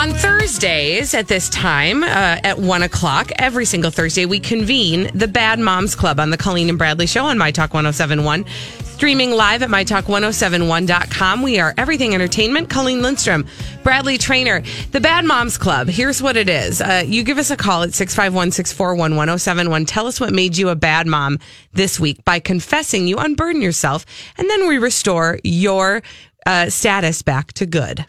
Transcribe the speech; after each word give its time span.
On 0.00 0.14
Thursdays 0.14 1.12
at 1.12 1.28
this 1.28 1.50
time, 1.50 2.02
uh, 2.02 2.06
at 2.42 2.58
one 2.58 2.82
o'clock, 2.82 3.30
every 3.36 3.66
single 3.66 3.90
Thursday, 3.90 4.24
we 4.24 4.40
convene 4.40 5.10
the 5.14 5.28
Bad 5.28 5.58
Moms 5.58 5.94
Club 5.94 6.18
on 6.18 6.30
the 6.30 6.38
Colleen 6.38 6.70
and 6.70 6.78
Bradley 6.78 7.06
Show 7.06 7.26
on 7.26 7.36
My 7.36 7.50
Talk 7.50 7.74
1071. 7.74 8.46
Streaming 8.82 9.32
live 9.32 9.62
at 9.62 9.68
MyTalk1071.com. 9.68 11.42
We 11.42 11.60
are 11.60 11.74
everything 11.76 12.14
entertainment. 12.14 12.70
Colleen 12.70 13.02
Lindstrom, 13.02 13.44
Bradley 13.82 14.16
Trainer, 14.16 14.62
the 14.92 15.00
Bad 15.00 15.26
Moms 15.26 15.58
Club. 15.58 15.86
Here's 15.88 16.22
what 16.22 16.38
it 16.38 16.48
is. 16.48 16.80
Uh, 16.80 17.02
you 17.06 17.22
give 17.22 17.36
us 17.36 17.50
a 17.50 17.56
call 17.58 17.82
at 17.82 17.92
651 17.92 18.52
641 18.52 19.16
1071. 19.16 19.84
Tell 19.84 20.06
us 20.06 20.18
what 20.18 20.32
made 20.32 20.56
you 20.56 20.70
a 20.70 20.74
bad 20.74 21.08
mom 21.08 21.38
this 21.74 22.00
week 22.00 22.24
by 22.24 22.40
confessing 22.40 23.06
you 23.06 23.18
unburden 23.18 23.60
yourself, 23.60 24.06
and 24.38 24.48
then 24.48 24.66
we 24.66 24.78
restore 24.78 25.38
your 25.44 26.02
uh, 26.46 26.70
status 26.70 27.20
back 27.20 27.52
to 27.52 27.66
good. 27.66 28.06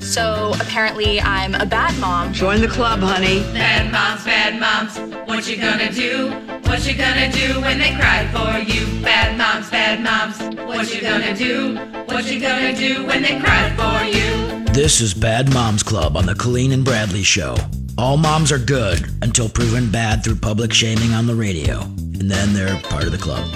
So 0.00 0.52
apparently, 0.60 1.20
I'm 1.20 1.54
a 1.54 1.66
bad 1.66 1.98
mom. 1.98 2.32
Join 2.32 2.60
the 2.60 2.68
club, 2.68 3.00
honey. 3.00 3.40
Bad 3.52 3.90
moms, 3.90 4.24
bad 4.24 4.60
moms, 4.60 4.98
what 5.26 5.48
you 5.48 5.56
gonna 5.56 5.90
do? 5.92 6.30
What 6.64 6.86
you 6.86 6.94
gonna 6.94 7.32
do 7.32 7.60
when 7.60 7.78
they 7.78 7.92
cry 7.94 8.26
for 8.32 8.58
you? 8.70 9.02
Bad 9.02 9.36
moms, 9.38 9.70
bad 9.70 10.02
moms, 10.02 10.38
what 10.66 10.94
you 10.94 11.00
gonna 11.00 11.34
do? 11.34 11.76
What 12.06 12.30
you 12.30 12.40
gonna 12.40 12.76
do 12.76 13.06
when 13.06 13.22
they 13.22 13.40
cry 13.40 13.70
for 13.76 14.04
you? 14.04 14.64
This 14.72 15.00
is 15.00 15.14
Bad 15.14 15.52
Moms 15.54 15.82
Club 15.82 16.16
on 16.16 16.26
the 16.26 16.34
Colleen 16.34 16.72
and 16.72 16.84
Bradley 16.84 17.22
Show. 17.22 17.56
All 17.96 18.16
moms 18.16 18.50
are 18.50 18.58
good 18.58 19.06
until 19.22 19.48
proven 19.48 19.90
bad 19.90 20.24
through 20.24 20.36
public 20.36 20.72
shaming 20.72 21.12
on 21.12 21.26
the 21.26 21.34
radio, 21.34 21.80
and 21.80 22.30
then 22.30 22.52
they're 22.52 22.80
part 22.82 23.04
of 23.04 23.12
the 23.12 23.18
club. 23.18 23.48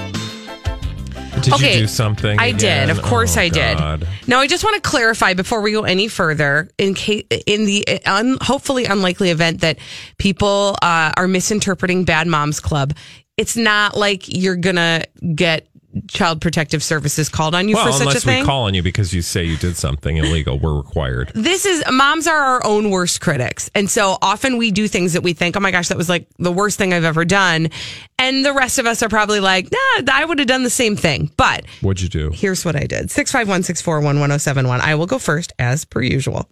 Did 1.43 1.55
Okay, 1.55 1.75
you 1.75 1.81
do 1.81 1.87
something? 1.87 2.39
I 2.39 2.47
again? 2.47 2.89
did. 2.89 2.97
Of 2.97 3.03
course, 3.03 3.37
Oh, 3.37 3.41
I 3.41 3.49
did. 3.49 3.79
God. 3.79 4.07
Now, 4.27 4.41
I 4.41 4.47
just 4.47 4.65
want 4.65 4.83
to 4.83 4.89
clarify 4.89 5.35
before 5.35 5.61
we 5.61 5.73
go 5.73 5.85
any 5.85 6.09
further, 6.09 6.69
in 6.79 6.95
case 6.95 7.25
in 7.47 7.65
the 7.67 7.87
un, 8.07 8.37
hopefully 8.41 8.85
unlikely 8.85 9.31
event 9.31 9.61
that 9.61 9.79
people 10.19 10.77
uh, 10.83 11.13
are 11.17 11.29
misinterpreting 11.29 12.05
Bad 12.05 12.27
Moms 12.27 12.61
Club. 12.61 12.95
It's 13.37 13.57
not 13.57 13.97
like 13.97 14.25
you're 14.27 14.57
gonna 14.57 15.05
get 15.35 15.69
Child 16.09 16.41
Protective 16.43 16.83
Services 16.83 17.29
called 17.31 17.55
on 17.55 17.69
you 17.69 17.75
Well, 17.75 17.87
for 17.87 17.93
such 17.93 18.15
a 18.17 18.21
thing? 18.21 18.29
unless 18.35 18.43
we 18.43 18.47
call 18.47 18.65
on 18.65 18.75
you 18.75 18.83
because 18.83 19.15
you 19.15 19.23
say 19.23 19.45
you 19.45 19.57
did 19.57 19.77
something 19.77 20.19
illegal, 20.19 20.59
we're 20.59 20.77
required. 20.77 21.33
this 21.35 21.65
is 21.65 21.83
moms 21.91 22.27
are 22.27 22.37
our 22.37 22.67
own 22.67 22.91
worst 22.91 23.21
critics. 23.23 23.71
And 23.75 23.91
so 23.91 24.19
often 24.21 24.59
we 24.59 24.71
do 24.71 24.87
things 24.87 25.15
that 25.15 25.23
we 25.23 25.33
think, 25.33 25.57
oh 25.57 25.61
my 25.61 25.71
gosh, 25.71 25.89
that 25.89 25.97
was 25.97 26.09
like 26.09 26.29
the 26.39 26.53
worst 26.53 26.77
thing 26.77 26.93
I've 26.93 27.05
ever 27.05 27.25
done. 27.25 27.71
And 28.19 28.45
the 28.45 28.53
rest 28.53 28.79
of 28.79 28.85
us 28.87 29.03
are 29.03 29.09
probably 29.09 29.41
like, 29.41 29.69
nah, 29.73 30.13
I 30.13 30.25
would 30.27 30.39
have 30.39 30.49
done 30.49 30.63
the 30.63 30.71
same 30.71 30.95
thing. 30.95 31.31
But 31.39 31.65
What'd 31.81 32.03
you 32.03 32.09
do? 32.11 32.31
here's 32.35 32.65
what 32.67 32.77
I 32.77 32.85
did 32.85 33.11
651 33.11 33.63
641 33.63 34.17
1071. 34.21 34.81
I 34.83 34.95
will 34.95 35.07
go 35.07 35.19
first 35.19 35.53
as 35.59 35.85
per 35.87 36.03
usual. 36.03 36.49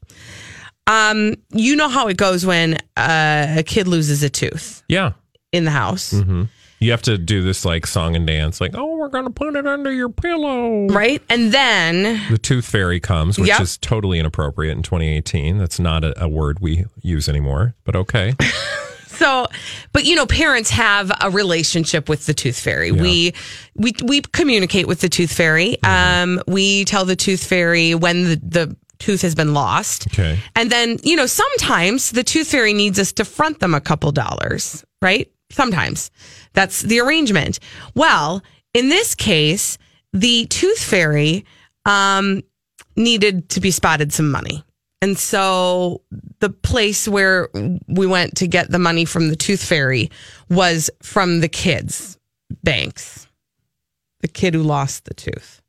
Um, 0.86 1.34
you 1.52 1.76
know 1.76 1.88
how 1.88 2.06
it 2.08 2.16
goes 2.16 2.46
when 2.46 2.74
uh, 2.96 3.56
a 3.58 3.62
kid 3.64 3.88
loses 3.88 4.22
a 4.22 4.30
tooth 4.30 4.82
Yeah. 4.88 5.12
in 5.52 5.64
the 5.64 5.70
house, 5.72 6.14
You 6.78 6.90
have 6.90 7.02
to 7.02 7.16
do 7.16 7.42
this 7.42 7.64
like 7.64 7.86
song 7.86 8.16
and 8.16 8.26
dance, 8.26 8.60
like, 8.60 8.72
oh, 8.74 8.96
we're 8.96 9.08
going 9.08 9.24
to 9.24 9.30
put 9.30 9.56
it 9.56 9.66
under 9.66 9.90
your 9.92 10.10
pillow. 10.10 10.86
right? 10.88 11.22
And 11.30 11.52
then 11.52 12.20
The 12.30 12.38
tooth 12.38 12.66
fairy 12.66 13.00
comes, 13.00 13.38
which 13.38 13.48
Yep. 13.48 13.60
is 13.62 13.78
totally 13.78 14.18
inappropriate 14.18 14.76
in 14.76 14.82
2018. 14.82 15.56
That's 15.58 15.80
not 15.80 16.04
a, 16.04 16.24
a 16.24 16.28
word 16.28 16.60
we 16.60 16.84
use 17.00 17.28
anymore, 17.28 17.74
but 17.84 17.96
okay. 17.96 18.34
So, 19.08 19.46
but 19.94 20.04
you 20.04 20.14
know, 20.14 20.26
parents 20.26 20.68
have 20.68 21.10
a 21.22 21.30
relationship 21.30 22.06
with 22.06 22.26
the 22.26 22.34
tooth 22.34 22.60
fairy. 22.60 22.92
We 22.92 23.32
we 23.74 23.94
we 24.04 24.20
communicate 24.20 24.86
with 24.86 25.00
the 25.00 25.08
tooth 25.08 25.32
fairy. 25.32 25.82
Um, 25.82 26.42
we 26.46 26.84
tell 26.84 27.06
the 27.06 27.16
tooth 27.16 27.42
fairy 27.42 27.94
when 27.94 28.24
the 28.24 28.36
the 28.46 28.76
tooth 28.98 29.22
has 29.22 29.34
been 29.34 29.54
lost. 29.54 30.06
Okay. 30.08 30.38
And 30.54 30.70
then, 30.70 30.98
you 31.02 31.16
know, 31.16 31.24
sometimes 31.24 32.10
the 32.10 32.24
tooth 32.24 32.48
fairy 32.48 32.74
needs 32.74 32.98
us 32.98 33.10
to 33.14 33.24
front 33.24 33.60
them 33.60 33.72
a 33.74 33.80
couple 33.80 34.12
dollars, 34.12 34.84
right? 35.00 35.30
Sometimes. 35.50 36.10
That's 36.52 36.82
the 36.82 37.00
arrangement. 37.00 37.58
Well, 37.94 38.42
in 38.74 38.88
this 38.88 39.14
case, 39.14 39.78
the 40.12 40.46
tooth 40.46 40.82
fairy 40.82 41.44
um, 41.84 42.42
needed 42.96 43.48
to 43.50 43.60
be 43.60 43.70
spotted 43.70 44.12
some 44.12 44.30
money. 44.30 44.64
And 45.02 45.18
so 45.18 46.02
the 46.40 46.50
place 46.50 47.06
where 47.06 47.48
we 47.86 48.06
went 48.06 48.36
to 48.38 48.46
get 48.46 48.70
the 48.70 48.78
money 48.78 49.04
from 49.04 49.28
the 49.28 49.36
tooth 49.36 49.62
fairy 49.62 50.10
was 50.48 50.90
from 51.02 51.40
the 51.40 51.48
kids' 51.48 52.18
banks. 52.64 53.26
The 54.20 54.28
kid 54.28 54.54
who 54.54 54.62
lost 54.62 55.04
the 55.04 55.14
tooth. 55.14 55.62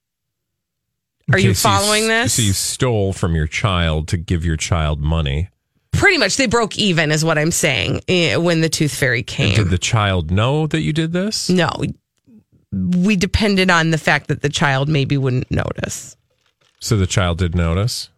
Are 1.31 1.37
you 1.37 1.53
following 1.53 2.03
s- 2.03 2.07
this? 2.07 2.33
So 2.35 2.41
you 2.41 2.53
stole 2.53 3.11
from 3.11 3.35
your 3.35 3.47
child 3.47 4.07
to 4.07 4.17
give 4.17 4.45
your 4.45 4.55
child 4.55 5.01
money. 5.01 5.49
Pretty 5.97 6.17
much, 6.17 6.37
they 6.37 6.45
broke 6.47 6.77
even, 6.77 7.11
is 7.11 7.25
what 7.25 7.37
I'm 7.37 7.51
saying. 7.51 8.01
eh, 8.07 8.35
When 8.37 8.61
the 8.61 8.69
tooth 8.69 8.93
fairy 8.93 9.23
came, 9.23 9.55
Did 9.55 9.69
the 9.69 9.77
child 9.77 10.31
know 10.31 10.67
that 10.67 10.81
you 10.81 10.93
did 10.93 11.11
this? 11.11 11.49
no, 11.49 11.69
we 12.71 13.15
depended 13.15 13.69
on 13.71 13.91
the 13.91 13.97
fact 13.97 14.27
that 14.27 14.41
the 14.41 14.49
child 14.49 14.89
maybe 14.89 15.17
wouldn't 15.17 15.49
notice. 15.49 16.15
So 16.79 16.97
the 16.97 17.07
child 17.07 17.39
did 17.39 17.55
notice? 17.55 18.09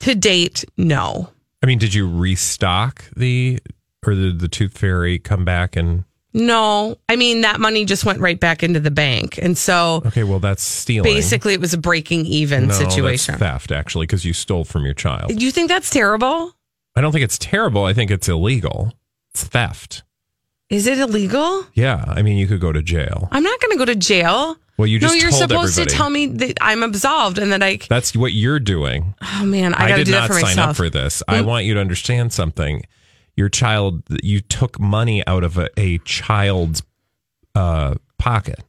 To 0.00 0.14
date, 0.14 0.64
no. 0.76 1.30
I 1.62 1.66
mean, 1.66 1.78
did 1.78 1.94
you 1.94 2.08
restock 2.10 3.04
the, 3.14 3.60
or 4.04 4.14
did 4.14 4.40
the 4.40 4.48
tooth 4.48 4.76
fairy 4.76 5.18
come 5.20 5.44
back 5.44 5.76
and, 5.76 6.04
No, 6.34 6.96
I 7.08 7.14
mean 7.16 7.42
that 7.42 7.60
money 7.60 7.84
just 7.84 8.04
went 8.04 8.18
right 8.20 8.40
back 8.40 8.62
into 8.64 8.80
the 8.80 8.90
bank, 8.90 9.38
and 9.40 9.56
so 9.56 10.02
okay, 10.06 10.24
well, 10.24 10.40
that's 10.40 10.62
stealing. 10.62 11.12
basically 11.12 11.52
it 11.52 11.60
was 11.60 11.74
a 11.74 11.78
breaking 11.78 12.24
even 12.26 12.66
no, 12.68 12.74
situation. 12.74 13.34
That's 13.38 13.66
theft, 13.66 13.70
actually, 13.70 14.06
because 14.06 14.24
you 14.24 14.32
stole 14.32 14.64
from 14.64 14.84
your 14.84 14.94
child. 14.94 15.28
Do 15.36 15.44
you 15.44 15.52
think 15.52 15.68
that's 15.68 15.90
terrible? 15.90 16.52
I 16.94 17.00
don't 17.00 17.12
think 17.12 17.24
it's 17.24 17.38
terrible. 17.38 17.84
I 17.84 17.92
think 17.92 18.10
it's 18.10 18.28
illegal. 18.28 18.92
It's 19.32 19.44
theft. 19.44 20.02
Is 20.68 20.86
it 20.86 20.98
illegal? 20.98 21.66
Yeah. 21.74 22.04
I 22.06 22.22
mean, 22.22 22.38
you 22.38 22.46
could 22.46 22.60
go 22.60 22.72
to 22.72 22.82
jail. 22.82 23.28
I'm 23.30 23.42
not 23.42 23.60
going 23.60 23.72
to 23.72 23.78
go 23.78 23.84
to 23.84 23.94
jail. 23.94 24.56
Well, 24.78 24.86
you 24.86 24.98
just 24.98 25.14
no, 25.14 25.20
you're 25.20 25.30
told 25.30 25.42
supposed 25.42 25.78
everybody. 25.78 25.90
to 25.90 25.96
tell 25.96 26.10
me 26.10 26.26
that 26.26 26.58
I'm 26.60 26.82
absolved 26.82 27.38
and 27.38 27.52
that 27.52 27.62
I. 27.62 27.78
That's 27.88 28.16
what 28.16 28.32
you're 28.32 28.58
doing. 28.58 29.14
Oh 29.22 29.44
man, 29.44 29.74
I 29.74 29.88
got 29.88 29.96
to 29.98 30.04
did 30.04 30.12
not 30.12 30.30
sign 30.30 30.42
myself. 30.42 30.70
up 30.70 30.76
for 30.76 30.88
this. 30.88 31.22
I 31.28 31.42
want 31.42 31.66
you 31.66 31.74
to 31.74 31.80
understand 31.80 32.32
something. 32.32 32.82
Your 33.36 33.48
child, 33.48 34.02
you 34.22 34.40
took 34.40 34.80
money 34.80 35.26
out 35.26 35.44
of 35.44 35.58
a, 35.58 35.68
a 35.78 35.98
child's 35.98 36.82
uh, 37.54 37.94
pocket 38.18 38.60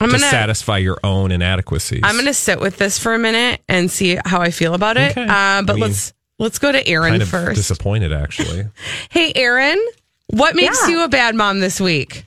I'm 0.00 0.08
to 0.10 0.16
gonna. 0.16 0.30
satisfy 0.30 0.78
your 0.78 0.98
own 1.04 1.30
inadequacies. 1.32 2.00
I'm 2.02 2.16
gonna 2.16 2.34
sit 2.34 2.60
with 2.60 2.76
this 2.76 2.98
for 2.98 3.14
a 3.14 3.18
minute 3.18 3.62
and 3.68 3.90
see 3.90 4.18
how 4.24 4.40
I 4.40 4.50
feel 4.50 4.74
about 4.74 4.96
it. 4.96 5.12
Okay. 5.12 5.22
Uh, 5.22 5.62
but 5.62 5.70
I 5.70 5.74
mean, 5.74 5.80
let's 5.80 6.12
let's 6.42 6.58
go 6.58 6.72
to 6.72 6.86
Aaron 6.86 7.10
kind 7.12 7.22
of 7.22 7.28
first. 7.28 7.56
disappointed, 7.56 8.12
actually. 8.12 8.66
hey, 9.10 9.32
Aaron, 9.34 9.82
what 10.28 10.54
makes 10.56 10.80
Yeah. 10.82 10.88
you 10.96 11.04
a 11.04 11.08
bad 11.08 11.34
mom 11.34 11.60
this 11.60 11.80
week? 11.80 12.26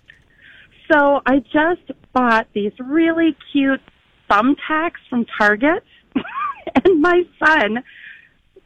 So 0.92 1.22
I 1.26 1.40
just 1.40 1.92
bought 2.14 2.48
these 2.54 2.72
really 2.80 3.36
cute 3.52 3.82
thumbtacks 4.30 5.00
from 5.10 5.26
Target, 5.38 5.84
and 6.86 7.02
my 7.02 7.24
son 7.44 7.84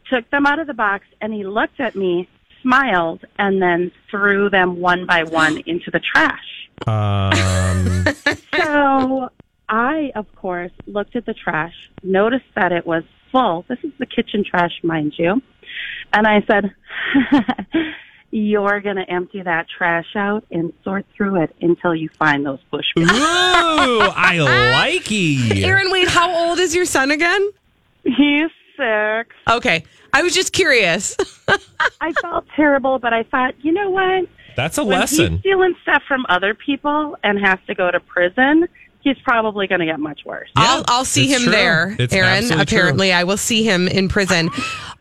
took 0.09 0.29
them 0.29 0.45
out 0.45 0.59
of 0.59 0.67
the 0.67 0.73
box 0.73 1.05
and 1.21 1.33
he 1.33 1.45
looked 1.45 1.79
at 1.79 1.95
me, 1.95 2.27
smiled, 2.61 3.23
and 3.37 3.61
then 3.61 3.91
threw 4.09 4.49
them 4.49 4.79
one 4.79 5.05
by 5.05 5.23
one 5.23 5.57
into 5.65 5.91
the 5.91 5.99
trash. 5.99 6.69
Um, 6.87 8.05
So 8.55 9.29
I, 9.69 10.11
of 10.15 10.25
course, 10.35 10.71
looked 10.87 11.15
at 11.15 11.25
the 11.25 11.33
trash, 11.33 11.73
noticed 12.03 12.45
that 12.55 12.71
it 12.71 12.85
was 12.85 13.03
full. 13.31 13.65
This 13.67 13.79
is 13.83 13.91
the 13.99 14.05
kitchen 14.05 14.43
trash, 14.49 14.71
mind 14.83 15.13
you. 15.17 15.41
And 16.13 16.25
I 16.27 16.41
said, 16.47 16.73
You're 18.31 18.79
going 18.81 18.97
to 18.97 19.09
empty 19.09 19.41
that 19.41 19.65
trash 19.75 20.15
out 20.15 20.45
and 20.51 20.71
sort 20.83 21.05
through 21.17 21.41
it 21.41 21.55
until 21.61 21.95
you 21.95 22.09
find 22.19 22.45
those 22.45 22.59
bush 22.69 22.85
Ooh, 22.97 23.05
I 23.07 24.37
like 24.93 25.07
it. 25.11 25.63
Aaron, 25.63 25.89
wait, 25.89 26.07
how 26.07 26.31
old 26.47 26.59
is 26.59 26.75
your 26.75 26.85
son 26.85 27.09
again? 27.09 27.49
He's 28.03 28.51
six. 28.77 29.35
Okay. 29.49 29.83
I 30.13 30.21
was 30.21 30.35
just 30.35 30.53
curious. 30.53 31.17
I 32.01 32.11
felt 32.21 32.45
terrible, 32.55 32.99
but 32.99 33.13
I 33.13 33.23
thought, 33.23 33.55
you 33.63 33.71
know 33.71 33.89
what? 33.89 34.27
That's 34.55 34.77
a 34.77 34.83
When 34.83 34.99
lesson. 34.99 35.31
he's 35.33 35.39
stealing 35.41 35.75
stuff 35.81 36.03
from 36.07 36.25
other 36.29 36.53
people 36.53 37.17
and 37.23 37.39
has 37.39 37.57
to 37.65 37.73
go 37.73 37.89
to 37.89 37.99
prison, 37.99 38.67
he's 39.01 39.17
probably 39.23 39.67
going 39.67 39.79
to 39.79 39.85
get 39.85 39.99
much 39.99 40.21
worse. 40.25 40.49
I'll 40.55 40.83
I'll 40.87 41.05
see 41.05 41.25
it's 41.31 41.35
him 41.37 41.43
true. 41.43 41.51
there, 41.51 41.95
It's 41.99 42.13
Aaron. 42.13 42.29
absolutely 42.29 42.65
true. 42.65 42.77
Apparently, 42.79 43.13
I 43.13 43.23
will 43.23 43.37
see 43.37 43.63
him 43.63 43.87
in 43.87 44.09
prison. 44.09 44.49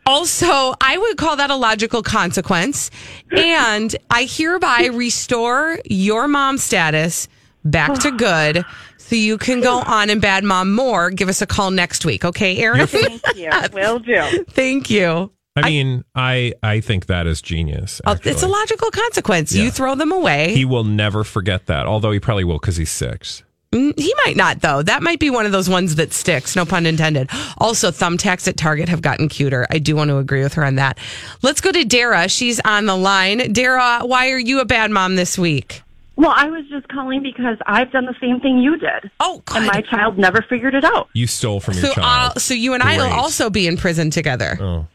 Also, 0.05 0.73
I 0.81 0.97
would 0.97 1.17
call 1.17 1.35
that 1.35 1.49
a 1.51 1.55
logical 1.55 2.01
consequence. 2.01 2.89
And 3.31 3.95
I 4.09 4.23
hereby 4.29 4.89
restore 4.93 5.79
your 5.85 6.27
mom 6.27 6.57
status 6.57 7.27
back 7.63 7.93
to 7.99 8.11
good 8.17 8.65
so 8.97 9.15
you 9.15 9.37
can 9.37 9.61
go 9.61 9.79
on 9.79 10.09
and 10.09 10.21
bad 10.21 10.43
mom 10.43 10.73
more. 10.73 11.09
Give 11.11 11.29
us 11.29 11.41
a 11.41 11.47
call 11.47 11.71
next 11.71 12.05
week, 12.05 12.23
okay, 12.25 12.57
Aaron? 12.57 12.87
Thank 12.87 13.21
you. 13.35 13.49
Uh, 13.51 13.67
will 13.73 13.99
do. 13.99 14.45
Thank 14.49 14.89
you. 14.89 15.31
I 15.55 15.61
mean, 15.67 16.05
I 16.15 16.53
I 16.63 16.79
think 16.79 17.07
that 17.07 17.25
is 17.27 17.41
genius. 17.41 17.99
Oh, 18.05 18.15
it's 18.23 18.43
a 18.43 18.47
logical 18.47 18.91
consequence. 18.91 19.53
You 19.53 19.71
throw 19.71 19.95
them 19.95 20.11
away. 20.11 20.53
He 20.53 20.63
will 20.63 20.83
never 20.85 21.23
forget 21.23 21.65
that. 21.65 21.85
Although 21.85 22.11
he 22.11 22.19
probably 22.19 22.43
will 22.45 22.59
because 22.59 22.77
he's 22.77 22.91
six. 22.91 23.43
Mm, 23.71 23.97
He 23.99 24.13
might 24.25 24.35
not, 24.35 24.61
though. 24.61 24.81
That 24.81 25.03
might 25.03 25.19
be 25.19 25.29
one 25.29 25.45
of 25.45 25.51
those 25.51 25.69
ones 25.69 25.95
that 25.95 26.11
sticks, 26.11 26.55
no 26.55 26.65
pun 26.65 26.85
intended. 26.87 27.29
Also, 27.59 27.91
thumbtacks 27.91 28.47
at 28.47 28.57
Target 28.57 28.89
have 28.89 29.01
gotten 29.01 29.29
cuter. 29.29 29.67
I 29.69 29.77
do 29.77 29.95
want 29.95 30.09
to 30.09 30.17
agree 30.17 30.41
with 30.41 30.53
her 30.55 30.65
on 30.65 30.75
that. 30.75 30.97
Let's 31.43 31.61
go 31.61 31.71
to 31.71 31.85
Dara. 31.85 32.27
She's 32.29 32.59
on 32.61 32.87
the 32.87 32.95
line. 32.97 33.53
Dara, 33.53 33.99
why 34.03 34.31
are 34.31 34.39
you 34.39 34.59
a 34.59 34.65
bad 34.65 34.89
mom 34.89 35.15
this 35.17 35.37
week? 35.37 35.83
Well, 36.15 36.33
I 36.35 36.49
was 36.49 36.65
just 36.67 36.87
calling 36.89 37.21
because 37.21 37.57
I've 37.67 37.91
done 37.91 38.05
the 38.05 38.15
same 38.19 38.39
thing 38.41 38.57
you 38.57 38.75
did. 38.77 39.09
Oh, 39.19 39.41
And 39.53 39.67
my 39.67 39.81
child 39.81 40.17
never 40.17 40.41
figured 40.41 40.73
it 40.73 40.83
out. 40.83 41.07
You 41.13 41.27
stole 41.27 41.59
from 41.59 41.75
your 41.75 41.85
So, 41.85 41.93
child. 41.93 42.33
uh, 42.35 42.39
so 42.39 42.53
you 42.55 42.73
and 42.73 42.81
I 42.83 42.97
will 42.97 43.13
also 43.13 43.49
be 43.51 43.67
in 43.67 43.77
prison 43.77 44.09
together, 44.09 44.57
Oh. 44.59 44.87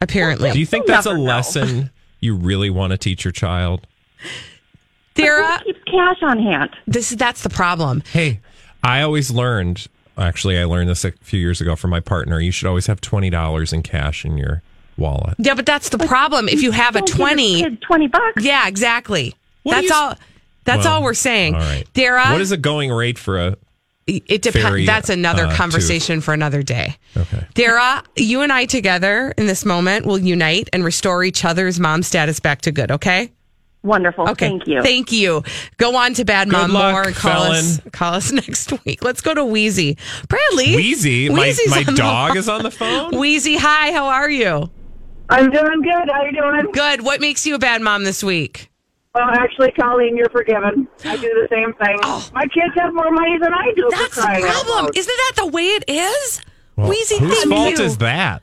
apparently. 0.00 0.50
Do 0.50 0.58
you 0.58 0.66
think 0.66 0.86
that's 0.86 1.06
a 1.06 1.10
never 1.10 1.18
know. 1.18 1.24
lesson 1.24 1.90
you 2.20 2.34
really 2.34 2.70
want 2.70 2.90
to 2.92 2.96
teach 2.96 3.24
your 3.24 3.32
child? 3.32 3.86
Dara, 5.14 5.58
Who 5.58 5.64
keeps 5.72 5.84
cash 5.84 6.16
on 6.22 6.38
hand? 6.42 6.70
this 6.86 7.10
that's 7.10 7.42
the 7.42 7.50
problem. 7.50 8.02
Hey, 8.12 8.40
I 8.82 9.02
always 9.02 9.30
learned. 9.30 9.86
Actually, 10.16 10.58
I 10.58 10.64
learned 10.64 10.88
this 10.90 11.04
a 11.04 11.12
few 11.22 11.40
years 11.40 11.60
ago 11.60 11.74
from 11.76 11.90
my 11.90 12.00
partner. 12.00 12.38
You 12.40 12.50
should 12.52 12.68
always 12.68 12.86
have 12.86 13.00
twenty 13.00 13.30
dollars 13.30 13.72
in 13.72 13.82
cash 13.82 14.24
in 14.24 14.36
your 14.38 14.62
wallet. 14.96 15.34
Yeah, 15.38 15.54
but 15.54 15.66
that's 15.66 15.88
the 15.88 15.98
problem. 15.98 16.48
If 16.48 16.62
you 16.62 16.70
have 16.70 16.94
a 16.96 17.00
Don't 17.00 17.06
give 17.08 17.18
your 17.18 17.28
20, 17.28 17.62
kid 17.62 17.82
20 17.82 18.06
bucks. 18.08 18.42
yeah, 18.44 18.68
exactly. 18.68 19.34
What 19.64 19.74
That's 19.74 19.88
you- 19.88 19.94
all. 19.94 20.14
That's 20.64 20.84
Well, 20.86 20.94
all 20.94 21.02
we're 21.02 21.14
saying. 21.14 21.54
All 21.56 21.60
right, 21.60 21.84
Dara, 21.92 22.30
What 22.32 22.40
is 22.40 22.50
the 22.50 22.56
going 22.56 22.90
rate 22.90 23.18
for 23.18 23.38
a? 23.38 23.56
it 24.06 24.40
depends. 24.42 24.86
That's 24.86 25.08
another 25.10 25.46
uh, 25.46 25.54
conversation 25.56 26.20
for 26.22 26.32
another 26.32 26.62
day. 26.62 26.96
Okay. 27.16 27.44
Dara, 27.54 28.02
you 28.16 28.40
and 28.42 28.52
I 28.52 28.64
together 28.66 29.34
in 29.36 29.46
this 29.46 29.64
moment 29.64 30.06
will 30.06 30.18
unite 30.18 30.68
and 30.72 30.82
restore 30.84 31.22
each 31.24 31.44
other's 31.44 31.78
mom 31.80 32.02
status 32.02 32.38
back 32.40 32.60
to 32.62 32.72
good, 32.72 32.90
okay? 32.90 33.30
Wonderful. 33.84 34.30
Okay. 34.30 34.48
Thank 34.48 34.66
you. 34.66 34.82
Thank 34.82 35.12
you. 35.12 35.42
Go 35.76 35.94
on 35.94 36.14
to 36.14 36.24
Bad 36.24 36.48
Mom 36.48 36.72
luck, 36.72 36.92
more 36.92 37.02
and 37.02 37.14
call 37.14 37.42
us 37.42 37.80
call 37.92 38.14
us 38.14 38.32
next 38.46 38.72
week. 38.84 39.04
Let's 39.04 39.20
go 39.20 39.34
to 39.34 39.44
Wheezy. 39.44 39.98
Bradley. 40.26 40.74
Wheezy, 40.74 41.28
my, 41.28 41.40
Wheezy's 41.40 41.70
my 41.70 41.78
on 41.80 41.84
the 41.84 41.92
dog 41.92 42.36
is 42.36 42.48
on 42.48 42.62
the 42.62 42.70
phone. 42.70 43.16
Wheezy, 43.18 43.56
hi, 43.56 43.92
how 43.92 44.06
are 44.06 44.30
you? 44.30 44.70
I'm 45.28 45.50
doing 45.50 45.82
good. 45.82 46.08
How 46.10 46.24
you 46.24 46.32
doing? 46.32 46.72
Good. 46.72 47.02
What 47.04 47.20
makes 47.20 47.46
you 47.46 47.54
a 47.54 47.58
bad 47.58 47.82
mom 47.82 48.04
this 48.04 48.24
week? 48.24 48.70
Well, 49.14 49.28
actually, 49.30 49.70
Colleen, 49.72 50.16
you're 50.16 50.30
forgiven. 50.30 50.88
I 51.04 51.16
do 51.16 51.28
the 51.28 51.46
same 51.50 51.72
thing. 51.74 51.98
Oh. 52.02 52.28
My 52.32 52.42
kids 52.46 52.74
have 52.76 52.92
more 52.94 53.10
money 53.10 53.38
than 53.38 53.52
I 53.52 53.70
do. 53.76 53.84
Oh. 53.86 53.90
That's 53.90 54.16
the 54.16 54.22
crying 54.22 54.44
out 54.44 54.64
problem. 54.64 54.92
Isn't 54.96 55.16
that 55.16 55.32
the 55.36 55.46
way 55.46 55.64
it 55.66 55.84
is? 55.88 56.40
Well, 56.76 56.88
Wheezy, 56.88 57.18
whose 57.18 57.38
thank 57.38 57.50
fault 57.50 57.78
you. 57.78 57.84
is 57.84 57.98
that? 57.98 58.42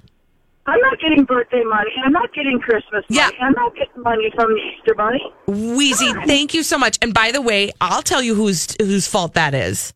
I'm 0.67 0.79
not 0.79 0.99
getting 0.99 1.23
birthday 1.25 1.63
money. 1.63 1.89
I'm 2.05 2.11
not 2.11 2.33
getting 2.33 2.59
Christmas 2.59 3.03
money. 3.09 3.17
Yeah. 3.17 3.29
I'm 3.41 3.53
not 3.53 3.75
getting 3.75 4.03
money 4.03 4.31
from 4.35 4.53
the 4.53 4.59
Easter 4.77 4.93
Bunny. 4.95 5.21
Wheezy, 5.47 6.13
thank 6.25 6.53
you 6.53 6.63
so 6.63 6.77
much. 6.77 6.97
And 7.01 7.13
by 7.13 7.31
the 7.31 7.41
way, 7.41 7.71
I'll 7.81 8.03
tell 8.03 8.21
you 8.21 8.35
whose 8.35 8.67
whose 8.79 9.07
fault 9.07 9.33
that 9.33 9.53
is. 9.53 9.93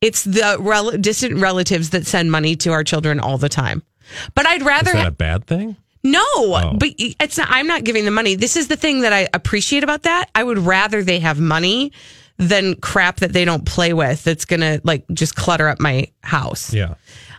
It's 0.00 0.24
the 0.24 0.56
rel- 0.60 0.90
distant 0.98 1.38
relatives 1.40 1.90
that 1.90 2.06
send 2.06 2.30
money 2.30 2.56
to 2.56 2.72
our 2.72 2.84
children 2.84 3.20
all 3.20 3.38
the 3.38 3.48
time. 3.48 3.82
But 4.34 4.46
I'd 4.46 4.62
rather 4.62 4.90
Is 4.90 4.94
that 4.96 5.02
ha- 5.02 5.08
a 5.08 5.12
bad 5.12 5.46
thing? 5.46 5.76
no. 6.02 6.20
Oh. 6.34 6.76
But 6.78 6.90
it's 6.98 7.38
not, 7.38 7.48
I'm 7.50 7.66
not 7.66 7.84
giving 7.84 8.04
them 8.04 8.14
money. 8.14 8.34
This 8.34 8.56
is 8.56 8.68
the 8.68 8.76
thing 8.76 9.02
that 9.02 9.12
I 9.12 9.28
appreciate 9.32 9.84
about 9.84 10.02
that. 10.02 10.28
I 10.34 10.42
would 10.44 10.58
rather 10.58 11.02
they 11.02 11.20
have 11.20 11.38
money 11.40 11.92
than 12.36 12.74
crap 12.76 13.16
that 13.20 13.32
they 13.32 13.44
don't 13.44 13.64
play 13.64 13.92
with. 13.92 14.24
That's 14.24 14.44
gonna 14.44 14.80
like 14.84 15.04
just 15.14 15.36
clutter 15.36 15.68
up 15.68 15.80
my 15.80 16.08
house. 16.22 16.74
Yeah. 16.74 16.94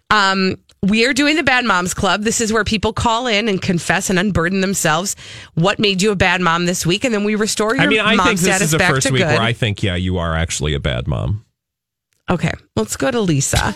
Um, 0.10 0.58
we 0.83 1.06
are 1.06 1.13
doing 1.13 1.35
the 1.38 1.44
Bad 1.44 1.65
Moms 1.65 1.94
Club. 1.94 2.24
This 2.24 2.41
is 2.41 2.51
where 2.51 2.63
people 2.63 2.91
call 2.94 3.27
in 3.27 3.47
and 3.47 3.62
confess 3.62 4.09
and 4.09 4.19
unburden 4.19 4.62
themselves. 4.62 5.15
What 5.56 5.80
made 5.80 6.01
you 6.01 6.12
a 6.12 6.15
bad 6.15 6.41
mom 6.41 6.65
this 6.65 6.85
week? 6.85 7.06
And 7.06 7.13
then 7.13 7.24
we 7.24 7.35
restore 7.35 7.74
your 7.74 7.83
I 7.85 7.88
mean, 7.88 8.01
I 8.01 8.15
mom 8.15 8.27
think 8.27 8.39
this 8.39 8.47
status 8.47 8.65
is 8.65 8.71
the 8.71 8.77
back 8.77 8.91
first 8.91 9.07
to 9.07 9.13
week 9.13 9.21
good. 9.21 9.27
where 9.27 9.41
I 9.41 9.53
think, 9.53 9.81
yeah, 9.81 9.95
you 9.95 10.18
are 10.18 10.35
actually 10.35 10.74
a 10.74 10.80
bad 10.80 11.07
mom. 11.07 11.45
Okay, 12.30 12.51
let's 12.75 12.97
go 12.97 13.12
to 13.12 13.21
Lisa. 13.21 13.75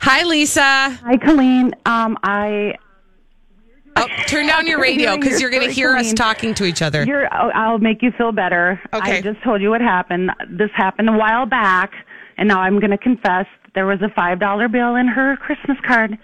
Hi, 0.00 0.22
Lisa. 0.22 0.60
Hi, 0.62 1.16
Colleen. 1.18 1.74
Um, 1.84 2.16
I 2.22 2.76
Oh, 3.98 4.06
turn 4.26 4.46
down 4.46 4.66
your 4.66 4.78
radio 4.82 5.16
because 5.16 5.40
you're 5.40 5.50
going 5.50 5.66
to 5.66 5.72
hear 5.72 5.96
us 5.96 6.12
talking 6.12 6.54
to 6.54 6.64
each 6.64 6.82
other. 6.82 7.04
You're, 7.04 7.32
I'll 7.32 7.50
I'll 7.54 7.78
make 7.78 8.02
you 8.02 8.12
feel 8.12 8.30
better. 8.30 8.80
Okay. 8.92 9.18
I 9.18 9.20
just 9.22 9.42
told 9.42 9.62
you 9.62 9.70
what 9.70 9.80
happened. 9.80 10.30
This 10.50 10.70
happened 10.74 11.08
a 11.08 11.16
while 11.16 11.46
back, 11.46 11.92
and 12.36 12.46
now 12.48 12.60
I'm 12.60 12.78
going 12.78 12.90
to 12.90 12.98
confess 12.98 13.46
there 13.76 13.86
was 13.86 14.00
a 14.02 14.08
$5 14.08 14.72
bill 14.72 14.96
in 14.96 15.06
her 15.06 15.36
Christmas 15.36 15.78
card, 15.86 16.18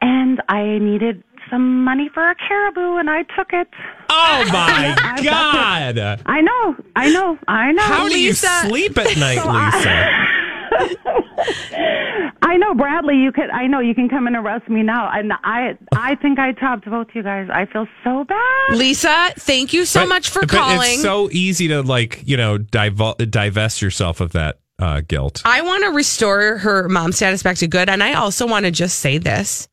and 0.00 0.40
I 0.48 0.78
needed 0.78 1.22
some 1.50 1.84
money 1.84 2.08
for 2.14 2.22
a 2.26 2.34
caribou, 2.34 2.96
and 2.96 3.10
I 3.10 3.24
took 3.36 3.52
it. 3.52 3.68
Oh 4.08 4.44
my 4.52 4.96
I've 5.02 5.22
got 5.24 5.94
God! 5.94 6.22
I 6.24 6.40
know, 6.40 6.76
I 6.96 7.10
know, 7.10 7.38
I 7.46 7.72
know. 7.72 7.82
How 7.82 8.08
do 8.08 8.18
you 8.18 8.32
sleep 8.32 8.96
at 8.96 9.16
night, 9.18 9.44
Lisa? 9.44 10.30
I 12.42 12.56
know, 12.56 12.74
Bradley. 12.74 13.16
You 13.16 13.32
could. 13.32 13.50
I 13.50 13.66
know 13.66 13.80
you 13.80 13.94
can 13.94 14.08
come 14.08 14.26
and 14.26 14.36
arrest 14.36 14.68
me 14.68 14.82
now. 14.82 15.10
And 15.12 15.32
I, 15.44 15.76
I 15.94 16.14
think 16.16 16.38
I 16.38 16.52
topped 16.52 16.84
both 16.88 17.08
you 17.14 17.22
guys. 17.22 17.48
I 17.52 17.66
feel 17.66 17.86
so 18.04 18.24
bad. 18.24 18.76
Lisa, 18.76 19.32
thank 19.36 19.72
you 19.72 19.84
so 19.84 20.00
But- 20.00 20.08
much 20.08 20.28
for 20.30 20.40
but 20.42 20.50
calling. 20.50 20.78
It's 20.92 21.02
so 21.02 21.28
easy 21.32 21.68
to 21.68 21.82
like, 21.82 22.22
you 22.26 22.36
know, 22.36 22.58
divul- 22.58 23.28
divest 23.30 23.82
yourself 23.82 24.20
of 24.20 24.32
that 24.32 24.58
uh, 24.78 25.02
guilt. 25.06 25.42
I 25.44 25.62
want 25.62 25.84
to 25.84 25.90
restore 25.90 26.58
her 26.58 26.88
mom 26.88 27.12
status 27.12 27.42
back 27.42 27.56
to 27.58 27.66
good. 27.66 27.88
And 27.88 28.02
I 28.02 28.14
also 28.14 28.46
want 28.46 28.64
to 28.64 28.70
just 28.70 28.98
say 28.98 29.18
this 29.18 29.68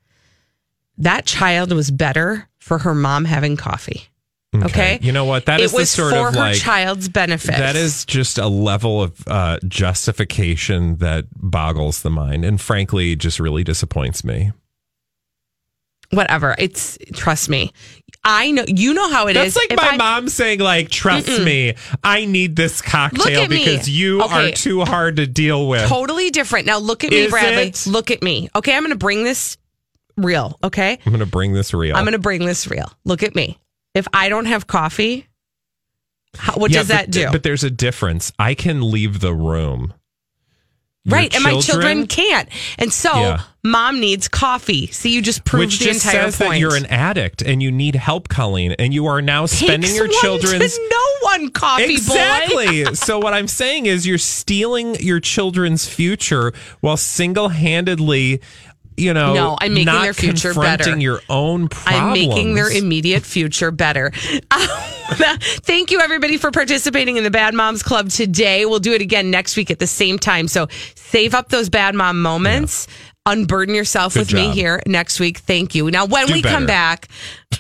that 0.98 1.26
child 1.26 1.72
was 1.74 1.90
better 1.90 2.48
for 2.60 2.78
her 2.80 2.94
mom 2.94 3.26
having 3.26 3.58
coffee. 3.58 4.08
Okay. 4.54 5.00
You 5.02 5.14
know 5.14 5.24
what? 5.24 5.46
That 5.46 5.62
it 5.62 5.64
is 5.64 5.72
the 5.72 5.86
sort 5.86 6.14
for 6.14 6.28
of 6.28 6.34
her 6.34 6.40
like 6.40 6.58
child's 6.58 7.08
benefit. 7.08 7.56
that 7.56 7.78
is 7.78 8.04
just 8.04 8.38
a 8.38 8.48
level 8.48 9.02
of 9.02 9.26
uh, 9.28 9.60
justification 9.66 10.98
that 10.98 11.26
boggles 11.36 12.02
the 12.02 12.10
mind, 12.10 12.44
and 12.44 12.60
frankly, 12.60 13.16
just 13.16 13.40
really 13.40 13.64
disappoints 13.64 14.26
me. 14.26 14.52
Whatever. 16.12 16.56
It's 16.58 16.98
trust 17.14 17.50
me. 17.50 17.72
I 18.24 18.52
know 18.52 18.64
you 18.68 18.94
know 18.94 19.10
how 19.10 19.28
it 19.28 19.36
is. 19.36 19.56
That's 19.56 19.56
like 19.56 19.72
If 19.72 19.78
my 19.78 19.94
I- 19.94 19.98
mom 19.98 20.30
saying, 20.30 20.60
"Like, 20.60 20.90
trust 20.90 21.28
me, 21.42 21.74
I 22.04 22.26
need 22.26 22.56
this 22.56 22.82
cocktail 22.82 23.42
at 23.44 23.50
me. 23.50 23.66
because 23.66 23.90
you 23.90 24.22
Okay. 24.22 24.50
are 24.50 24.52
too 24.52 24.82
hard 24.86 25.16
to 25.16 25.26
deal 25.26 25.68
with." 25.68 25.90
Totally 25.90 26.30
different. 26.30 26.68
Now 26.68 26.78
look 26.78 27.04
at 27.04 27.10
me, 27.10 27.28
Bradley. 27.28 27.70
it? 27.70 27.88
Look 27.88 28.12
at 28.12 28.22
me. 28.22 28.48
Okay, 28.56 28.76
I'm 28.76 28.84
going 28.84 28.92
to 28.92 28.96
bring 28.96 29.24
this 29.24 29.58
real. 30.18 30.60
Okay, 30.64 31.00
I'm 31.06 31.12
going 31.12 31.20
to 31.22 31.26
bring 31.26 31.54
this 31.54 31.74
real. 31.74 31.96
I'm 31.96 32.04
going 32.04 32.12
to 32.14 32.20
bring 32.20 32.46
this 32.46 32.68
real. 32.68 32.92
Look 33.06 33.24
at 33.24 33.34
me. 33.34 33.58
If 33.96 34.08
I 34.14 34.30
don't 34.30 34.46
have 34.46 34.68
coffee, 34.68 35.26
how, 36.38 36.54
what 36.54 36.70
Yeah, 36.72 36.80
does 36.82 36.88
but- 36.90 36.94
that 36.94 37.12
do? 37.12 37.28
But 37.32 37.42
there's 37.44 37.64
a 37.64 37.72
difference. 37.72 38.32
I 38.38 38.54
can 38.54 38.92
leave 38.92 39.20
the 39.20 39.34
room. 39.34 39.94
Your 41.04 41.16
right, 41.18 41.34
and 41.34 41.44
my 41.44 41.60
children 41.60 42.06
can't. 42.06 42.48
And 42.78 42.94
so 42.94 43.12
Yeah. 43.12 43.42
mom 43.64 44.00
needs 44.00 44.28
coffee. 44.28 44.86
See, 44.92 45.12
you 45.16 45.22
just 45.24 45.44
proved 45.44 45.66
Which 45.72 45.80
the 45.80 45.86
just 45.86 46.06
entire 46.06 46.26
says 46.26 46.38
point. 46.38 46.52
that 46.52 46.60
you're 46.60 46.76
an 46.76 46.86
addict 46.86 47.42
and 47.42 47.62
you 47.64 47.72
need 47.72 47.96
help, 47.96 48.30
Colleen, 48.30 48.74
and 48.78 48.94
you 48.94 49.08
are 49.08 49.20
now 49.20 49.48
spending 49.48 49.82
Takes 49.90 49.96
your 49.96 50.08
children's 50.10 50.78
no 50.92 51.04
one 51.24 51.50
coffee 51.50 51.86
boy. 51.88 51.92
exactly. 51.94 52.86
so 52.96 53.18
what 53.18 53.34
I'm 53.34 53.48
saying 53.48 53.88
is 53.88 54.06
you're 54.06 54.20
stealing 54.20 54.94
your 55.00 55.20
children's 55.20 55.88
future 55.88 56.54
while 56.82 56.98
single-handedly, 56.98 58.40
you 58.98 59.14
know, 59.14 59.34
No, 59.34 59.58
I'm 59.60 59.74
making 59.74 59.86
not 59.86 60.04
their 60.04 60.14
future 60.14 60.54
better. 60.54 60.98
your 60.98 61.22
own 61.30 61.68
problems. 61.70 62.02
I'm 62.02 62.14
making 62.14 62.56
their 62.56 62.70
immediate 62.70 63.24
future 63.24 63.72
better. 63.72 64.12
Thank 65.64 65.92
you, 65.92 66.00
everybody, 66.00 66.38
for 66.38 66.52
participating 66.52 67.18
in 67.18 67.24
the 67.24 67.32
Bad 67.32 67.54
Moms 67.54 67.84
Club 67.84 68.10
today. 68.10 68.66
We'll 68.66 68.80
do 68.80 68.94
it 68.94 69.02
again 69.02 69.30
next 69.32 69.58
week 69.58 69.72
at 69.72 69.80
the 69.80 69.88
same 69.88 70.18
time. 70.20 70.48
So 70.48 70.68
save 70.96 71.34
up 71.34 71.50
those 71.50 71.70
bad 71.70 71.96
mom 71.96 72.22
moments. 72.22 72.88
unburden 73.26 73.76
yourself 73.76 74.14
Good 74.14 74.20
with 74.22 74.34
me 74.34 74.50
here 74.52 74.82
next 74.88 75.20
week. 75.20 75.40
Thank 75.40 75.76
you. 75.76 75.92
Now, 75.92 76.06
when 76.06 76.28
Do 76.28 76.34
we 76.34 76.42
come 76.42 76.66
back, 76.66 77.08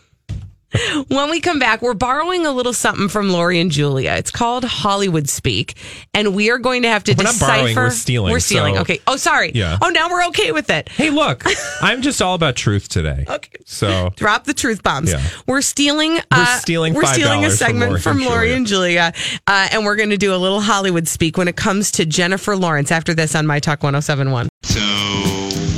when 1.07 1.29
we 1.29 1.39
come 1.41 1.60
back, 1.60 1.81
we're 1.81 1.93
borrowing 1.93 2.46
a 2.46 2.51
little 2.51 2.74
something 2.74 3.10
from 3.10 3.29
Lori 3.31 3.60
and 3.60 3.72
Julia. 3.72 4.12
It's 4.13 4.31
called 4.31 4.63
Hollywood 4.63 5.29
Speak, 5.29 5.75
and 6.13 6.36
we 6.36 6.50
are 6.51 6.57
going 6.57 6.81
to 6.84 6.89
have 6.89 7.03
to 7.05 7.13
We're 7.13 7.24
not 7.24 7.34
decipher. 7.34 7.57
borrowing, 7.57 7.75
we're 7.75 7.89
stealing, 7.91 8.31
We're 8.31 8.39
stealing. 8.39 8.75
so- 8.75 8.81
Okay. 8.81 9.00
Oh, 9.07 9.17
sorry. 9.17 9.51
Yeah. 9.53 9.77
Oh, 9.81 9.89
now 9.89 10.10
we're 10.10 10.25
okay 10.27 10.51
with 10.51 10.69
it. 10.69 10.89
Hey, 10.89 11.10
look, 11.10 11.43
I'm 11.81 12.01
just 12.01 12.22
all 12.22 12.36
about 12.36 12.55
truth 12.55 12.88
today. 12.89 13.25
Okay. 13.27 13.50
So 13.65 14.12
Drop 14.15 14.43
the 14.46 14.53
truth 14.53 14.84
bombs. 14.84 15.12
Yeah. 15.12 15.22
We're 15.48 15.62
stealing. 15.62 16.19
uh, 16.31 16.57
stealing 16.60 16.93
We're 16.93 17.05
stealing 17.05 17.43
a 17.43 17.48
$5 17.48 17.50
from 17.50 17.57
segment 17.57 17.89
Lori 17.91 18.01
from 18.01 18.17
and 18.17 18.25
Lori 18.25 18.53
and 18.53 18.65
Julia, 18.67 19.13
uh, 19.48 19.67
and 19.72 19.86
we're 19.86 19.96
going 19.96 20.10
to 20.12 20.17
do 20.17 20.34
a 20.34 20.38
little 20.38 20.62
Hollywood 20.62 21.07
speak 21.07 21.38
when 21.38 21.48
it 21.48 21.55
comes 21.55 21.91
to 21.93 22.05
Jennifer 22.05 22.55
Lawrence. 22.55 22.91
After 22.91 23.13
this 23.13 23.36
on 23.36 23.46
My 23.48 23.60
Talk 23.60 23.84
1071. 23.84 24.50
So, 24.63 24.79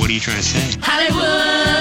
what 0.00 0.08
are 0.10 0.12
you 0.12 0.20
trying 0.20 0.36
to 0.36 0.42
say? 0.42 0.78
Hollywood. 0.82 1.79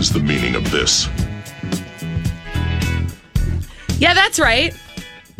Is 0.00 0.10
the 0.10 0.18
meaning 0.18 0.54
of 0.54 0.70
this? 0.70 1.08
Yeah, 3.98 4.14
that's 4.14 4.40
right. 4.40 4.74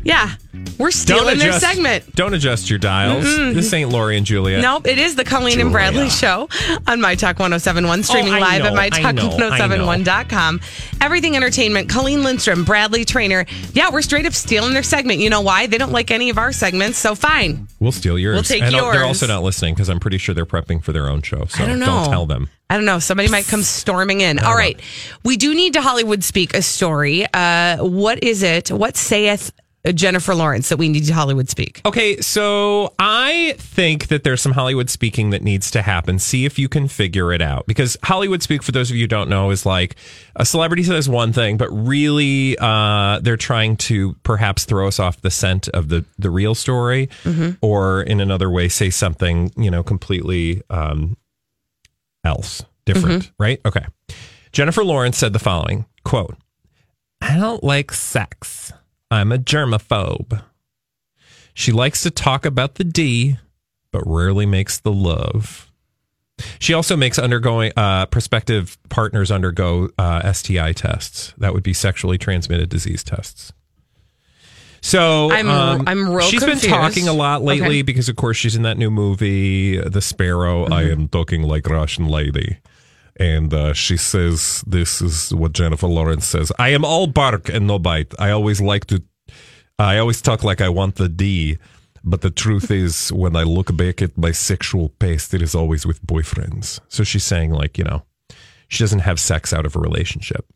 Yeah, 0.02 0.34
we're 0.78 0.90
stealing 0.90 1.38
their 1.38 1.52
segment. 1.52 2.14
Don't 2.16 2.32
adjust 2.34 2.70
your 2.70 2.78
dials. 2.78 3.24
This 3.24 3.72
ain't 3.72 3.90
Lori 3.90 4.16
and 4.16 4.24
Julia. 4.24 4.60
Nope, 4.60 4.86
it 4.86 4.98
is 4.98 5.14
the 5.14 5.24
Colleen 5.24 5.60
and 5.60 5.70
Bradley 5.70 6.08
show 6.08 6.48
on 6.86 7.00
My 7.00 7.14
Talk 7.14 7.38
1071, 7.38 8.02
streaming 8.02 8.34
Oh, 8.34 8.38
live 8.38 8.62
know, 8.62 8.76
at 8.76 8.94
I 8.94 9.12
know, 9.12 9.28
MyTalk1071.com. 9.28 10.60
Everything 11.00 11.36
Entertainment, 11.36 11.88
Colleen 11.88 12.22
Lindstrom, 12.22 12.64
Bradley 12.64 13.04
Trainer. 13.04 13.44
Yeah, 13.74 13.90
we're 13.90 14.02
straight 14.02 14.26
up 14.26 14.32
stealing 14.32 14.72
their 14.72 14.82
segment. 14.82 15.20
You 15.20 15.30
know 15.30 15.42
why? 15.42 15.66
They 15.66 15.78
don't 15.78 15.92
like 15.92 16.10
any 16.10 16.30
of 16.30 16.38
our 16.38 16.52
segments, 16.52 16.98
so 16.98 17.14
fine. 17.14 17.68
We'll 17.78 17.92
steal 17.92 18.18
yours. 18.18 18.34
We'll 18.34 18.42
take 18.42 18.62
and 18.62 18.74
They're 18.74 19.04
also 19.04 19.26
not 19.26 19.42
listening 19.42 19.74
because 19.74 19.90
I'm 19.90 20.00
pretty 20.00 20.18
sure 20.18 20.34
they're 20.34 20.46
prepping 20.46 20.82
for 20.82 20.92
their 20.92 21.08
own 21.08 21.22
show. 21.22 21.44
So 21.46 21.62
I 21.62 21.66
don't 21.66 21.78
know. 21.78 21.86
don't 21.86 22.10
tell 22.10 22.26
them. 22.26 22.48
I 22.68 22.76
don't 22.76 22.84
know. 22.84 23.00
Somebody 23.00 23.28
might 23.28 23.46
come 23.46 23.62
storming 23.62 24.20
in. 24.20 24.38
All 24.38 24.54
right. 24.54 24.80
We 25.24 25.36
do 25.36 25.54
need 25.54 25.72
to 25.74 25.82
Hollywood 25.82 26.22
speak 26.22 26.54
a 26.54 26.62
story. 26.62 27.26
Uh, 27.34 27.78
what 27.78 28.22
is 28.22 28.42
it? 28.42 28.70
What 28.70 28.96
saith 28.96 29.52
Jennifer 29.94 30.34
Lawrence 30.34 30.68
that 30.68 30.76
we 30.76 30.88
need 30.88 31.04
to 31.06 31.14
Hollywood 31.14 31.48
speak? 31.48 31.80
Okay, 31.86 32.20
so 32.20 32.92
I 32.98 33.54
think 33.56 34.08
that 34.08 34.24
there's 34.24 34.42
some 34.42 34.52
Hollywood 34.52 34.90
speaking 34.90 35.30
that 35.30 35.42
needs 35.42 35.70
to 35.70 35.80
happen. 35.82 36.18
See 36.18 36.44
if 36.44 36.58
you 36.58 36.68
can 36.68 36.86
figure 36.86 37.32
it 37.32 37.40
out. 37.40 37.66
Because 37.66 37.96
Hollywood 38.02 38.42
speak, 38.42 38.62
for 38.62 38.72
those 38.72 38.90
of 38.90 38.96
you 38.96 39.04
who 39.04 39.08
don't 39.08 39.30
know, 39.30 39.50
is 39.50 39.64
like 39.64 39.96
a 40.36 40.44
celebrity 40.44 40.82
says 40.82 41.08
one 41.08 41.32
thing, 41.32 41.56
but 41.56 41.70
really 41.70 42.58
uh, 42.60 43.20
they're 43.20 43.38
trying 43.38 43.76
to 43.78 44.14
perhaps 44.22 44.66
throw 44.66 44.86
us 44.86 45.00
off 45.00 45.22
the 45.22 45.30
scent 45.30 45.68
of 45.68 45.88
the, 45.88 46.04
the 46.18 46.28
real 46.30 46.54
story, 46.54 47.08
or 47.62 48.02
in 48.02 48.20
another 48.20 48.50
way, 48.50 48.68
say 48.68 48.90
something, 48.90 49.50
you 49.56 49.70
know, 49.70 49.82
completely 49.82 50.62
um, 50.68 51.16
else, 52.22 52.62
different, 52.84 53.30
right? 53.38 53.60
Okay. 53.64 53.86
Jennifer 54.52 54.84
Lawrence 54.84 55.16
said 55.16 55.32
the 55.32 55.38
following 55.38 55.86
quote, 56.04 56.36
I 57.22 57.36
don't 57.36 57.64
like 57.64 57.92
sex. 57.92 58.72
I'm 59.10 59.32
a 59.32 59.38
germaphobe. 59.38 60.42
She 61.54 61.72
likes 61.72 62.02
to 62.04 62.10
talk 62.10 62.44
about 62.46 62.76
the 62.76 62.84
D, 62.84 63.36
but 63.90 64.02
rarely 64.06 64.46
makes 64.46 64.78
the 64.78 64.92
love. 64.92 65.70
She 66.58 66.72
also 66.72 66.96
makes 66.96 67.18
undergoing 67.18 67.72
uh, 67.76 68.06
prospective 68.06 68.78
partners 68.88 69.30
undergo 69.30 69.90
uh, 69.98 70.32
STI 70.32 70.72
tests. 70.72 71.34
That 71.38 71.52
would 71.52 71.62
be 71.62 71.74
sexually 71.74 72.16
transmitted 72.18 72.70
disease 72.70 73.04
tests. 73.04 73.52
So 74.80 75.30
I'm- 75.30 75.48
um, 75.50 75.84
I'm 75.86 76.08
real 76.08 76.26
She's 76.26 76.40
confused. 76.40 76.62
been 76.62 76.70
talking 76.70 77.08
a 77.08 77.12
lot 77.12 77.42
lately 77.42 77.66
Okay. 77.66 77.82
because, 77.82 78.08
of 78.08 78.16
course, 78.16 78.38
she's 78.38 78.56
in 78.56 78.62
that 78.62 78.78
new 78.78 78.90
movie, 78.90 79.78
The 79.78 80.00
Sparrow. 80.00 80.64
I 80.64 80.84
Mm-hmm. 80.84 81.00
am 81.02 81.08
talking 81.08 81.42
like 81.42 81.66
Russian 81.68 82.06
lady. 82.08 82.56
And 83.20 83.52
uh, 83.52 83.74
she 83.74 83.98
says, 83.98 84.64
This 84.66 85.02
is 85.02 85.32
what 85.34 85.52
Jennifer 85.52 85.86
Lawrence 85.86 86.26
says. 86.26 86.50
I 86.58 86.70
am 86.70 86.86
all 86.86 87.06
bark 87.06 87.50
and 87.50 87.66
no 87.66 87.78
bite. 87.78 88.14
I 88.18 88.30
always 88.30 88.62
like 88.62 88.86
to, 88.86 89.02
I 89.78 89.98
always 89.98 90.22
talk 90.22 90.42
like 90.42 90.62
I 90.62 90.70
want 90.70 90.96
the 90.96 91.08
D. 91.08 91.58
But 92.02 92.22
the 92.22 92.30
truth 92.30 92.70
is, 92.70 93.12
when 93.12 93.36
I 93.36 93.42
look 93.42 93.76
back 93.76 94.00
at 94.00 94.16
my 94.16 94.32
sexual 94.32 94.88
past, 94.98 95.34
it 95.34 95.42
is 95.42 95.54
always 95.54 95.84
with 95.84 96.02
boyfriends. 96.04 96.80
So 96.88 97.04
she's 97.04 97.22
saying, 97.22 97.50
like, 97.50 97.76
you 97.76 97.84
know, 97.84 98.04
she 98.68 98.82
doesn't 98.82 99.00
have 99.00 99.20
sex 99.20 99.52
out 99.52 99.66
of 99.66 99.76
a 99.76 99.80
relationship. 99.80 100.46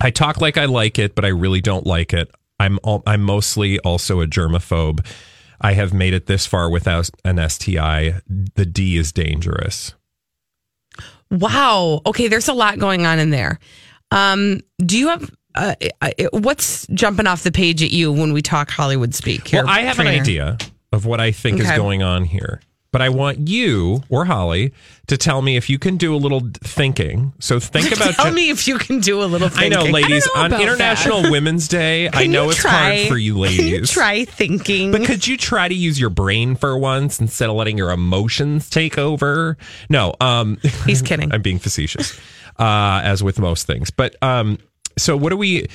I 0.00 0.10
talk 0.10 0.40
like 0.40 0.56
I 0.56 0.66
like 0.66 0.96
it, 0.96 1.16
but 1.16 1.24
I 1.24 1.28
really 1.28 1.60
don't 1.60 1.86
like 1.86 2.14
it. 2.14 2.30
I'm 2.60 2.78
al- 2.86 3.02
I'm 3.04 3.22
mostly 3.22 3.80
also 3.80 4.20
a 4.20 4.26
germaphobe. 4.26 5.04
I 5.60 5.72
have 5.72 5.92
made 5.92 6.14
it 6.14 6.26
this 6.26 6.46
far 6.46 6.70
without 6.70 7.10
an 7.24 7.48
STI. 7.48 8.20
The 8.28 8.64
D 8.64 8.96
is 8.96 9.12
dangerous. 9.12 9.94
Wow. 11.30 12.02
Okay, 12.06 12.28
there's 12.28 12.48
a 12.48 12.52
lot 12.52 12.78
going 12.78 13.06
on 13.06 13.18
in 13.18 13.30
there. 13.30 13.58
Um, 14.10 14.60
do 14.78 14.98
you 14.98 15.08
have 15.08 15.30
uh, 15.54 15.74
uh, 16.00 16.10
what's 16.32 16.86
jumping 16.88 17.26
off 17.26 17.42
the 17.42 17.52
page 17.52 17.82
at 17.82 17.90
you 17.90 18.12
when 18.12 18.32
we 18.32 18.42
talk 18.42 18.70
Hollywood 18.70 19.14
speak? 19.14 19.48
Here, 19.48 19.64
well, 19.64 19.72
I 19.72 19.82
have 19.82 19.98
an 19.98 20.06
idea 20.06 20.58
of 20.92 21.06
what 21.06 21.20
I 21.20 21.32
think 21.32 21.60
is 21.60 21.70
going 21.70 22.02
on 22.02 22.24
here. 22.24 22.60
But 22.92 23.02
I 23.02 23.08
want 23.08 23.46
you 23.48 24.02
or 24.08 24.24
Holly 24.24 24.72
to 25.06 25.16
tell 25.16 25.42
me 25.42 25.56
if 25.56 25.70
you 25.70 25.78
can 25.78 25.96
do 25.96 26.12
a 26.12 26.18
little 26.18 26.42
thinking. 26.64 27.32
So 27.38 27.60
think 27.60 27.92
about 27.96 28.14
Tell 28.14 28.32
me 28.32 28.50
if 28.50 28.66
you 28.66 28.78
can 28.78 28.98
do 28.98 29.22
a 29.22 29.26
little. 29.26 29.48
Thinking. 29.48 29.72
I 29.78 29.84
know, 29.84 29.90
ladies, 29.90 30.28
I 30.34 30.48
know 30.48 30.56
on 30.56 30.62
International. 30.62 31.30
Women's 31.30 31.68
Day, 31.68 32.08
I 32.12 32.26
know 32.26 32.50
it's 32.50 32.58
try- 32.58 32.96
hard 32.96 33.08
for 33.08 33.16
you 33.16 33.38
ladies. 33.38 33.60
you 33.70 33.86
try 33.86 34.24
thinking? 34.24 34.90
But 34.90 35.04
could 35.04 35.24
you 35.26 35.36
try 35.36 35.68
to 35.68 35.74
use 35.74 36.00
your 36.00 36.10
brain 36.10 36.56
for 36.56 36.76
once 36.76 37.20
instead 37.20 37.48
of 37.48 37.54
letting 37.56 37.78
your 37.78 37.90
emotions 37.92 38.68
take 38.68 38.98
over? 38.98 39.56
No, 39.88 40.14
um 40.20 40.58
He's 40.86 41.00
kidding. 41.02 41.32
I'm 41.32 41.42
being 41.42 41.60
facetious. 41.60 42.18
Uh 42.58 43.00
as 43.04 43.22
with 43.22 43.38
most 43.38 43.66
things. 43.68 43.90
But 43.90 44.20
um 44.22 44.58
so 44.98 45.16
what 45.16 45.30
do 45.30 45.36
we 45.36 45.68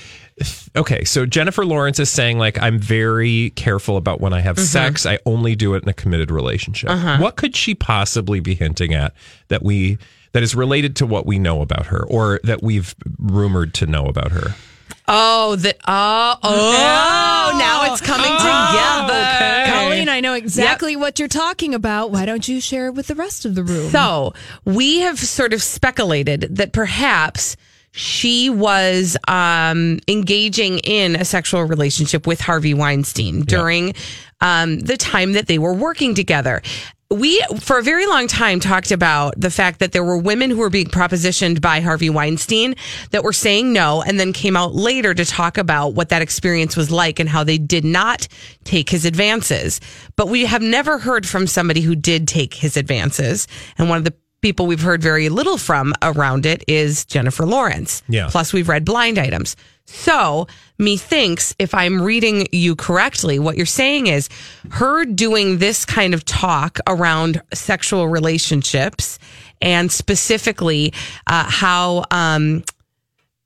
Okay, 0.75 1.05
so 1.05 1.25
Jennifer 1.25 1.65
Lawrence 1.65 1.99
is 1.99 2.09
saying 2.09 2.37
like 2.37 2.61
I'm 2.61 2.77
very 2.77 3.51
careful 3.51 3.95
about 3.95 4.19
when 4.19 4.33
I 4.33 4.41
have 4.41 4.57
Mm-hmm. 4.57 4.65
sex. 4.65 5.05
I 5.05 5.19
only 5.25 5.55
do 5.55 5.73
it 5.75 5.83
in 5.83 5.89
a 5.89 5.93
committed 5.93 6.29
relationship. 6.31 6.89
Uh-huh. 6.89 7.17
What 7.19 7.37
could 7.37 7.55
she 7.55 7.73
possibly 7.75 8.41
be 8.41 8.53
hinting 8.55 8.93
at 8.93 9.13
that 9.47 9.63
we 9.63 9.97
that 10.33 10.43
is 10.43 10.53
related 10.53 10.97
to 10.97 11.05
what 11.05 11.25
we 11.25 11.39
know 11.39 11.61
about 11.61 11.85
her 11.87 12.03
or 12.05 12.41
that 12.43 12.61
we've 12.61 12.93
rumored 13.17 13.73
to 13.75 13.85
know 13.85 14.07
about 14.07 14.31
her? 14.33 14.55
Oh, 15.07 15.55
the 15.55 15.73
oh 15.87 16.35
oh, 16.43 17.55
now 17.57 17.93
it's 17.93 18.01
coming 18.01 18.25
together. 18.25 19.71
Colleen, 19.71 20.09
I 20.09 20.19
know 20.19 20.33
exactly 20.33 20.95
what 20.95 21.19
you're 21.19 21.27
talking 21.27 21.73
about. 21.73 22.11
Why 22.11 22.25
don't 22.25 22.47
you 22.47 22.59
share 22.59 22.87
it 22.87 22.93
with 22.95 23.07
the 23.07 23.15
rest 23.15 23.45
of 23.45 23.55
the 23.55 23.63
room? 23.63 23.89
So 23.91 24.33
we 24.65 24.99
have 24.99 25.19
sort 25.19 25.53
of 25.53 25.61
speculated 25.63 26.55
that 26.57 26.73
perhaps 26.73 27.55
she 27.95 28.49
was 28.49 29.15
um, 29.29 29.99
engaging 30.09 30.79
in 30.79 31.15
a 31.15 31.23
sexual 31.23 31.63
relationship 31.63 32.27
with 32.27 32.41
Harvey 32.41 32.73
Weinstein 32.73 33.41
during 33.41 33.93
um, 34.41 34.79
the 34.79 34.97
time 34.97 35.31
that 35.31 35.47
they 35.47 35.57
were 35.57 35.73
working 35.73 36.13
together. 36.13 36.61
We, 37.09 37.39
for 37.61 37.77
a 37.77 37.83
very 37.83 38.05
long 38.05 38.27
time, 38.27 38.59
talked 38.59 38.91
about 38.91 39.39
the 39.39 39.51
fact 39.51 39.79
that 39.79 39.93
there 39.93 40.03
were 40.03 40.17
women 40.17 40.49
who 40.49 40.57
were 40.57 40.69
being 40.69 40.87
propositioned 40.87 41.61
by 41.61 41.79
Harvey 41.79 42.09
Weinstein 42.09 42.75
that 43.11 43.23
were 43.23 43.31
saying 43.31 43.71
no, 43.71 44.01
and 44.01 44.19
then 44.19 44.33
came 44.33 44.57
out 44.57 44.73
later 44.73 45.13
to 45.13 45.23
talk 45.23 45.57
about 45.57 45.89
what 45.89 46.09
that 46.09 46.21
experience 46.21 46.75
was 46.75 46.91
like 46.91 47.19
and 47.19 47.29
how 47.29 47.45
they 47.45 47.57
did 47.59 47.85
not 47.85 48.27
take 48.65 48.89
his 48.89 49.05
advances. 49.05 49.79
But 50.17 50.27
we 50.27 50.45
have 50.45 50.63
never 50.63 50.97
heard 50.97 51.25
from 51.25 51.47
somebody 51.47 51.79
who 51.79 51.95
did 51.95 52.27
take 52.27 52.55
his 52.55 52.75
advances. 52.75 53.47
And 53.77 53.87
one 53.87 53.99
of 53.99 54.03
the 54.03 54.15
people 54.45 54.67
we've 54.67 54.83
heard 54.83 55.01
very 55.01 55.27
little 55.27 55.57
from 55.57 55.91
around 56.03 56.45
it 56.45 56.63
is 56.67 57.03
Jennifer 57.03 57.47
Lawrence. 57.47 58.03
Yeah. 58.07 58.27
Plus, 58.29 58.53
we've 58.53 58.69
read 58.69 58.85
blind 58.85 59.17
items. 59.17 59.55
So, 59.85 60.45
methinks, 60.77 61.55
if 61.57 61.73
I'm 61.73 61.99
reading 61.99 62.45
you 62.51 62.75
correctly, 62.75 63.39
what 63.39 63.57
you're 63.57 63.65
saying 63.65 64.05
is 64.05 64.29
her 64.69 65.03
doing 65.03 65.57
this 65.57 65.83
kind 65.83 66.13
of 66.13 66.25
talk 66.25 66.77
around 66.85 67.41
sexual 67.55 68.07
relationships 68.07 69.17
and 69.63 69.91
specifically 69.91 70.93
uh, 71.25 71.49
how 71.49 72.03
um, 72.11 72.63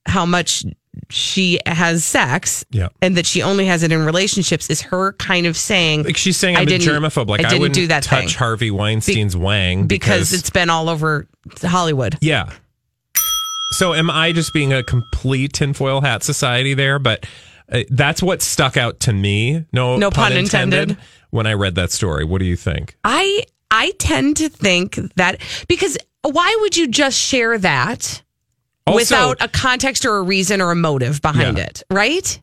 how 0.06 0.25
much 0.25 0.65
she 1.10 1.60
has 1.66 2.04
sex 2.06 2.63
Yeah. 2.72 2.89
and 3.01 3.18
that 3.18 3.25
she 3.25 3.42
only 3.42 3.66
has 3.66 3.82
it 3.84 3.92
in 3.92 4.06
relationships 4.06 4.70
is 4.70 4.82
her 4.84 5.13
kind 5.13 5.46
of 5.48 5.58
saying 5.58 6.04
Like 6.04 6.18
she's 6.18 6.38
saying 6.38 6.56
I 6.56 6.62
I'm 6.62 6.68
a 6.68 6.70
didn't- 6.70 6.88
germaphobe. 6.88 7.28
Like 7.28 7.42
I 7.42 7.46
I, 7.46 7.50
didn't 7.50 7.62
wouldn't 7.62 7.75
do 7.75 7.88
that 7.88 8.04
touch 8.04 8.20
thing. 8.25 8.38
Harvey 8.38 8.70
Weinstein's 8.72 9.36
wang 9.36 9.88
because 9.88 10.30
because, 10.30 10.34
it's 10.34 10.50
been 10.50 10.70
all 10.70 10.88
over 10.89 11.28
Hollywood. 11.62 12.18
yeah. 12.22 12.51
So 13.72 13.94
am 13.94 14.10
I 14.10 14.32
just 14.32 14.51
being 14.54 14.74
a 14.74 14.82
complete 14.84 15.54
tinfoil 15.54 16.01
hat 16.01 16.24
society 16.24 16.74
there? 16.74 16.98
But 17.00 17.25
uh, 17.72 17.84
that's 17.89 18.22
what 18.22 18.42
stuck 18.42 18.78
out 18.78 19.00
to 19.01 19.13
me. 19.13 19.66
No, 19.72 19.96
No 19.98 20.10
pun 20.10 20.34
intended. 20.34 20.98
When 21.30 21.46
I 21.46 21.54
read 21.54 21.75
that 21.75 21.92
story, 21.92 22.25
what 22.25 22.39
do 22.39 22.46
you 22.46 22.56
think? 22.56 22.96
I 23.04 23.44
I 23.70 23.92
tend 24.00 24.38
to 24.38 24.50
think 24.50 24.96
that 25.16 25.39
because 25.68 25.96
why 26.24 26.58
would 26.62 26.75
you 26.75 26.88
just 26.88 27.18
share 27.20 27.58
that 27.60 28.24
Also- 28.91 29.15
without 29.15 29.38
a 29.41 29.48
context 29.48 30.05
or 30.05 30.17
a 30.17 30.22
reason 30.22 30.62
or 30.62 30.72
a 30.72 30.75
motive 30.75 31.22
behind 31.22 31.58
Yeah. 31.58 31.65
it, 31.65 31.84
right? 31.91 32.39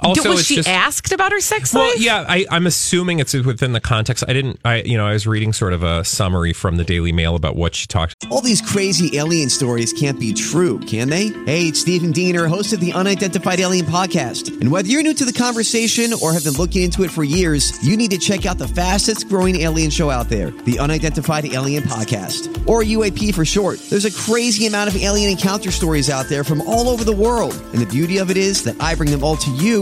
Also, 0.00 0.30
was 0.30 0.44
she 0.44 0.56
just- 0.56 0.68
asked 0.68 1.12
about 1.12 1.30
her 1.30 1.40
sex 1.40 1.72
Well, 1.72 1.84
life? 1.86 2.00
yeah, 2.00 2.24
I, 2.28 2.44
I'm 2.50 2.66
assuming 2.66 3.20
it's 3.20 3.34
within 3.34 3.72
the 3.72 3.80
context. 3.80 4.24
I 4.26 4.32
didn't, 4.32 4.58
I 4.64 4.82
you 4.82 4.96
know, 4.96 5.06
I 5.06 5.12
was 5.12 5.26
reading 5.28 5.52
sort 5.52 5.72
of 5.72 5.84
a 5.84 6.04
summary 6.04 6.52
from 6.52 6.76
the 6.76 6.82
Daily 6.82 7.12
Mail 7.12 7.36
about 7.36 7.54
what 7.54 7.74
she 7.76 7.86
talked. 7.86 8.16
All 8.30 8.40
these 8.40 8.60
crazy 8.60 9.16
alien 9.16 9.48
stories 9.48 9.92
can't 9.92 10.18
be 10.18 10.32
true, 10.32 10.80
can 10.80 11.08
they? 11.08 11.28
Hey, 11.46 11.68
it's 11.68 11.80
Stephen 11.80 12.10
Diener, 12.10 12.48
host 12.48 12.72
of 12.72 12.80
the 12.80 12.92
Unidentified 12.92 13.60
Alien 13.60 13.86
Podcast. 13.86 14.48
And 14.60 14.72
whether 14.72 14.88
you're 14.88 15.02
new 15.04 15.14
to 15.14 15.24
the 15.24 15.32
conversation 15.32 16.12
or 16.20 16.32
have 16.32 16.42
been 16.42 16.54
looking 16.54 16.82
into 16.82 17.04
it 17.04 17.10
for 17.12 17.22
years, 17.22 17.72
you 17.86 17.96
need 17.96 18.10
to 18.10 18.18
check 18.18 18.44
out 18.44 18.58
the 18.58 18.68
fastest 18.68 19.28
growing 19.28 19.60
alien 19.60 19.90
show 19.90 20.10
out 20.10 20.28
there, 20.28 20.50
the 20.50 20.80
Unidentified 20.80 21.44
Alien 21.44 21.84
Podcast, 21.84 22.66
or 22.66 22.82
UAP 22.82 23.32
for 23.34 23.44
short. 23.44 23.78
There's 23.88 24.04
a 24.06 24.10
crazy 24.10 24.66
amount 24.66 24.88
of 24.90 24.96
alien 25.00 25.30
encounter 25.30 25.70
stories 25.70 26.10
out 26.10 26.26
there 26.26 26.42
from 26.42 26.60
all 26.62 26.88
over 26.88 27.04
the 27.04 27.14
world. 27.14 27.52
And 27.72 27.80
the 27.80 27.86
beauty 27.86 28.18
of 28.18 28.30
it 28.32 28.36
is 28.36 28.64
that 28.64 28.74
I 28.80 28.96
bring 28.96 29.10
them 29.10 29.22
all 29.22 29.36
to 29.36 29.50
you 29.52 29.81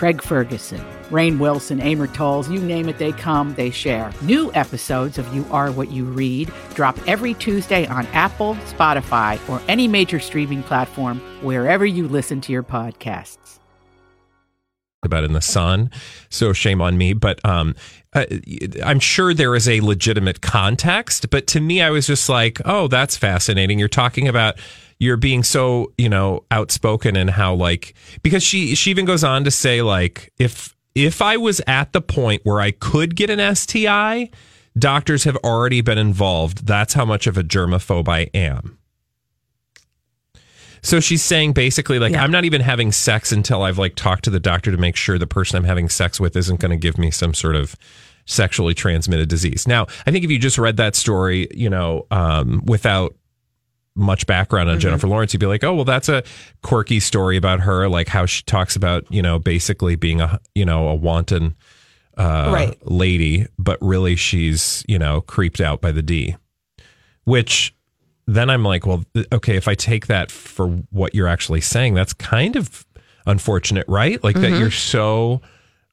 Craig 0.00 0.22
Ferguson, 0.22 0.80
Rainn 1.10 1.38
Wilson, 1.38 1.78
Amor 1.78 2.06
Towles, 2.06 2.48
you 2.48 2.58
name 2.58 2.88
it, 2.88 2.96
they 2.96 3.12
come, 3.12 3.54
they 3.56 3.68
share. 3.68 4.10
New 4.22 4.50
episodes 4.54 5.18
of 5.18 5.34
You 5.34 5.44
Are 5.50 5.70
What 5.70 5.90
You 5.90 6.06
Read 6.06 6.50
drop 6.72 6.98
every 7.06 7.34
Tuesday 7.34 7.86
on 7.86 8.06
Apple, 8.06 8.54
Spotify, 8.64 9.38
or 9.46 9.60
any 9.68 9.86
major 9.86 10.18
streaming 10.18 10.62
platform 10.62 11.20
wherever 11.42 11.84
you 11.84 12.08
listen 12.08 12.40
to 12.40 12.50
your 12.50 12.62
podcasts. 12.62 13.58
about 15.02 15.24
in 15.24 15.34
the 15.34 15.42
sun 15.42 15.90
so 16.30 16.52
shame 16.52 16.80
on 16.80 16.96
me 16.96 17.14
but 17.14 17.42
um 17.44 17.74
uh, 18.12 18.24
i'm 18.84 19.00
sure 19.00 19.32
there 19.32 19.54
is 19.54 19.66
a 19.66 19.80
legitimate 19.80 20.42
context 20.42 21.30
but 21.30 21.46
to 21.46 21.58
me 21.58 21.80
i 21.80 21.88
was 21.88 22.06
just 22.06 22.28
like 22.28 22.60
oh 22.66 22.86
that's 22.86 23.16
fascinating 23.16 23.78
you're 23.78 23.88
talking 23.88 24.28
about 24.28 24.58
you're 25.00 25.16
being 25.16 25.42
so 25.42 25.92
you 25.98 26.08
know 26.08 26.44
outspoken 26.52 27.16
and 27.16 27.30
how 27.30 27.52
like 27.54 27.94
because 28.22 28.42
she 28.42 28.76
she 28.76 28.90
even 28.90 29.04
goes 29.04 29.24
on 29.24 29.42
to 29.42 29.50
say 29.50 29.82
like 29.82 30.32
if 30.38 30.76
if 30.94 31.20
i 31.20 31.36
was 31.36 31.60
at 31.66 31.92
the 31.92 32.00
point 32.00 32.40
where 32.44 32.60
i 32.60 32.70
could 32.70 33.16
get 33.16 33.28
an 33.28 33.56
sti 33.56 34.30
doctors 34.78 35.24
have 35.24 35.36
already 35.38 35.80
been 35.80 35.98
involved. 35.98 36.66
That's 36.66 36.94
how 36.94 37.04
much 37.04 37.26
of 37.26 37.36
a 37.36 37.42
germaphobe 37.42 38.08
i 38.08 38.30
am. 38.34 38.78
So 40.82 40.98
she's 40.98 41.22
saying 41.22 41.52
basically 41.52 41.98
like 41.98 42.14
I'm 42.14 42.30
not 42.30 42.46
even 42.46 42.62
having 42.62 42.90
sex 42.90 43.32
until 43.32 43.62
I've 43.62 43.76
like 43.76 43.96
talked 43.96 44.24
to 44.24 44.30
the 44.30 44.40
doctor 44.40 44.70
to 44.70 44.78
make 44.78 44.96
sure 44.96 45.18
the 45.18 45.26
person 45.26 45.58
I'm 45.58 45.64
having 45.64 45.90
sex 45.90 46.18
with 46.18 46.34
isn't 46.34 46.58
going 46.58 46.70
to 46.70 46.78
give 46.78 46.96
me 46.96 47.10
some 47.10 47.34
sort 47.34 47.54
of 47.54 47.76
sexually 48.24 48.72
transmitted 48.72 49.28
disease. 49.28 49.68
Now, 49.68 49.86
I 50.06 50.10
think 50.10 50.24
if 50.24 50.30
you 50.30 50.38
just 50.38 50.56
read 50.56 50.78
that 50.78 50.94
story, 50.94 51.48
you 51.50 51.68
know, 51.68 52.06
um, 52.10 52.62
without 52.64 53.14
much 53.96 54.26
background 54.26 54.68
on 54.68 54.76
Mm-hmm. 54.76 54.82
Jennifer 54.82 55.08
Lawrence, 55.08 55.32
you'd 55.34 55.40
be 55.40 55.46
like, 55.46 55.64
oh, 55.64 55.74
well, 55.74 55.84
that's 55.84 56.08
a 56.08 56.22
quirky 56.62 57.00
story 57.00 57.36
about 57.36 57.60
her, 57.60 57.88
like 57.88 58.08
how 58.08 58.24
she 58.26 58.42
talks 58.44 58.76
about, 58.76 59.04
you 59.10 59.20
know, 59.22 59.38
basically 59.38 59.96
being 59.96 60.20
a, 60.20 60.40
you 60.54 60.64
know, 60.64 60.88
a 60.88 60.94
wanton 60.94 61.56
uh, 62.16 62.50
Right. 62.52 62.78
lady, 62.86 63.46
but 63.58 63.78
really 63.80 64.14
she's, 64.16 64.84
you 64.88 64.98
know, 64.98 65.20
creeped 65.22 65.60
out 65.60 65.80
by 65.80 65.90
the 65.92 66.02
D, 66.02 66.36
which 67.24 67.74
then 68.26 68.48
I'm 68.50 68.62
like, 68.64 68.86
well, 68.86 69.04
okay, 69.32 69.56
if 69.56 69.66
I 69.66 69.74
take 69.74 70.06
that 70.06 70.30
for 70.30 70.68
what 70.90 71.14
you're 71.14 71.26
actually 71.28 71.60
saying, 71.60 71.94
that's 71.94 72.12
kind 72.12 72.56
of 72.56 72.86
unfortunate, 73.26 73.86
right? 73.88 74.22
Like 74.22 74.36
that 74.36 74.52
Mhm. 74.52 74.58
you're 74.60 74.70
so. 74.70 75.40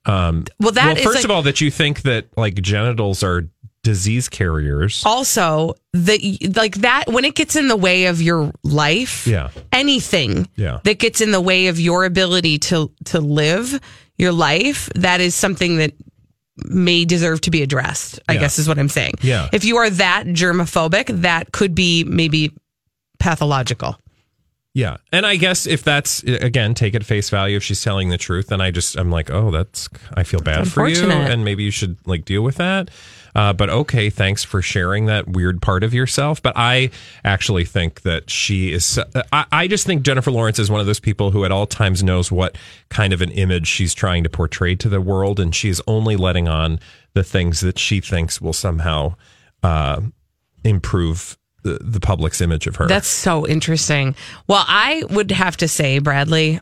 Um, 0.05 0.45
Well, 0.59 0.71
that 0.71 0.97
is 0.97 1.03
first 1.03 1.15
like- 1.17 1.25
of 1.25 1.31
all, 1.31 1.41
that 1.43 1.59
you 1.61 1.69
think 1.71 2.03
that 2.03 2.27
like 2.37 2.61
genitals 2.61 3.23
are 3.23 3.49
disease 3.87 4.27
carriers. 4.27 5.01
also 5.05 5.73
the 5.93 6.17
like 6.55 6.75
that 6.87 7.05
when 7.07 7.23
it 7.23 7.35
gets 7.35 7.55
in 7.55 7.69
the 7.69 7.75
way 7.77 8.07
of 8.07 8.21
your 8.21 8.51
life 8.63 9.25
Yeah. 9.25 9.49
anything 9.71 10.49
Yeah. 10.57 10.79
that 10.83 10.99
gets 10.99 11.21
in 11.21 11.31
the 11.31 11.39
way 11.39 11.67
of 11.67 11.79
your 11.79 12.03
ability 12.03 12.59
to 12.69 12.91
to 13.05 13.21
live 13.21 13.79
your 14.17 14.33
life 14.33 14.89
that 14.95 15.21
is 15.21 15.35
something 15.35 15.77
that 15.77 15.93
may 16.65 17.05
deserve 17.05 17.39
to 17.41 17.51
be 17.51 17.61
addressed 17.61 18.19
i 18.27 18.33
Yeah. 18.33 18.41
guess 18.41 18.59
is 18.59 18.67
what 18.67 18.77
i'm 18.77 18.89
saying 18.89 19.13
Yeah. 19.21 19.47
if 19.53 19.63
you 19.63 19.77
are 19.77 19.89
that 19.89 20.25
germophobic 20.27 21.21
that 21.21 21.51
could 21.53 21.73
be 21.73 22.03
maybe 22.03 22.51
pathological 23.19 23.97
Yeah. 24.77 24.97
And 25.11 25.25
I 25.25 25.37
guess 25.37 25.65
if 25.65 25.83
that's 25.83 26.21
again, 26.21 26.75
take 26.75 26.93
it 26.93 27.03
face 27.03 27.31
value. 27.31 27.57
If 27.57 27.63
she's 27.63 27.83
telling 27.83 28.09
the 28.09 28.17
truth, 28.17 28.49
then 28.49 28.61
I 28.61 28.69
just 28.69 28.95
I'm 28.95 29.09
like, 29.09 29.31
oh, 29.31 29.49
that's 29.49 29.89
I 30.13 30.21
feel 30.21 30.39
bad 30.39 30.71
for 30.71 30.87
you, 30.87 31.09
and 31.09 31.43
maybe 31.43 31.63
you 31.63 31.71
should 31.71 31.97
like 32.05 32.25
deal 32.25 32.43
with 32.43 32.57
that. 32.57 32.91
Uh, 33.35 33.53
but 33.53 33.71
okay, 33.71 34.11
thanks 34.11 34.43
for 34.43 34.61
sharing 34.61 35.07
that 35.07 35.27
weird 35.29 35.63
part 35.63 35.83
of 35.83 35.95
yourself. 35.95 36.43
But 36.43 36.53
I 36.55 36.91
actually 37.23 37.65
think 37.65 38.01
that 38.01 38.29
she 38.29 38.71
is. 38.71 38.99
I, 39.33 39.45
I 39.51 39.67
just 39.67 39.87
think 39.87 40.03
Jennifer 40.03 40.29
Lawrence 40.29 40.59
is 40.59 40.69
one 40.69 40.79
of 40.79 40.85
those 40.85 40.99
people 40.99 41.31
who 41.31 41.43
at 41.43 41.51
all 41.51 41.65
times 41.65 42.03
knows 42.03 42.31
what 42.31 42.55
kind 42.89 43.13
of 43.13 43.21
an 43.23 43.31
image 43.31 43.65
she's 43.65 43.95
trying 43.95 44.23
to 44.25 44.29
portray 44.29 44.75
to 44.75 44.89
the 44.89 45.01
world, 45.01 45.39
and 45.39 45.55
she's 45.55 45.81
only 45.87 46.15
letting 46.15 46.47
on 46.47 46.79
the 47.15 47.23
things 47.23 47.61
that 47.61 47.79
she 47.79 47.99
thinks 47.99 48.39
will 48.39 48.53
somehow 48.53 49.15
uh, 49.63 50.01
improve 50.63 51.35
the, 51.63 51.77
the 51.81 51.99
public's 51.99 52.41
image 52.41 52.67
of 52.67 52.75
her. 52.77 52.87
That's 52.87 53.07
so 53.07 53.47
interesting. 53.47 54.15
Well, 54.47 54.63
I 54.67 55.03
would 55.09 55.31
have 55.31 55.57
to 55.57 55.67
say, 55.67 55.99
Bradley, 55.99 56.59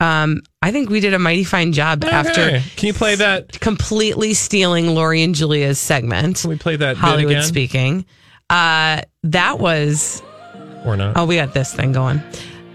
um, 0.00 0.40
I 0.62 0.72
think 0.72 0.88
we 0.88 1.00
did 1.00 1.12
a 1.14 1.18
mighty 1.18 1.44
fine 1.44 1.72
job 1.72 2.04
after 2.04 2.62
Can 2.76 2.86
you 2.86 2.94
play 2.94 3.16
that? 3.16 3.60
completely 3.60 4.32
stealing 4.34 4.94
Lori 4.94 5.22
and 5.22 5.34
Julia's 5.34 5.78
segment. 5.78 6.38
Can 6.40 6.50
we 6.50 6.56
play 6.56 6.76
that 6.76 6.96
Hollywood 6.96 7.42
speaking? 7.44 8.06
Uh, 8.48 9.02
that 9.24 9.58
was 9.58 10.22
or 10.84 10.96
not? 10.96 11.16
oh, 11.16 11.26
we 11.26 11.36
got 11.36 11.52
this 11.54 11.74
thing 11.74 11.92
going. 11.92 12.22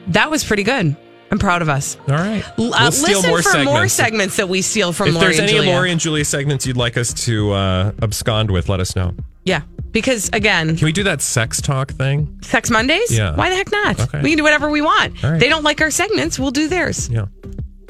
That 0.08 0.30
was 0.30 0.44
pretty 0.44 0.64
good. 0.64 0.96
I'm 1.32 1.40
proud 1.40 1.64
of 1.64 1.70
us. 1.70 1.98
All 2.08 2.14
right. 2.16 2.44
Uh, 2.48 2.52
We'll 2.58 2.92
steal 2.92 3.18
listen 3.18 3.30
more 3.32 3.42
for 3.42 3.64
more 3.64 3.88
segments. 3.88 3.94
segments 3.96 4.36
that 4.38 4.48
we 4.48 4.62
steal 4.62 4.94
from 4.94 5.08
if 5.10 5.16
Lori 5.16 5.26
there's 5.26 5.40
any 5.40 5.54
Julia. 5.54 5.72
Lori 5.72 5.92
and 5.92 6.00
Julia 6.00 6.24
segments 6.24 6.68
you'd 6.68 6.78
like 6.78 6.96
us 6.98 7.12
to 7.26 7.52
uh, 7.52 7.92
abscond 8.04 8.52
with, 8.52 8.70
let 8.70 8.80
us 8.80 8.96
know. 8.96 9.14
yeah, 9.44 9.62
because 9.96 10.30
again, 10.34 10.76
Can 10.78 10.86
we 10.86 10.92
do 10.92 11.04
that 11.04 11.22
sex 11.22 11.60
talk 11.62 11.90
thing? 11.92 12.40
Sex 12.44 12.70
Mondays. 12.70 13.18
Yeah. 13.18 13.34
Why 13.36 13.50
the 13.50 13.56
heck 13.56 13.72
not? 13.72 14.00
Okay. 14.00 14.22
We 14.22 14.30
can 14.30 14.38
do 14.38 14.44
whatever 14.44 14.70
we 14.70 14.82
want. 14.82 15.24
Right. 15.24 15.40
They 15.40 15.50
don't 15.50 15.64
like 15.64 15.80
our 15.82 15.90
segments. 15.90 16.38
We'll 16.38 16.52
do 16.52 16.68
theirs. 16.68 17.10
Yeah. 17.10 17.26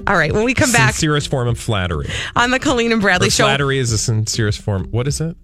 All 0.07 0.15
right. 0.15 0.31
When 0.31 0.43
we 0.45 0.53
come 0.53 0.71
back 0.71 0.93
Sincerest 0.93 1.29
form 1.29 1.47
of 1.47 1.59
flattery. 1.59 2.07
on 2.35 2.51
the 2.51 2.59
Colleen 2.59 2.91
and 2.91 3.01
Bradley 3.01 3.27
Or 3.27 3.31
show, 3.31 3.45
flattery 3.45 3.79
is 3.79 3.91
a 3.91 3.97
sincerest 3.97 4.61
form. 4.61 4.85
What 4.91 5.07
is 5.07 5.19
it? 5.19 5.35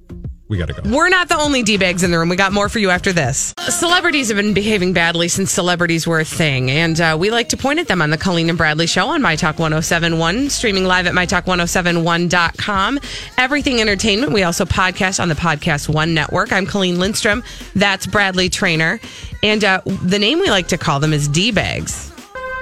We 0.51 0.57
got 0.57 0.67
to 0.67 0.73
go. 0.73 0.81
We're 0.93 1.07
not 1.07 1.29
the 1.29 1.37
only 1.37 1.63
D-bags 1.63 2.03
in 2.03 2.11
the 2.11 2.19
room. 2.19 2.27
We 2.27 2.35
got 2.35 2.51
more 2.51 2.67
for 2.67 2.77
you 2.77 2.89
after 2.89 3.13
this. 3.13 3.53
Celebrities 3.69 4.27
have 4.27 4.35
been 4.35 4.53
behaving 4.53 4.91
badly 4.91 5.29
since 5.29 5.49
celebrities 5.49 6.05
were 6.05 6.19
a 6.19 6.25
thing, 6.25 6.69
and 6.69 6.99
uh, 6.99 7.15
we 7.17 7.31
like 7.31 7.47
to 7.49 7.57
point 7.57 7.79
at 7.79 7.87
them 7.87 8.01
on 8.01 8.09
the 8.09 8.17
Colleen 8.17 8.49
and 8.49 8.57
Bradley 8.57 8.85
Show 8.85 9.07
on 9.07 9.21
My 9.21 9.37
Talk 9.37 9.59
1071, 9.59 10.49
streaming 10.49 10.83
live 10.83 11.07
at 11.07 11.13
MyTalk1071.com. 11.13 12.99
Everything 13.37 13.79
Entertainment. 13.79 14.33
We 14.33 14.43
also 14.43 14.65
podcast 14.65 15.21
on 15.21 15.29
the 15.29 15.35
Podcast 15.35 15.87
One 15.87 16.13
Network. 16.13 16.51
I'm 16.51 16.65
Colleen 16.65 16.99
Lindstrom. 16.99 17.45
That's 17.73 18.05
Bradley 18.05 18.49
Trainer. 18.49 18.99
And 19.43 19.63
uh, 19.63 19.79
the 20.03 20.19
name 20.19 20.39
we 20.39 20.49
like 20.49 20.67
to 20.67 20.77
call 20.77 20.99
them 20.99 21.13
is 21.13 21.29
D-bags. 21.29 22.11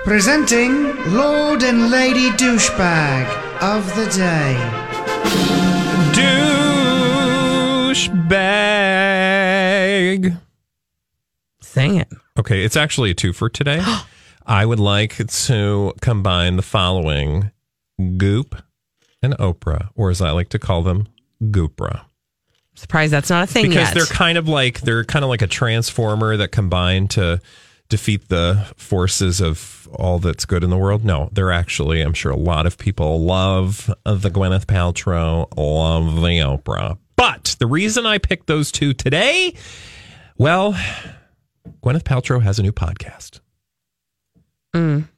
Presenting 0.04 0.95
Lord 1.15 1.63
and 1.63 1.89
Lady 1.89 2.30
Douchebag 2.30 3.25
of 3.63 3.84
the 3.95 4.06
Day. 4.15 5.79
Douchebag. 7.89 8.30
Sing 11.60 11.95
it. 11.95 12.08
Okay, 12.38 12.63
it's 12.63 12.78
actually 12.78 13.10
a 13.10 13.15
two 13.15 13.34
for 13.34 13.49
today. 13.49 13.84
I 14.45 14.63
would 14.63 14.80
like 14.80 15.17
to 15.28 15.93
combine 15.99 16.56
the 16.56 16.62
following 16.62 17.49
Goop 18.17 18.62
and 19.23 19.34
Oprah, 19.39 19.89
or 19.95 20.12
as 20.12 20.21
I 20.21 20.30
like 20.30 20.49
to 20.49 20.60
call 20.60 20.84
them, 20.84 21.08
Goopra. 21.41 22.02
Surprised 22.75 23.12
that's 23.12 23.32
not 23.32 23.45
a 23.45 23.47
thing 23.47 23.69
because 23.69 23.88
yet. 23.88 23.95
they're 23.95 24.06
kind 24.06 24.38
of 24.38 24.47
like 24.47 24.82
they're 24.82 25.04
kind 25.04 25.25
of 25.25 25.30
like 25.30 25.41
a 25.41 25.47
transformer 25.47 26.38
that 26.38 26.52
combine 26.52 27.08
to 27.08 27.41
defeat 27.89 28.30
the 28.30 28.67
forces 28.78 29.41
of 29.41 29.89
all 29.93 30.19
that's 30.19 30.45
good 30.45 30.63
in 30.63 30.69
the 30.69 30.78
world. 30.78 31.04
No, 31.04 31.30
they're 31.32 31.52
actually 31.52 32.02
I'm 32.02 32.13
sure 32.13 32.32
a 32.32 32.38
lot 32.38 32.67
of 32.67 32.78
people 32.78 33.19
love 33.23 33.91
the 34.06 34.30
Gwyneth 34.30 34.67
Paltrow, 34.67 35.47
love 35.58 36.17
the 36.17 36.38
Oprah. 36.38 36.99
But 37.19 37.58
the 37.60 37.67
reason 37.67 38.05
I 38.05 38.17
picked 38.17 38.47
those 38.47 38.71
two 38.71 38.93
today, 38.93 39.53
well, 40.38 40.71
Gwyneth 41.84 42.03
Paltrow 42.03 42.41
has 42.41 42.60
a 42.60 42.63
new 42.63 42.71
podcast. 42.71 43.41
Mm. 44.73 45.10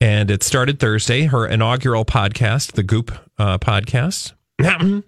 And 0.00 0.30
it 0.32 0.42
started 0.42 0.80
Thursday, 0.80 1.26
her 1.26 1.46
inaugural 1.46 2.04
podcast, 2.04 2.72
the 2.72 2.82
Goop 2.82 3.16
uh, 3.38 3.58
podcast. 3.58 4.32
Uh, 4.60 5.02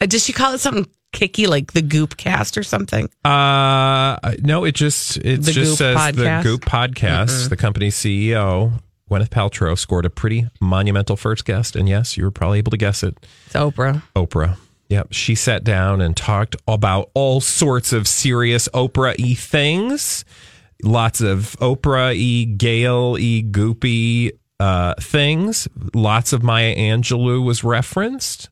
Does 0.00 0.22
she 0.22 0.34
call 0.34 0.52
it 0.52 0.58
something 0.58 0.86
kicky, 1.14 1.46
like 1.46 1.72
the 1.72 1.80
Goop 1.80 2.18
Cast 2.18 2.58
or 2.58 2.62
something? 2.62 3.08
Uh, 3.24 4.18
no, 4.42 4.64
it 4.64 4.74
just 4.74 5.16
it 5.16 5.40
The 5.42 5.52
just 5.52 5.70
Goop 5.70 5.78
says 5.78 5.96
podcast? 5.96 6.42
the 6.42 6.48
Goop 6.50 6.60
podcast. 6.66 7.24
Mm-mm. 7.30 7.48
The 7.48 7.56
company's 7.56 7.96
CEO 7.96 8.72
Gwyneth 9.10 9.30
Paltrow 9.30 9.78
scored 9.78 10.04
a 10.04 10.10
pretty 10.10 10.48
monumental 10.60 11.16
first 11.16 11.46
guest, 11.46 11.76
and 11.76 11.88
yes, 11.88 12.18
you 12.18 12.24
were 12.24 12.30
probably 12.30 12.58
able 12.58 12.72
to 12.72 12.76
guess 12.76 13.02
it. 13.02 13.16
It's 13.46 13.54
Oprah. 13.54 14.02
Oprah. 14.14 14.58
Yep, 14.94 15.08
she 15.12 15.34
sat 15.34 15.64
down 15.64 16.00
and 16.00 16.16
talked 16.16 16.54
about 16.68 17.10
all 17.14 17.40
sorts 17.40 17.92
of 17.92 18.06
serious 18.06 18.68
Oprah 18.68 19.16
y 19.18 19.34
things. 19.34 20.24
Lots 20.84 21.20
of 21.20 21.56
Oprah 21.60 22.14
y, 22.14 22.44
Gail 22.56 23.14
y, 23.14 23.42
goopy 23.50 24.38
uh, 24.60 24.94
things. 25.00 25.66
Lots 25.94 26.32
of 26.32 26.44
Maya 26.44 26.76
Angelou 26.76 27.44
was 27.44 27.64
referenced. 27.64 28.50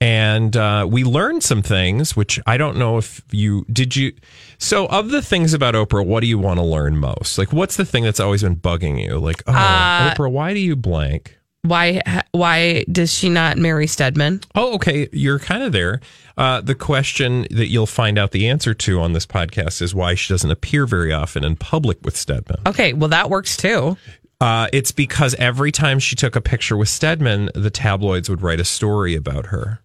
And 0.00 0.56
uh, 0.56 0.86
we 0.88 1.02
learned 1.02 1.42
some 1.42 1.62
things, 1.62 2.14
which 2.14 2.38
I 2.46 2.58
don't 2.58 2.76
know 2.76 2.96
if 2.98 3.22
you 3.32 3.66
did 3.72 3.96
you. 3.96 4.12
So, 4.58 4.86
of 4.86 5.10
the 5.10 5.20
things 5.20 5.52
about 5.52 5.74
Oprah, 5.74 6.06
what 6.06 6.20
do 6.20 6.28
you 6.28 6.38
want 6.38 6.60
to 6.60 6.64
learn 6.64 6.96
most? 6.96 7.38
Like, 7.38 7.52
what's 7.52 7.76
the 7.76 7.84
thing 7.84 8.04
that's 8.04 8.20
always 8.20 8.44
been 8.44 8.54
bugging 8.54 9.02
you? 9.02 9.18
Like, 9.18 9.42
oh, 9.48 9.52
Uh, 9.52 10.14
Oprah, 10.14 10.30
why 10.30 10.54
do 10.54 10.60
you 10.60 10.76
blank? 10.76 11.35
Why? 11.68 12.22
Why 12.32 12.84
does 12.90 13.12
she 13.12 13.28
not 13.28 13.56
marry 13.56 13.86
Stedman? 13.86 14.40
Oh, 14.54 14.74
okay. 14.74 15.08
You're 15.12 15.38
kind 15.38 15.62
of 15.62 15.72
there. 15.72 16.00
Uh, 16.36 16.60
the 16.60 16.74
question 16.74 17.46
that 17.50 17.68
you'll 17.68 17.86
find 17.86 18.18
out 18.18 18.32
the 18.32 18.48
answer 18.48 18.74
to 18.74 19.00
on 19.00 19.12
this 19.12 19.26
podcast 19.26 19.80
is 19.80 19.94
why 19.94 20.14
she 20.14 20.32
doesn't 20.32 20.50
appear 20.50 20.86
very 20.86 21.12
often 21.12 21.44
in 21.44 21.56
public 21.56 21.98
with 22.02 22.16
Stedman. 22.16 22.58
Okay, 22.66 22.92
well 22.92 23.08
that 23.08 23.30
works 23.30 23.56
too. 23.56 23.96
Uh, 24.38 24.68
it's 24.72 24.92
because 24.92 25.34
every 25.36 25.72
time 25.72 25.98
she 25.98 26.14
took 26.14 26.36
a 26.36 26.42
picture 26.42 26.76
with 26.76 26.90
Stedman, 26.90 27.48
the 27.54 27.70
tabloids 27.70 28.28
would 28.28 28.42
write 28.42 28.60
a 28.60 28.64
story 28.64 29.14
about 29.14 29.46
her. 29.46 29.80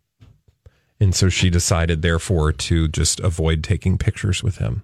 And 1.00 1.16
so 1.16 1.30
she 1.30 1.50
decided, 1.50 2.02
therefore, 2.02 2.52
to 2.52 2.88
just 2.90 3.20
avoid 3.22 3.64
taking 3.64 3.98
pictures 3.98 4.44
with 4.44 4.58
him. 4.58 4.84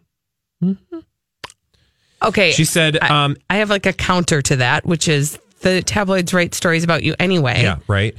Okay, 2.24 2.52
She 2.52 2.66
said, 2.66 2.98
I, 3.00 3.26
um, 3.26 3.38
I 3.50 3.58
have 3.58 3.70
like 3.70 3.86
a 3.86 3.94
counter 3.94 4.42
to 4.42 4.56
that, 4.56 4.86
which 4.86 5.08
is 5.08 5.38
the 5.62 5.82
tabloids 5.82 6.34
write 6.34 6.54
stories 6.54 6.84
about 6.84 7.04
you 7.04 7.16
anyway. 7.20 7.62
Yeah, 7.62 7.80
right. 7.88 8.16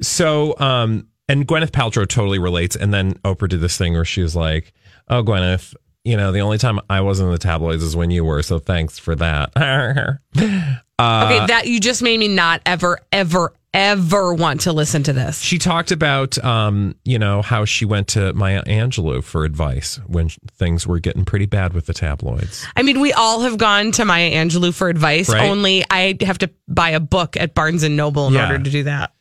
So, 0.00 0.58
um, 0.58 1.08
and 1.28 1.46
Gwyneth 1.46 1.70
Paltrow 1.70 2.06
totally 2.06 2.38
relates. 2.38 2.76
And 2.76 2.92
then 2.92 3.14
Oprah 3.24 3.48
did 3.48 3.60
this 3.60 3.76
thing 3.76 3.94
where 3.94 4.04
she 4.04 4.22
was 4.22 4.36
like, 4.36 4.72
"Oh, 5.08 5.22
Gwyneth, 5.22 5.74
you 6.04 6.16
know, 6.16 6.32
the 6.32 6.40
only 6.40 6.58
time 6.58 6.80
I 6.88 7.00
wasn't 7.00 7.28
in 7.28 7.32
the 7.32 7.38
tabloids 7.38 7.82
is 7.82 7.96
when 7.96 8.10
you 8.10 8.24
were. 8.24 8.42
So 8.42 8.58
thanks 8.58 8.98
for 8.98 9.14
that." 9.16 9.52
uh, 9.56 10.20
okay, 10.36 11.46
that 11.46 11.62
you 11.66 11.80
just 11.80 12.02
made 12.02 12.18
me 12.18 12.28
not 12.28 12.60
ever, 12.66 13.00
ever, 13.12 13.52
ever 13.76 14.32
want 14.32 14.62
to 14.62 14.72
listen 14.72 15.02
to 15.04 15.12
this. 15.12 15.40
She 15.40 15.58
talked 15.58 15.90
about, 15.92 16.42
um, 16.42 16.94
you 17.04 17.18
know, 17.18 17.42
how 17.42 17.64
she 17.66 17.84
went 17.84 18.08
to 18.08 18.32
Maya 18.32 18.62
Angelou 18.64 19.22
for 19.22 19.44
advice 19.44 20.00
when 20.06 20.30
things 20.56 20.86
were 20.86 20.98
getting 20.98 21.24
pretty 21.26 21.46
bad 21.46 21.74
with 21.74 21.84
the 21.86 21.92
tabloids. 21.94 22.66
I 22.74 22.82
mean, 22.82 23.00
we 23.00 23.12
all 23.12 23.40
have 23.42 23.58
gone 23.58 23.92
to 23.92 24.04
Maya 24.04 24.30
Angelou 24.32 24.72
for 24.74 24.88
advice. 24.88 25.28
Right. 25.28 25.48
Only 25.48 25.84
I 25.90 26.16
have 26.22 26.38
to 26.38 26.50
buy 26.66 26.90
a 26.90 27.00
book 27.00 27.36
at 27.36 27.54
Barnes 27.54 27.82
and 27.82 27.96
Noble 27.96 28.28
in 28.28 28.34
Yeah. 28.34 28.50
order 28.50 28.64
to 28.64 28.70
do 28.70 28.82
that. 28.84 29.12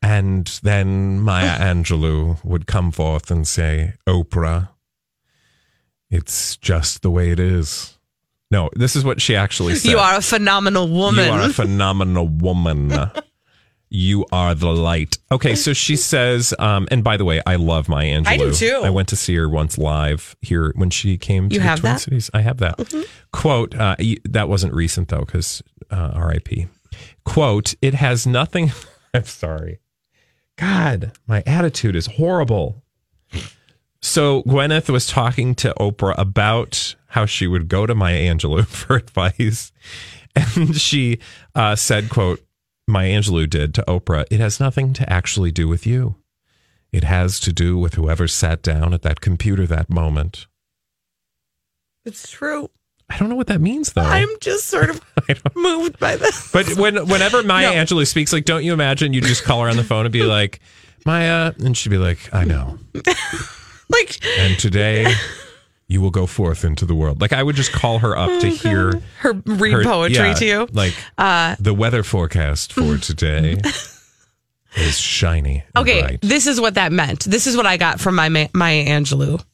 And 0.00 0.46
then 0.62 1.20
Maya 1.20 1.58
Angelou 1.58 2.42
would 2.44 2.66
come 2.66 2.92
forth 2.92 3.30
and 3.30 3.48
say, 3.48 3.94
Oprah, 4.06 4.68
it's 6.10 6.56
just 6.58 7.02
the 7.02 7.10
way 7.10 7.30
it 7.30 7.40
is. 7.40 7.98
No, 8.50 8.70
this 8.76 8.94
is 8.94 9.04
what 9.04 9.20
she 9.20 9.34
actually 9.34 9.74
said. 9.74 9.90
You 9.90 9.98
are 9.98 10.16
a 10.16 10.22
phenomenal 10.22 10.88
woman. 10.88 11.24
You 11.24 11.32
are 11.32 11.48
a 11.48 11.52
phenomenal 11.52 12.28
woman. 12.28 12.92
you 13.94 14.26
are 14.32 14.54
the 14.54 14.72
light. 14.72 15.18
Okay, 15.30 15.54
so 15.54 15.72
she 15.72 15.94
says, 16.12 16.52
um, 16.58 16.88
and 16.90 17.04
by 17.04 17.16
the 17.16 17.24
way, 17.24 17.40
I 17.46 17.56
love 17.56 17.88
Maya 17.88 18.20
Angelou. 18.20 18.26
I 18.26 18.36
do 18.36 18.52
too. 18.52 18.80
I 18.82 18.90
went 18.90 19.08
to 19.08 19.16
see 19.16 19.34
her 19.36 19.48
once 19.48 19.78
live 19.78 20.36
here 20.40 20.72
when 20.74 20.90
she 20.90 21.16
came 21.16 21.48
to 21.48 21.54
You 21.54 21.60
the 21.60 21.66
have 21.66 21.80
Twin 21.80 21.92
that? 21.92 22.00
Cities. 22.00 22.30
I 22.34 22.40
have 22.40 22.58
that. 22.58 23.06
Quote, 23.32 23.74
uh, 23.76 23.96
that 24.24 24.48
wasn't 24.48 24.74
recent 24.74 25.08
though, 25.08 25.20
because 25.20 25.62
uh, 25.90 26.12
RIP. 26.16 26.68
Quote, 27.24 27.74
it 27.80 27.94
has 27.94 28.26
nothing. 28.26 28.72
I'm 29.14 29.24
sorry. 29.24 29.78
God, 30.56 31.12
my 31.26 31.42
attitude 31.46 31.96
is 31.96 32.06
horrible. 32.06 32.82
So 34.00 34.42
Gwyneth 34.42 34.90
was 34.90 35.06
talking 35.06 35.54
to 35.56 35.72
Oprah 35.80 36.14
about 36.18 36.94
how 37.08 37.26
she 37.26 37.46
would 37.46 37.68
go 37.68 37.86
to 37.86 37.94
Maya 37.94 38.20
Angelou 38.20 38.66
for 38.66 38.96
advice. 38.96 39.72
And 40.36 40.76
she 40.76 41.20
uh, 41.54 41.76
said, 41.76 42.10
quote, 42.10 42.40
Maya 42.86 43.18
Angelou 43.18 43.48
did 43.48 43.74
to 43.74 43.82
Oprah, 43.88 44.26
it 44.30 44.40
has 44.40 44.60
nothing 44.60 44.92
to 44.94 45.10
actually 45.12 45.50
do 45.50 45.68
with 45.68 45.86
you. 45.86 46.16
It 46.92 47.04
has 47.04 47.40
to 47.40 47.52
do 47.52 47.78
with 47.78 47.94
whoever 47.94 48.28
sat 48.28 48.62
down 48.62 48.94
at 48.94 49.02
that 49.02 49.20
computer 49.20 49.66
that 49.66 49.90
moment. 49.90 50.46
It's 52.04 52.30
true. 52.30 52.70
I 53.10 53.18
don't 53.18 53.28
know 53.28 53.34
what 53.36 53.48
that 53.48 53.60
means 53.60 53.92
though. 53.92 54.02
I'm 54.02 54.28
just 54.40 54.66
sort 54.66 54.90
of 54.90 55.00
moved 55.56 55.98
by 55.98 56.16
this. 56.16 56.50
But 56.52 56.76
when 56.76 57.06
whenever 57.08 57.42
Maya 57.42 57.74
No. 57.74 57.82
Angelou 57.84 58.06
speaks, 58.06 58.32
like, 58.32 58.44
don't 58.44 58.64
you 58.64 58.72
imagine 58.72 59.12
you 59.12 59.20
just 59.20 59.44
call 59.44 59.62
her 59.62 59.68
on 59.68 59.76
the 59.76 59.84
phone 59.84 60.06
and 60.06 60.12
be 60.12 60.22
like, 60.22 60.60
Maya, 61.06 61.52
and 61.58 61.76
she'd 61.76 61.90
be 61.90 61.98
like, 61.98 62.32
I 62.32 62.44
know. 62.44 62.78
like, 63.90 64.20
And 64.38 64.58
today 64.58 65.12
you 65.86 66.00
will 66.00 66.10
go 66.10 66.26
forth 66.26 66.64
into 66.64 66.86
the 66.86 66.94
world. 66.94 67.20
Like 67.20 67.32
I 67.32 67.42
would 67.42 67.56
just 67.56 67.72
call 67.72 67.98
her 67.98 68.16
up 68.16 68.40
to 68.40 68.48
hear 68.48 69.00
her 69.18 69.32
read 69.44 69.84
poetry 69.84 70.28
yeah, 70.28 70.34
to 70.34 70.44
you. 70.44 70.68
Like 70.72 70.94
Uh, 71.18 71.56
the 71.60 71.74
weather 71.74 72.02
forecast 72.02 72.72
for 72.72 72.96
today 73.10 73.60
is 74.76 74.98
shiny. 74.98 75.64
Okay, 75.76 76.00
bright. 76.00 76.20
this 76.22 76.46
is 76.46 76.60
what 76.60 76.74
that 76.74 76.92
meant. 76.92 77.24
This 77.24 77.46
is 77.46 77.56
what 77.56 77.66
I 77.66 77.76
got 77.76 78.00
from 78.00 78.14
my 78.14 78.28
Maya 78.28 78.86
Angelou 78.86 79.44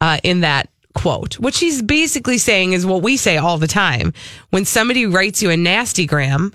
uh, 0.00 0.18
in 0.22 0.40
that 0.40 0.68
quote. 0.94 1.38
What 1.38 1.54
she's 1.54 1.80
basically 1.82 2.38
saying 2.38 2.74
is 2.74 2.84
what 2.84 3.02
we 3.02 3.16
say 3.16 3.38
all 3.38 3.58
the 3.58 3.66
time. 3.66 4.12
When 4.50 4.64
somebody 4.64 5.06
writes 5.06 5.42
you 5.42 5.50
a 5.50 5.56
nasty 5.56 6.06
gram, 6.06 6.52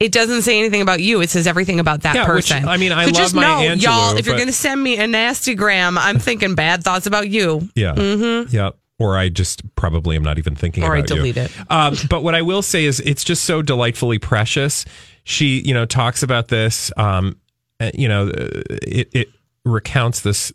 it 0.00 0.12
doesn't 0.12 0.42
say 0.42 0.58
anything 0.58 0.80
about 0.80 1.00
you. 1.00 1.20
It 1.20 1.30
says 1.30 1.46
everything 1.46 1.80
about 1.80 2.02
that 2.02 2.14
Yeah, 2.14 2.22
which, 2.32 2.50
person. 2.50 2.68
I 2.68 2.76
mean, 2.76 2.92
I 2.92 3.04
so 3.04 3.10
love 3.10 3.16
just 3.16 3.34
Maya 3.34 3.44
know, 3.44 3.74
Angelou, 3.74 3.82
y'all, 3.82 4.16
if 4.16 4.26
you're 4.26 4.36
going 4.36 4.46
to 4.48 4.52
send 4.52 4.82
me 4.82 4.98
a 4.98 5.06
nasty 5.06 5.54
gram, 5.54 5.98
I'm 5.98 6.18
thinking 6.18 6.54
bad 6.54 6.84
thoughts 6.84 7.06
about 7.06 7.28
you. 7.28 7.68
Yeah. 7.74 7.94
Mm-hmm. 7.94 8.54
Yep. 8.54 8.76
Or 9.00 9.16
I 9.16 9.28
just 9.28 9.62
probably 9.76 10.16
am 10.16 10.22
not 10.24 10.38
even 10.38 10.54
thinking 10.56 10.82
Or 10.84 10.94
I 10.94 10.98
about 10.98 11.10
you. 11.10 11.16
delete 11.16 11.36
it. 11.36 11.52
Um, 11.70 11.94
but 12.10 12.22
what 12.22 12.34
I 12.34 12.42
will 12.42 12.62
say 12.62 12.84
is 12.84 13.00
it's 13.00 13.22
just 13.24 13.44
so 13.44 13.62
delightfully 13.62 14.18
precious. 14.18 14.84
She, 15.24 15.60
you 15.60 15.74
know, 15.74 15.84
talks 15.84 16.22
about 16.22 16.48
this. 16.48 16.90
Um, 16.96 17.36
uh, 17.80 17.90
you 17.94 18.08
know, 18.08 18.28
uh, 18.28 18.60
it, 18.82 19.08
it 19.12 19.28
recounts 19.64 20.22
this 20.22 20.52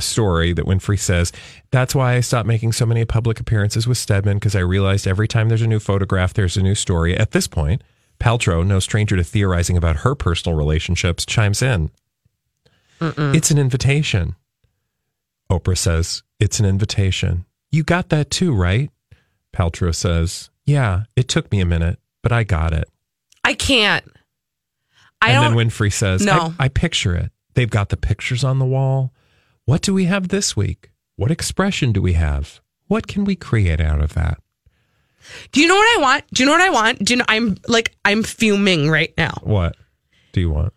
story 0.00 0.52
that 0.52 0.64
Winfrey 0.66 0.98
says, 0.98 1.30
that's 1.70 1.94
why 1.94 2.14
I 2.14 2.20
stopped 2.20 2.48
making 2.48 2.72
so 2.72 2.84
many 2.86 3.04
public 3.04 3.38
appearances 3.38 3.86
with 3.86 3.98
Stedman 3.98 4.38
because 4.38 4.56
I 4.56 4.60
realized 4.60 5.06
every 5.06 5.28
time 5.28 5.48
there's 5.48 5.62
a 5.62 5.66
new 5.68 5.78
photograph, 5.80 6.34
there's 6.34 6.56
a 6.56 6.62
new 6.62 6.74
story. 6.74 7.16
At 7.16 7.30
this 7.30 7.46
point, 7.46 7.82
Paltrow, 8.18 8.66
no 8.66 8.78
stranger 8.78 9.16
to 9.16 9.24
theorizing 9.24 9.76
about 9.76 9.98
her 9.98 10.14
personal 10.14 10.56
relationships, 10.56 11.26
chimes 11.26 11.62
in. 11.62 11.90
It's 13.00 13.50
an 13.50 13.58
invitation. 13.58 14.34
Oprah 15.50 15.76
says, 15.76 16.22
It's 16.40 16.58
an 16.58 16.66
invitation. 16.66 17.44
You 17.70 17.82
got 17.82 18.08
that 18.08 18.30
too, 18.30 18.54
right? 18.54 18.90
Paltrow 19.54 19.94
says, 19.94 20.50
Yeah, 20.64 21.04
it 21.16 21.28
took 21.28 21.50
me 21.52 21.60
a 21.60 21.66
minute, 21.66 21.98
but 22.22 22.32
I 22.32 22.44
got 22.44 22.72
it. 22.72 22.88
I 23.44 23.54
can't. 23.54 24.04
I 25.20 25.32
and 25.32 25.56
then 25.56 25.68
Winfrey 25.68 25.92
says, 25.92 26.24
No. 26.24 26.54
I, 26.58 26.64
I 26.64 26.68
picture 26.68 27.14
it. 27.14 27.30
They've 27.54 27.70
got 27.70 27.90
the 27.90 27.96
pictures 27.96 28.42
on 28.42 28.58
the 28.58 28.64
wall. 28.64 29.12
What 29.64 29.82
do 29.82 29.92
we 29.94 30.04
have 30.04 30.28
this 30.28 30.56
week? 30.56 30.90
What 31.16 31.30
expression 31.30 31.92
do 31.92 32.02
we 32.02 32.14
have? 32.14 32.60
What 32.86 33.06
can 33.06 33.24
we 33.24 33.36
create 33.36 33.80
out 33.80 34.00
of 34.00 34.14
that? 34.14 34.38
Do 35.52 35.60
you 35.60 35.68
know 35.68 35.76
what 35.76 35.98
I 35.98 36.00
want? 36.00 36.24
Do 36.32 36.42
you 36.42 36.46
know 36.46 36.52
what 36.52 36.60
I 36.60 36.70
want? 36.70 37.04
Do 37.04 37.12
you 37.14 37.18
know? 37.18 37.24
I'm 37.28 37.56
like 37.68 37.94
I'm 38.04 38.22
fuming 38.22 38.90
right 38.90 39.12
now. 39.16 39.34
What 39.42 39.76
do 40.32 40.40
you 40.40 40.50
want? 40.50 40.72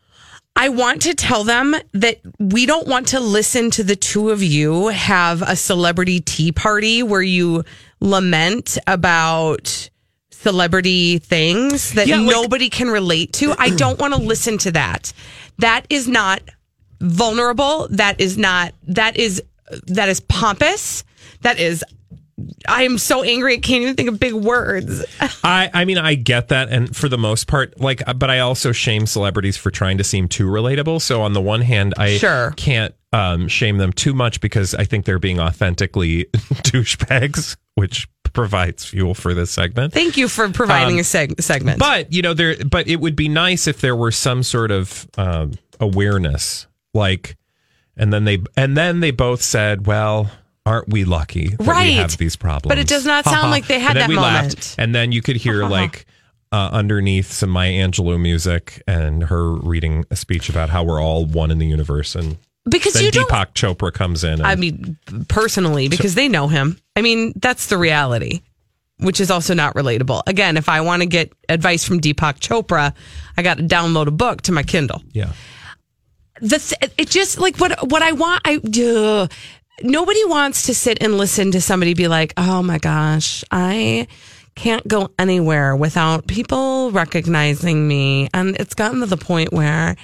I 0.55 0.69
want 0.69 1.03
to 1.03 1.13
tell 1.13 1.43
them 1.43 1.75
that 1.93 2.19
we 2.39 2.65
don't 2.65 2.88
want 2.88 3.10
to 3.10 3.19
listen 3.19 3.69
to 3.71 3.83
the 3.83 3.95
two 3.95 4.31
of 4.31 4.41
you 4.41 4.88
have 4.88 5.43
a 5.43 5.55
celebrity 5.55 6.19
tea 6.19 6.51
party 6.51 7.03
where 7.03 7.21
you 7.21 7.63
lament 7.99 8.77
about 8.88 9.89
celebrity 10.31 11.19
things 11.19 11.93
that 11.93 12.07
Yeah, 12.07 12.17
like- 12.17 12.31
nobody 12.31 12.69
can 12.69 12.89
relate 12.89 13.33
to. 13.33 13.53
I 13.57 13.69
don't 13.69 13.99
want 13.99 14.13
to 14.15 14.19
listen 14.19 14.57
to 14.60 14.71
that. 14.71 15.13
That 15.60 15.86
is 15.89 16.07
not 16.07 16.41
vulnerable. 17.01 17.88
That 17.91 18.19
is 18.19 18.38
not 18.38 18.73
that 18.88 19.17
is 19.17 19.43
that 19.88 20.10
is 20.10 20.21
pompous. 20.21 21.03
That 21.41 21.60
is 21.60 21.83
I 22.67 22.84
am 22.84 22.97
so 23.00 23.23
angry 23.23 23.54
I 23.56 23.58
can't 23.58 23.82
even 23.84 23.95
think 23.95 24.10
of 24.10 24.19
big 24.19 24.34
words. 24.34 25.04
I, 25.43 25.69
I 25.73 25.86
mean, 25.86 25.97
I 25.97 26.13
get 26.15 26.50
that, 26.50 26.69
and 26.69 26.95
for 26.95 27.10
the 27.10 27.17
most 27.17 27.47
part, 27.47 27.80
like, 27.80 28.04
but 28.17 28.30
I 28.30 28.39
also 28.39 28.71
shame 28.71 29.08
celebrities 29.08 29.58
for 29.58 29.71
trying 29.71 29.97
to 29.97 30.04
seem 30.04 30.28
too 30.28 30.45
relatable. 30.47 31.02
So 31.02 31.23
on 31.23 31.34
the 31.34 31.41
one 31.41 31.62
hand, 31.62 31.95
I 31.97 32.17
Sure. 32.17 32.54
can't 32.56 32.93
um, 33.12 33.47
shame 33.47 33.78
them 33.78 33.91
too 33.91 34.13
much 34.13 34.39
because 34.39 34.76
I 34.76 34.84
think 34.84 35.06
they're 35.06 35.17
being 35.17 35.39
authentically 35.39 36.26
douchebags, 36.63 37.58
which 37.76 38.08
provides 38.34 38.86
fuel 38.86 39.15
for 39.15 39.34
this 39.34 39.50
segment. 39.50 39.93
Thank 39.93 40.15
you 40.17 40.28
for 40.28 40.47
providing 40.50 40.95
Um, 40.95 41.00
a 41.00 41.04
seg- 41.04 41.41
segment. 41.41 41.80
But 41.80 42.13
you 42.13 42.21
know, 42.21 42.34
there. 42.36 42.56
But 42.69 42.88
it 42.88 42.97
would 42.97 43.15
be 43.15 43.30
nice 43.30 43.65
if 43.67 43.82
there 43.82 43.95
were 43.95 44.12
some 44.12 44.43
sort 44.43 44.69
of 44.71 45.08
um, 45.17 45.54
awareness, 45.80 46.67
like, 46.93 47.36
And 47.95 48.13
then 48.13 48.26
they 48.26 48.39
and 48.56 48.78
then 48.78 49.00
they 49.00 49.10
both 49.12 49.41
said, 49.41 49.88
"Well, 49.88 50.30
aren't 50.67 50.89
we 50.89 51.06
lucky 51.06 51.49
that 51.49 51.63
Right. 51.65 51.88
we 51.88 51.93
have 51.95 52.17
these 52.17 52.36
problems?" 52.36 52.69
But 52.69 52.77
it 52.80 52.88
does 52.88 53.06
not 53.06 53.25
sound 53.25 53.51
like 53.51 53.67
they 53.67 53.80
had 53.80 53.97
and 53.97 54.01
then 54.01 54.10
that 54.10 54.15
moment. 54.15 54.56
Laughed, 54.56 54.75
and 54.77 54.93
then 54.93 55.12
you 55.12 55.21
could 55.21 55.38
hear 55.38 55.65
like 55.65 56.06
uh, 56.51 56.69
underneath 56.71 57.32
some 57.32 57.49
Maya 57.49 57.71
Angelou 57.73 58.19
music 58.19 58.82
and 58.88 59.23
her 59.23 59.51
reading 59.53 60.06
a 60.12 60.15
speech 60.15 60.49
about 60.49 60.69
how 60.69 60.84
we're 60.84 61.01
all 61.01 61.25
one 61.25 61.51
in 61.51 61.58
the 61.58 61.67
universe. 61.67 62.15
And 62.15 62.38
Because 62.69 62.93
then 62.93 63.03
you 63.06 63.12
Deepak 63.12 63.53
Chopra 63.53 63.91
comes 63.91 64.23
in. 64.23 64.34
And, 64.34 64.45
I 64.47 64.56
mean, 64.56 64.97
personally, 65.27 65.89
because 65.89 66.15
they 66.15 66.30
know 66.30 66.47
him. 66.47 66.80
I 66.95 67.01
mean, 67.01 67.34
that's 67.36 67.67
the 67.67 67.77
reality, 67.77 68.41
which 68.99 69.19
is 69.19 69.30
also 69.30 69.53
not 69.53 69.73
relatable. 69.75 70.21
Again, 70.25 70.56
if 70.56 70.69
I 70.69 70.80
want 70.82 71.01
to 71.01 71.06
get 71.06 71.34
advice 71.49 71.84
from 71.84 71.99
Deepak 71.99 72.39
Chopra, 72.39 72.93
I 73.38 73.41
got 73.41 73.58
to 73.58 73.63
download 73.63 74.08
a 74.08 74.12
book 74.12 74.41
to 74.43 74.51
my 74.53 74.63
Kindle. 74.63 75.01
yeah. 75.12 75.34
the 76.39 76.60
th- 76.60 76.91
it 76.97 77.10
just 77.10 77.39
like 77.39 77.58
what 77.58 77.89
what 77.91 78.03
I 78.03 78.12
want 78.12 78.41
I 78.45 78.58
do 78.58 79.27
nobody 79.83 80.23
wants 80.25 80.67
to 80.67 80.73
sit 80.75 81.01
and 81.03 81.17
listen 81.17 81.51
to 81.51 81.61
somebody 81.61 81.93
be 81.93 82.07
like 82.07 82.33
oh 82.37 82.63
my 82.63 82.77
gosh 82.77 83.43
I 83.51 84.07
can't 84.55 84.87
go 84.87 85.09
anywhere 85.19 85.75
without 85.75 86.25
people 86.27 86.89
recognizing 86.91 87.87
me. 87.87 88.27
And 88.33 88.55
it's 88.57 88.73
gotten 88.73 89.01
to 89.01 89.05
the 89.05 89.15
point 89.15 89.53
where 89.53 89.95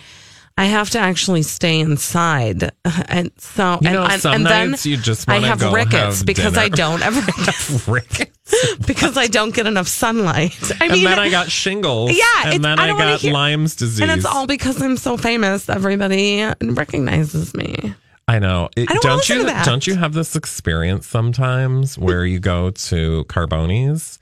I 0.56 0.66
have 0.66 0.92
to 0.92 1.00
actually 1.00 1.42
stay 1.42 1.80
inside. 1.80 2.72
And 3.08 3.32
so 3.40 3.80
You 3.82 3.88
and, 3.88 3.94
know, 3.96 4.06
and, 4.06 4.22
some 4.22 4.34
and 4.36 4.46
then 4.46 4.72
nights 4.72 4.86
you 4.86 4.98
just 4.98 5.28
I 5.28 5.40
have 5.40 5.60
go 5.60 5.72
rickets 5.74 6.20
have 6.20 6.26
because 6.28 6.56
I 6.58 6.70
don't 6.70 7.02
ever 7.02 7.20
rickets? 7.92 8.76
because 8.86 9.18
I 9.18 9.26
don't 9.28 9.56
get 9.56 9.66
enough 9.66 9.88
sunlight. 9.88 10.56
I 10.80 10.88
mean 10.90 10.98
and 11.00 11.08
then 11.08 11.20
I 11.20 11.30
got 11.32 11.50
shingles. 11.50 12.12
Yeah, 12.16 12.24
and 12.54 12.64
then 12.64 12.80
I 12.80 12.90
I, 12.92 12.98
got 12.98 13.20
hear- 13.22 13.34
Lyme's 13.34 13.76
disease. 13.76 14.02
and 14.02 14.12
it's 14.12 14.26
all 14.26 14.46
because 14.46 14.80
I'm 14.82 14.98
so 14.98 15.18
famous 15.18 15.68
everybody 15.70 16.44
recognizes 16.62 17.56
me 17.56 17.96
I 18.34 18.40
know. 18.40 18.70
It- 18.76 18.90
I 18.90 18.94
don't 18.96 19.04
don't 19.04 19.30
you? 19.30 19.46
Don't 19.64 19.86
you 19.88 19.96
have 19.96 20.14
this 20.14 20.36
experience 20.36 21.06
sometimes 21.08 21.98
where 21.98 22.26
you 22.26 22.40
go 22.40 22.72
to 22.72 23.26
Carboni's 23.26 24.18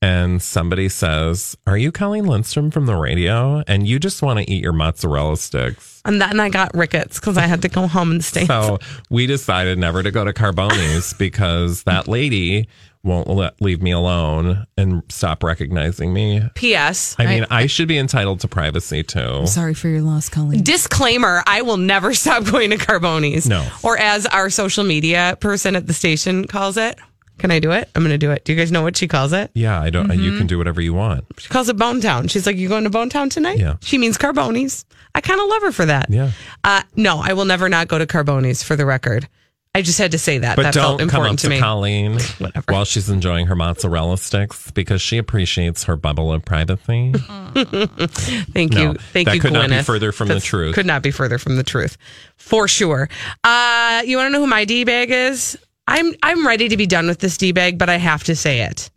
and 0.00 0.42
somebody 0.42 0.88
says, 0.88 1.56
"Are 1.66 1.76
you 1.78 1.92
Colleen 1.92 2.24
Lindstrom 2.26 2.70
from 2.72 2.86
the 2.86 2.96
radio?" 2.96 3.62
And 3.68 3.86
you 3.86 4.00
just 4.00 4.20
want 4.20 4.40
to 4.40 4.50
eat 4.50 4.62
your 4.62 4.72
mozzarella 4.72 5.36
sticks. 5.36 6.00
and 6.04 6.20
then 6.20 6.40
I 6.40 6.48
got 6.48 6.74
rickets 6.76 7.20
because 7.20 7.38
I 7.38 7.42
had 7.46 7.62
to 7.62 7.68
go 7.68 7.86
home 7.86 8.10
and 8.10 8.24
stay 8.24 8.44
So 8.46 8.78
we 9.10 9.26
decided 9.28 9.78
never 9.78 10.02
to 10.02 10.10
go 10.10 10.24
to 10.24 10.32
Carboni's 10.32 11.12
because 11.12 11.84
that 11.84 12.08
lady 12.08 12.66
won't 13.04 13.28
let, 13.28 13.60
leave 13.60 13.82
me 13.82 13.90
alone 13.90 14.66
and 14.76 15.02
stop 15.08 15.42
recognizing 15.42 16.12
me. 16.12 16.42
P.S. 16.54 17.16
I 17.18 17.26
mean, 17.26 17.46
I 17.50 17.66
should 17.66 17.88
be 17.88 17.98
entitled 17.98 18.40
to 18.40 18.48
privacy 18.48 19.02
too. 19.02 19.18
I'm 19.20 19.46
sorry 19.46 19.74
for 19.74 19.88
your 19.88 20.02
loss, 20.02 20.28
Colleen. 20.28 20.62
disclaimer: 20.62 21.42
I 21.46 21.62
will 21.62 21.76
never 21.78 22.14
stop 22.22 22.44
going 22.44 22.70
to 22.70 22.76
Carboni's. 22.76 23.48
No. 23.48 23.66
or 23.82 23.98
as 23.98 24.26
our 24.26 24.50
social 24.50 24.84
media 24.84 25.36
person 25.40 25.76
at 25.76 25.86
the 25.86 25.92
station 25.92 26.46
calls 26.46 26.76
it. 26.76 26.98
Can 27.38 27.50
I 27.50 27.58
do 27.58 27.72
it? 27.72 27.88
I'm 27.96 28.02
going 28.02 28.12
to 28.12 28.18
do 28.18 28.30
it. 28.30 28.44
Do 28.44 28.52
you 28.52 28.58
guys 28.58 28.70
know 28.70 28.82
what 28.82 28.96
she 28.96 29.08
calls 29.08 29.32
it? 29.32 29.50
Yeah, 29.54 29.80
I 29.80 29.90
don't. 29.90 30.12
You 30.16 30.32
Mhm. 30.32 30.38
can 30.38 30.46
do 30.46 30.58
whatever 30.58 30.80
you 30.80 30.94
want. 30.94 31.24
She 31.38 31.48
calls 31.48 31.68
it 31.68 31.76
Bone 31.76 32.00
Town. 32.00 32.28
She's 32.28 32.46
like, 32.46 32.56
"You 32.56 32.68
going 32.68 32.84
to 32.84 32.90
Bone 32.90 33.08
Town 33.08 33.30
tonight?" 33.30 33.58
Yeah. 33.58 33.76
She 33.80 33.98
means 33.98 34.16
Carboni's. 34.16 34.84
I 35.14 35.20
kind 35.22 35.40
of 35.40 35.48
love 35.48 35.62
her 35.62 35.72
for 35.72 35.86
that. 35.86 36.06
Yeah. 36.08 36.30
Uh, 36.62 36.82
no, 36.94 37.18
I 37.20 37.32
will 37.32 37.46
never 37.46 37.68
not 37.68 37.88
go 37.88 37.98
to 37.98 38.06
Carboni's. 38.06 38.62
For 38.62 38.76
the 38.76 38.86
record, 38.86 39.28
I 39.74 39.80
just 39.80 39.98
had 39.98 40.10
to 40.12 40.18
say 40.18 40.36
that. 40.38 40.56
But 40.56 40.64
that 40.64 40.74
don't 40.74 40.98
come 40.98 41.04
important 41.04 41.34
up 41.34 41.38
to 41.40 41.46
to 41.46 41.50
me. 41.50 41.58
Colleen 41.58 42.18
while 42.68 42.84
she's 42.84 43.08
enjoying 43.08 43.46
her 43.46 43.54
mozzarella 43.56 44.18
sticks 44.18 44.70
because 44.72 45.00
she 45.00 45.16
appreciates 45.16 45.84
her 45.84 45.96
bubble 45.96 46.30
of 46.30 46.44
privacy. 46.44 47.12
Thank 47.54 48.72
No, 48.72 48.82
you. 48.82 48.94
Thank 48.94 49.28
that 49.28 49.34
you, 49.36 49.40
could 49.40 49.52
not 49.54 49.70
be 49.70 49.82
further 49.82 50.12
from 50.12 50.28
the 50.28 50.34
That's- 50.34 50.44
truth. 50.44 50.74
Could 50.74 50.84
not 50.86 51.02
be 51.02 51.10
further 51.10 51.38
from 51.38 51.56
the 51.56 51.62
truth. 51.62 51.96
For 52.36 52.68
sure. 52.68 53.08
Uh, 53.44 54.02
you 54.04 54.18
want 54.18 54.26
to 54.28 54.30
know 54.32 54.40
who 54.40 54.46
my 54.46 54.64
D 54.66 54.84
bag 54.84 55.10
is? 55.10 55.58
I'm 55.88 56.12
I'm 56.22 56.46
ready 56.46 56.68
to 56.68 56.76
be 56.76 56.86
done 56.86 57.06
with 57.06 57.18
this 57.20 57.38
D 57.38 57.52
bag, 57.52 57.78
but 57.78 57.88
I 57.88 57.96
have 57.96 58.24
to 58.24 58.36
say 58.36 58.60
it. 58.62 58.90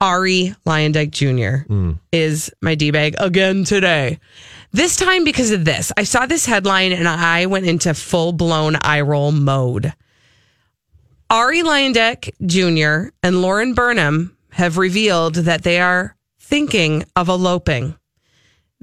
Arie 0.00 0.54
Luyendyk 0.64 1.10
Jr. 1.10 1.66
Mm. 1.72 1.98
is 2.12 2.52
my 2.60 2.74
D 2.74 2.90
bag 2.90 3.16
again 3.18 3.64
today. 3.64 4.20
This 4.72 4.96
time 4.96 5.24
because 5.24 5.50
of 5.50 5.64
this. 5.64 5.92
I 5.96 6.02
saw 6.04 6.26
this 6.26 6.44
headline 6.46 6.92
and 6.92 7.08
I 7.08 7.46
went 7.46 7.66
into 7.66 7.94
full 7.94 8.32
blown 8.32 8.76
eye 8.82 9.00
roll 9.00 9.32
mode. 9.32 9.92
Arie 11.30 11.62
Luyendyk 11.62 12.30
Jr. 12.46 13.10
and 13.22 13.42
Lauren 13.42 13.74
Burnham 13.74 14.36
have 14.50 14.78
revealed 14.78 15.34
that 15.36 15.62
they 15.62 15.78
are 15.80 16.16
thinking 16.40 17.04
of 17.16 17.28
eloping. 17.28 17.96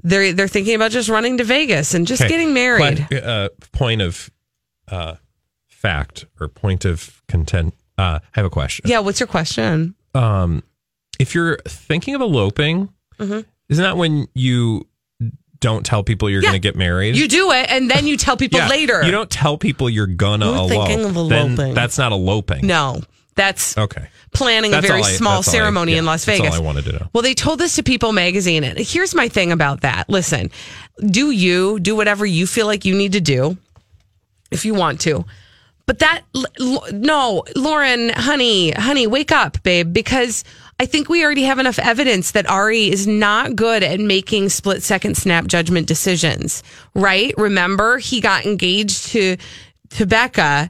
They're 0.02 0.32
they're 0.32 0.48
thinking 0.48 0.74
about 0.74 0.90
just 0.92 1.08
running 1.08 1.38
to 1.38 1.44
Vegas 1.44 1.94
and 1.94 2.06
just 2.06 2.22
Okay. 2.22 2.28
getting 2.28 2.54
married. 2.54 3.06
But, 3.10 3.24
uh, 3.24 3.48
point 3.72 4.02
of 4.02 4.30
uh, 4.88 5.16
fact 5.68 6.26
or 6.40 6.48
point 6.48 6.84
of 6.84 7.22
content. 7.28 7.74
Uh, 7.98 8.20
I 8.22 8.28
have 8.32 8.44
a 8.44 8.50
question. 8.50 8.84
Yeah, 8.88 9.00
what's 9.00 9.18
your 9.18 9.26
question? 9.26 9.94
Um, 10.14 10.62
if 11.18 11.34
you're 11.34 11.58
thinking 11.66 12.14
of 12.14 12.20
eloping, 12.20 12.90
Mhm. 13.18 13.44
isn't 13.68 13.82
that 13.82 13.96
when 13.96 14.28
you 14.34 14.86
don't 15.66 15.84
tell 15.84 16.02
people 16.04 16.30
you're 16.30 16.42
Yeah. 16.42 16.50
going 16.50 16.62
to 16.62 16.68
get 16.68 16.76
married? 16.76 17.16
You 17.16 17.26
do 17.28 17.50
it 17.52 17.66
and 17.68 17.90
then 17.90 18.06
you 18.06 18.16
tell 18.16 18.36
people 18.36 18.60
Yeah, 18.60 18.68
later. 18.68 19.02
You 19.04 19.10
don't 19.10 19.28
tell 19.30 19.58
people 19.58 19.90
you're 19.90 20.06
gonna 20.06 20.46
We're 20.50 20.56
elope. 20.58 20.70
thinking 20.70 21.04
of 21.04 21.14
Then 21.28 21.50
eloping. 21.52 21.74
that's 21.74 21.98
not 21.98 22.12
eloping. 22.12 22.66
No, 22.66 23.02
that's 23.34 23.76
Okay. 23.76 24.06
planning 24.32 24.70
That's 24.70 24.84
a 24.84 24.88
very 24.88 25.02
I- 25.02 25.12
small 25.12 25.36
that's 25.40 25.48
all 25.48 25.54
I- 25.54 25.58
ceremony 25.58 25.92
yeah, 25.92 25.98
in 25.98 26.06
Las 26.06 26.24
Vegas. 26.24 26.42
that's 26.42 26.56
all 26.56 26.62
I 26.62 26.64
wanted 26.64 26.84
to 26.86 26.92
know. 26.92 27.08
Well, 27.12 27.22
they 27.22 27.34
told 27.34 27.58
this 27.58 27.74
to 27.76 27.82
People 27.82 28.12
Magazine. 28.12 28.62
And 28.64 28.78
here's 28.78 29.14
my 29.14 29.28
thing 29.28 29.50
about 29.52 29.80
that. 29.80 30.08
Listen, 30.08 30.50
do 31.04 31.30
you 31.30 31.80
do 31.80 31.96
whatever 31.96 32.24
you 32.24 32.46
feel 32.46 32.66
like 32.66 32.84
you 32.84 32.94
need 32.94 33.12
to 33.12 33.20
do 33.20 33.56
if 34.50 34.64
you 34.64 34.72
want 34.74 35.00
to. 35.02 35.24
But 35.86 35.98
that, 36.00 36.22
l- 36.34 36.44
l- 36.60 36.84
no, 36.92 37.44
Lauren, 37.54 38.08
honey, 38.10 38.70
honey, 38.72 39.06
wake 39.06 39.30
up, 39.32 39.62
babe, 39.62 39.92
because 39.92 40.42
I 40.78 40.84
think 40.86 41.08
we 41.08 41.24
already 41.24 41.44
have 41.44 41.58
enough 41.58 41.78
evidence 41.78 42.32
that 42.32 42.50
Arie 42.50 42.90
is 42.90 43.06
not 43.06 43.56
good 43.56 43.82
at 43.82 43.98
making 43.98 44.50
split 44.50 44.82
second 44.82 45.16
snap 45.16 45.46
judgment 45.46 45.86
decisions, 45.86 46.62
right? 46.94 47.32
Remember, 47.38 47.96
he 47.96 48.20
got 48.20 48.44
engaged 48.44 49.08
to, 49.08 49.38
to 49.90 50.06
Becca 50.06 50.68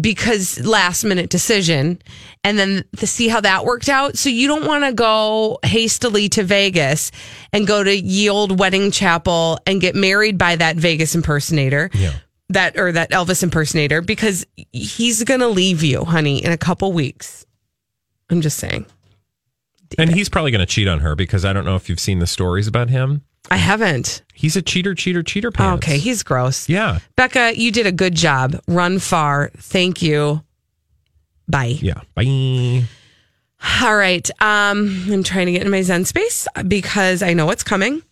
because 0.00 0.64
last 0.66 1.02
minute 1.02 1.30
decision 1.30 1.98
and 2.44 2.58
then 2.58 2.84
to 2.98 3.06
see 3.06 3.28
how 3.28 3.40
that 3.40 3.64
worked 3.64 3.88
out. 3.88 4.18
So 4.18 4.28
you 4.28 4.46
don't 4.46 4.66
want 4.66 4.84
to 4.84 4.92
go 4.92 5.58
hastily 5.64 6.28
to 6.30 6.42
Vegas 6.42 7.10
and 7.52 7.66
go 7.66 7.82
to 7.82 7.96
ye 7.96 8.28
old 8.28 8.58
wedding 8.58 8.90
chapel 8.90 9.58
and 9.66 9.80
get 9.80 9.94
married 9.94 10.36
by 10.36 10.56
that 10.56 10.76
Vegas 10.76 11.14
impersonator. 11.14 11.90
Yeah. 11.94 12.12
That 12.50 12.78
or 12.78 12.92
that 12.92 13.10
Elvis 13.10 13.42
impersonator 13.42 14.00
because 14.00 14.46
he's 14.72 15.22
going 15.24 15.40
to 15.40 15.48
leave 15.48 15.82
you, 15.82 16.04
honey, 16.04 16.42
in 16.42 16.50
a 16.50 16.56
couple 16.56 16.92
weeks. 16.92 17.44
I'm 18.30 18.40
just 18.40 18.56
saying. 18.56 18.86
And 19.96 20.12
he's 20.12 20.28
probably 20.28 20.50
going 20.50 20.60
to 20.60 20.66
cheat 20.66 20.88
on 20.88 21.00
her 21.00 21.14
because 21.14 21.44
I 21.44 21.52
don't 21.52 21.64
know 21.64 21.76
if 21.76 21.88
you've 21.88 22.00
seen 22.00 22.18
the 22.18 22.26
stories 22.26 22.66
about 22.66 22.90
him. 22.90 23.22
I 23.50 23.56
haven't. 23.56 24.22
He's 24.34 24.56
a 24.56 24.62
cheater, 24.62 24.94
cheater, 24.94 25.22
cheater 25.22 25.50
pants. 25.50 25.84
Okay, 25.86 25.98
he's 25.98 26.22
gross. 26.22 26.68
Yeah. 26.68 26.98
Becca, 27.16 27.58
you 27.58 27.72
did 27.72 27.86
a 27.86 27.92
good 27.92 28.14
job. 28.14 28.60
Run 28.68 28.98
far. 28.98 29.50
Thank 29.56 30.02
you. 30.02 30.42
Bye. 31.48 31.78
Yeah. 31.80 32.00
Bye. 32.14 32.84
All 33.82 33.96
right. 33.96 34.30
Um, 34.40 35.04
I'm 35.10 35.22
trying 35.22 35.46
to 35.46 35.52
get 35.52 35.62
in 35.62 35.70
my 35.70 35.82
Zen 35.82 36.04
space 36.04 36.46
because 36.66 37.22
I 37.22 37.32
know 37.32 37.46
what's 37.46 37.64
coming. 37.64 38.02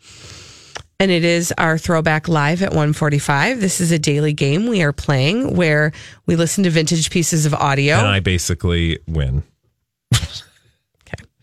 And 0.99 1.11
it 1.11 1.25
is 1.25 1.53
our 1.59 1.77
throwback 1.77 2.27
live 2.27 2.63
at 2.63 2.71
145. 2.71 3.61
This 3.61 3.83
is 3.83 3.93
a 3.93 3.99
daily 3.99 4.33
game 4.33 4.67
we 4.67 4.83
are 4.83 4.95
playing 4.95 5.55
where 5.55 5.93
we 6.25 6.37
listen 6.37 6.65
to 6.65 6.71
vintage 6.71 7.11
pieces 7.11 7.45
of 7.45 7.53
audio. 7.53 7.97
And 7.97 8.07
I 8.07 8.21
basically 8.21 8.99
win. 9.07 9.43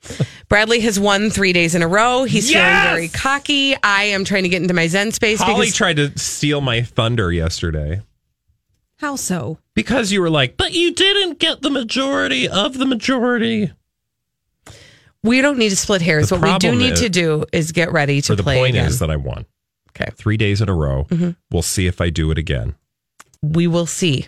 Bradley 0.50 0.80
has 0.82 1.00
won 1.00 1.30
three 1.30 1.54
days 1.54 1.76
in 1.76 1.82
a 1.82 1.88
row. 1.88 2.24
He's 2.26 2.52
Yes! 2.52 2.84
feeling 2.84 2.96
very 2.96 3.08
cocky. 3.10 3.76
I 3.84 4.04
am 4.06 4.26
trying 4.26 4.44
to 4.44 4.50
get 4.50 4.62
into 4.62 4.74
my 4.74 4.88
Zen 4.88 5.12
space 5.12 5.40
Holly 5.42 5.66
because 5.68 5.76
tried 5.76 5.96
to 5.98 6.18
steal 6.20 6.62
my 6.62 6.82
thunder 6.82 7.32
yesterday 7.32 8.02
How 8.98 9.16
so? 9.16 9.58
because 9.76 10.12
you 10.12 10.22
were 10.22 10.30
like, 10.30 10.58
but 10.58 10.74
you 10.74 10.94
didn't 10.94 11.40
get 11.40 11.62
the 11.62 11.70
majority 11.70 12.48
of 12.50 12.78
the 12.78 12.86
majority. 12.86 13.72
we 15.24 15.42
don't 15.42 15.58
need 15.58 15.70
to 15.70 15.76
split 15.78 16.02
hairs. 16.02 16.30
The 16.30 16.36
what 16.38 16.44
we 16.54 16.58
do 16.60 16.76
need 16.76 16.94
is- 16.94 17.00
to 17.02 17.10
do 17.10 17.46
is 17.54 17.72
get 17.72 17.92
ready 17.92 18.20
to 18.22 18.26
So 18.28 18.36
the 18.36 18.44
play 18.44 18.58
point 18.58 18.76
again. 18.76 18.88
is 18.88 19.00
that 19.00 19.10
I 19.10 19.16
won. 19.16 19.46
Okay. 19.92 20.10
Three 20.16 20.38
days 20.38 20.60
in 20.62 20.70
a 20.70 20.74
row. 20.74 21.06
Mhm. 21.10 21.36
We'll 21.52 21.62
see 21.62 21.88
if 21.88 22.02
I 22.02 22.10
do 22.10 22.30
it 22.32 22.38
again. 22.38 22.76
We 23.44 23.68
will 23.68 23.86
see. 23.86 24.26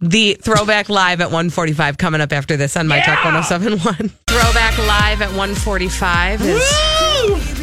The 0.00 0.34
throwback 0.40 0.88
live 0.88 1.20
at 1.20 1.26
145 1.26 1.98
coming 1.98 2.20
up 2.20 2.32
after 2.32 2.56
this 2.56 2.76
on 2.76 2.88
My 2.88 3.00
Talk 3.00 3.22
1071. 3.24 4.08
Throwback 4.26 4.78
live 4.78 5.20
at 5.22 5.28
145 5.28 6.40
is 6.40 6.72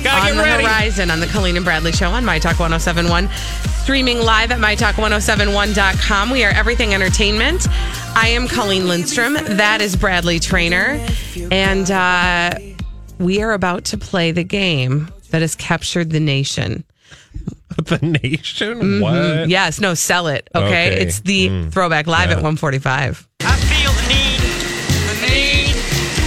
on 0.08 0.38
the 0.38 0.44
ready. 0.44 0.64
horizon 0.64 1.10
on 1.10 1.20
the 1.20 1.28
Colleen 1.28 1.56
and 1.56 1.66
Bradley 1.66 1.92
show 1.92 2.12
on 2.12 2.24
My 2.24 2.38
Talk 2.38 2.60
1071. 2.60 3.28
Streaming 3.84 4.20
live 4.20 4.52
at 4.52 4.60
MyTalk1071.com. 4.60 6.30
We 6.30 6.46
are 6.46 6.52
everything 6.52 6.94
entertainment. 6.94 7.68
I 8.16 8.30
am 8.30 8.48
Colleen 8.48 8.88
Lindstrom. 8.88 9.34
That 9.34 9.82
is 9.82 9.96
Bradley 9.96 10.40
Trainer. 10.40 11.06
And 11.52 11.92
uh, 11.92 12.58
we 13.20 13.42
are 13.42 13.52
about 13.52 13.86
to 13.86 13.98
play 13.98 14.32
the 14.32 14.44
game 14.44 15.12
that 15.32 15.42
has 15.42 15.56
captured 15.56 16.12
the 16.12 16.20
nation. 16.20 16.84
the 17.86 18.00
nation. 18.02 18.80
Mhm. 18.82 19.02
What? 19.02 19.50
Yes, 19.50 19.80
no, 19.80 19.94
sell 19.94 20.28
it. 20.28 20.50
Okay, 20.56 20.66
Okay. 20.94 21.02
it's 21.02 21.20
the 21.22 21.50
Mm. 21.50 21.72
throwback 21.72 22.08
live 22.08 22.30
Yeah. 22.30 22.38
at 22.38 22.44
145. 22.44 23.28
I 23.42 23.56
feel 23.56 23.92
the 23.92 24.08
need, 24.08 24.40
the 25.10 25.28
need 25.28 25.76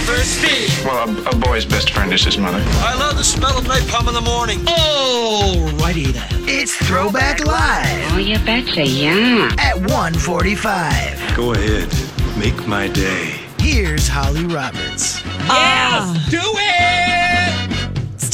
for 0.05 0.17
speed. 0.23 0.85
Well, 0.85 1.09
a, 1.09 1.29
a 1.31 1.35
boy's 1.35 1.65
best 1.65 1.89
friend 1.91 2.13
is 2.13 2.23
his 2.23 2.37
mother. 2.37 2.63
I 2.79 2.95
love 2.95 3.17
the 3.17 3.23
smell 3.23 3.57
of 3.57 3.65
napalm 3.65 4.07
in 4.07 4.13
the 4.13 4.21
morning. 4.21 4.59
Alrighty 4.65 6.13
then. 6.13 6.27
It's 6.47 6.73
Throwback 6.75 7.45
Live. 7.45 8.13
Oh, 8.13 8.17
you 8.17 8.37
betcha, 8.39 8.85
yeah. 8.85 9.49
At 9.59 9.77
145. 9.77 11.35
Go 11.35 11.53
ahead, 11.53 11.89
make 12.37 12.67
my 12.67 12.87
day. 12.87 13.35
Here's 13.59 14.07
Holly 14.07 14.45
Roberts. 14.45 15.21
Yes, 15.49 16.29
do 16.29 16.39
it! 16.39 16.96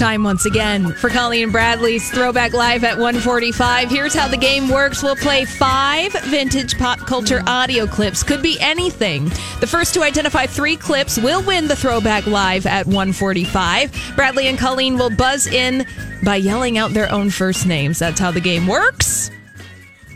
Time 0.04 0.24
once 0.24 0.46
again 0.46 0.92
for 0.96 1.10
Colleen 1.10 1.50
Bradley's 1.50 2.12
Throwback 2.12 2.52
Live 2.52 2.84
at 2.84 2.98
145. 2.98 3.90
Here's 3.90 4.14
how 4.14 4.28
the 4.28 4.36
game 4.36 4.68
works. 4.68 5.02
We'll 5.02 5.16
play 5.16 5.46
five 5.46 6.12
vintage 6.24 6.78
pop 6.78 7.00
culture 7.00 7.42
audio 7.48 7.88
clips. 7.88 8.22
Could 8.22 8.42
be 8.42 8.58
anything. 8.60 9.30
The 9.62 9.68
first 9.68 9.94
to 9.94 10.04
identify 10.04 10.46
three 10.46 10.76
clips 10.76 11.18
will 11.18 11.42
win 11.44 11.70
the 11.70 11.76
Throwback 11.78 12.28
Live 12.28 12.66
at 12.66 12.86
145. 12.86 14.14
Bradley 14.18 14.48
and 14.48 14.60
Colleen 14.60 14.98
will 14.98 15.10
buzz 15.10 15.48
in 15.48 15.86
by 16.22 16.36
yelling 16.36 16.78
out 16.78 16.92
their 16.92 17.10
own 17.10 17.30
first 17.30 17.66
names. 17.66 18.00
That's 18.00 18.20
how 18.20 18.32
the 18.32 18.42
game 18.42 18.68
works. 18.68 19.32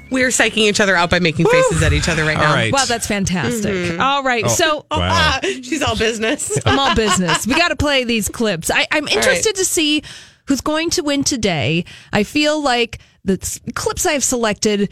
We're 0.10 0.30
psyching 0.30 0.58
each 0.70 0.80
other 0.80 0.96
out 0.96 1.10
by 1.10 1.20
making 1.20 1.46
faces 1.48 1.82
at 1.84 1.94
each 1.94 2.08
other 2.10 2.24
right 2.24 2.38
All 2.38 2.44
now. 2.44 2.54
right. 2.54 2.72
Wow, 2.74 2.86
that's 2.86 3.08
fantastic. 3.08 3.72
Mhm. 3.74 4.00
All 4.00 4.24
right. 4.24 4.44
Oh, 4.46 4.50
so 4.50 4.86
wow. 4.92 5.40
She's 5.44 5.82
all 5.82 5.98
business. 5.98 6.58
I'm 6.66 6.80
all 6.80 6.96
business. 6.96 7.46
We 7.46 7.56
got 7.56 7.70
to 7.70 7.76
play 7.76 8.04
these 8.04 8.30
clips. 8.30 8.72
I, 8.72 8.86
I'm 8.92 9.08
interested 9.08 9.56
to 9.56 9.66
see 9.66 10.04
who's 10.48 10.62
going 10.62 10.90
to 10.92 11.02
win 11.04 11.24
today. 11.24 11.86
I 12.14 12.24
feel 12.24 12.62
like 12.62 13.00
the 13.26 13.38
s- 13.42 13.60
clips 13.76 14.06
I've 14.06 14.24
selected, 14.24 14.92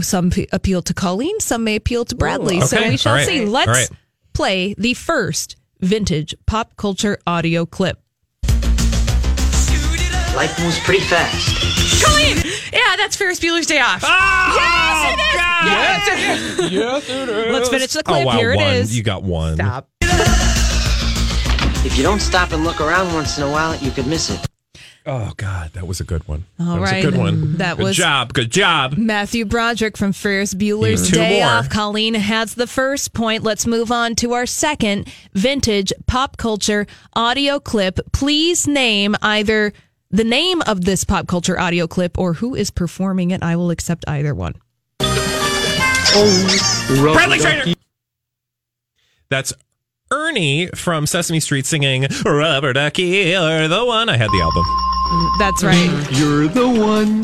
some 0.00 0.30
p- 0.30 0.48
appeal 0.52 0.80
to 0.82 0.94
Colleen, 0.94 1.38
some 1.40 1.64
may 1.64 1.76
appeal 1.76 2.04
to 2.06 2.14
Bradley. 2.14 2.60
So 2.62 2.78
okay. 2.78 2.90
we 2.90 2.96
shall 2.96 3.12
All 3.12 3.18
right. 3.18 3.26
see. 3.26 3.44
Let's 3.44 3.68
right. 3.68 3.90
play 4.32 4.74
the 4.78 4.94
first 4.94 5.56
vintage 5.80 6.34
pop 6.46 6.76
culture 6.76 7.18
audio 7.26 7.66
clip. 7.66 8.00
Life 10.34 10.58
moves 10.60 10.78
pretty 10.80 11.04
fast. 11.04 12.04
Colleen! 12.04 12.36
Yeah, 12.72 12.96
that's 12.96 13.16
Ferris 13.16 13.40
Bueller's 13.40 13.66
Day 13.66 13.80
Off. 13.80 14.02
Ah! 14.04 15.14
yes, 15.64 16.08
it 16.08 16.64
is. 16.64 16.70
Yes, 16.72 16.72
yes, 17.08 17.08
it 17.08 17.28
is. 17.28 17.52
Let's 17.52 17.68
finish 17.68 17.92
the 17.92 18.02
clip. 18.02 18.22
Oh, 18.22 18.26
wow, 18.26 18.36
Here 18.36 18.52
it 18.52 18.56
one. 18.56 18.66
is. 18.74 18.96
You 18.96 19.02
got 19.02 19.22
one. 19.22 19.54
Stop. 19.54 19.88
If 21.84 21.96
you 21.96 22.02
don't 22.02 22.20
stop 22.20 22.52
and 22.52 22.64
look 22.64 22.80
around 22.80 23.14
once 23.14 23.38
in 23.38 23.44
a 23.44 23.50
while, 23.50 23.74
you 23.76 23.90
could 23.90 24.06
miss 24.06 24.30
it. 24.30 24.44
Oh, 25.06 25.32
God, 25.38 25.70
that 25.72 25.86
was 25.86 26.00
a 26.00 26.04
good 26.04 26.26
one. 26.28 26.44
All 26.60 26.74
that 26.74 26.80
was 26.82 26.92
a 26.92 27.00
good 27.00 27.16
one. 27.16 27.56
That 27.56 27.78
good 27.78 27.84
was- 27.84 27.96
job. 27.96 28.34
Good 28.34 28.50
job. 28.50 28.98
Matthew 28.98 29.46
Broderick 29.46 29.96
from 29.96 30.12
Ferris 30.12 30.52
Bueller's 30.52 31.08
Two 31.08 31.16
Day 31.16 31.40
more. 31.40 31.48
Off. 31.50 31.70
Colleen 31.70 32.12
has 32.14 32.54
the 32.54 32.66
first 32.66 33.14
point. 33.14 33.42
Let's 33.42 33.66
move 33.66 33.90
on 33.90 34.16
to 34.16 34.34
our 34.34 34.44
second 34.44 35.08
vintage 35.32 35.94
pop 36.06 36.36
culture 36.36 36.86
audio 37.14 37.58
clip. 37.58 38.00
Please 38.12 38.66
name 38.68 39.16
either 39.22 39.72
the 40.10 40.24
name 40.24 40.62
of 40.62 40.84
this 40.84 41.04
pop 41.04 41.26
culture 41.26 41.58
audio 41.58 41.86
clip 41.86 42.18
or 42.18 42.34
who 42.34 42.54
is 42.54 42.70
performing 42.70 43.30
it. 43.30 43.42
I 43.42 43.56
will 43.56 43.70
accept 43.70 44.04
either 44.08 44.34
one. 44.34 44.54
Bradley 44.98 45.38
Trainer. 47.38 47.74
That's 49.30 49.52
Ernie 50.10 50.68
from 50.68 51.06
Sesame 51.06 51.40
Street 51.40 51.66
singing 51.66 52.06
Rubber 52.24 52.72
Ducky, 52.72 53.02
you're 53.02 53.68
the 53.68 53.84
one. 53.84 54.08
I 54.08 54.16
had 54.16 54.30
the 54.30 54.40
album. 54.40 54.64
That's 55.38 55.62
right. 55.62 56.08
You're 56.12 56.48
the 56.48 56.68
one. 56.68 57.22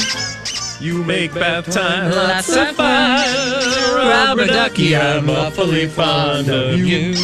You 0.81 1.03
make 1.03 1.33
bath 1.33 1.73
time 1.73 2.11
lots 2.11 2.55
of 2.55 2.77
fun. 2.77 3.97
Rubber 3.97 4.47
Ducky, 4.47 4.95
I'm 4.95 5.31
awfully 5.31 5.89
fond 5.89 6.51
of 6.51 6.79
you. 6.79 7.15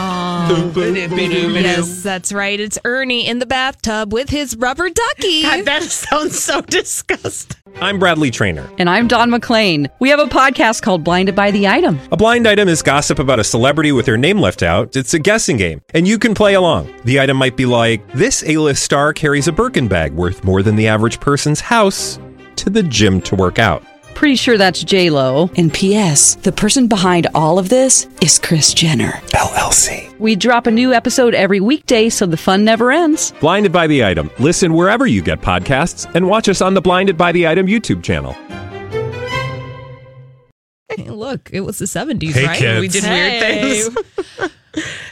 Oh, 0.00 0.72
yes, 0.76 2.04
that's 2.04 2.32
right. 2.32 2.60
It's 2.60 2.78
Ernie 2.84 3.26
in 3.26 3.40
the 3.40 3.46
bathtub 3.46 4.12
with 4.12 4.30
his 4.30 4.56
rubber 4.56 4.88
ducky. 4.88 5.42
God, 5.48 5.64
that 5.64 5.82
sounds 5.82 6.38
so 6.38 6.60
disgusting. 6.60 7.56
I'm 7.80 7.98
Bradley 7.98 8.30
Trainer. 8.30 8.70
And 8.78 8.88
I'm 8.88 9.08
Don 9.08 9.28
McClain. 9.28 9.88
We 9.98 10.08
have 10.10 10.20
a 10.20 10.26
podcast 10.26 10.82
called 10.82 11.02
Blinded 11.02 11.34
by 11.34 11.50
the 11.50 11.66
Item. 11.66 11.98
A 12.12 12.16
blind 12.16 12.46
item 12.46 12.68
is 12.68 12.80
gossip 12.80 13.18
about 13.18 13.40
a 13.40 13.44
celebrity 13.44 13.90
with 13.90 14.06
their 14.06 14.16
name 14.16 14.38
left 14.38 14.62
out. 14.62 14.94
It's 14.94 15.14
a 15.14 15.18
guessing 15.18 15.56
game, 15.56 15.82
and 15.92 16.06
you 16.06 16.16
can 16.18 16.32
play 16.32 16.54
along. 16.54 16.94
The 17.04 17.18
item 17.18 17.36
might 17.36 17.56
be 17.56 17.66
like 17.66 18.06
this 18.12 18.44
A-list 18.46 18.84
star 18.84 19.12
carries 19.12 19.48
a 19.48 19.52
Birkin 19.52 19.88
bag 19.88 20.12
worth 20.12 20.44
more 20.44 20.62
than 20.62 20.76
the 20.76 20.86
average 20.86 21.18
person's 21.18 21.60
house 21.60 22.20
to 22.54 22.70
the 22.70 22.84
gym 22.84 23.20
to 23.22 23.34
work 23.34 23.58
out. 23.58 23.82
Pretty 24.18 24.34
sure 24.34 24.58
that's 24.58 24.82
J 24.82 25.10
Lo. 25.10 25.48
And 25.56 25.72
P.S. 25.72 26.34
The 26.34 26.50
person 26.50 26.88
behind 26.88 27.28
all 27.36 27.56
of 27.56 27.68
this 27.68 28.08
is 28.20 28.36
Kris 28.40 28.74
Jenner. 28.74 29.12
LLC. 29.28 30.12
We 30.18 30.34
drop 30.34 30.66
a 30.66 30.72
new 30.72 30.92
episode 30.92 31.34
every 31.36 31.60
weekday, 31.60 32.08
so 32.08 32.26
the 32.26 32.36
fun 32.36 32.64
never 32.64 32.90
ends. 32.90 33.32
Blinded 33.40 33.70
by 33.70 33.86
the 33.86 34.04
item. 34.04 34.28
Listen 34.40 34.74
wherever 34.74 35.06
you 35.06 35.22
get 35.22 35.40
podcasts, 35.40 36.12
and 36.16 36.26
watch 36.26 36.48
us 36.48 36.60
on 36.60 36.74
the 36.74 36.80
Blinded 36.80 37.16
by 37.16 37.30
the 37.30 37.46
Item 37.46 37.68
YouTube 37.68 38.02
channel. 38.02 38.32
Hey, 40.88 41.10
look, 41.10 41.50
it 41.52 41.60
was 41.60 41.78
the 41.78 41.84
70s, 41.84 42.32
Hey, 42.32 42.44
right? 42.46 42.58
kids. 42.58 42.80
We 42.80 42.88
did 42.88 43.04
Hey. 43.04 43.84
weird 43.84 43.94
things. 43.94 44.50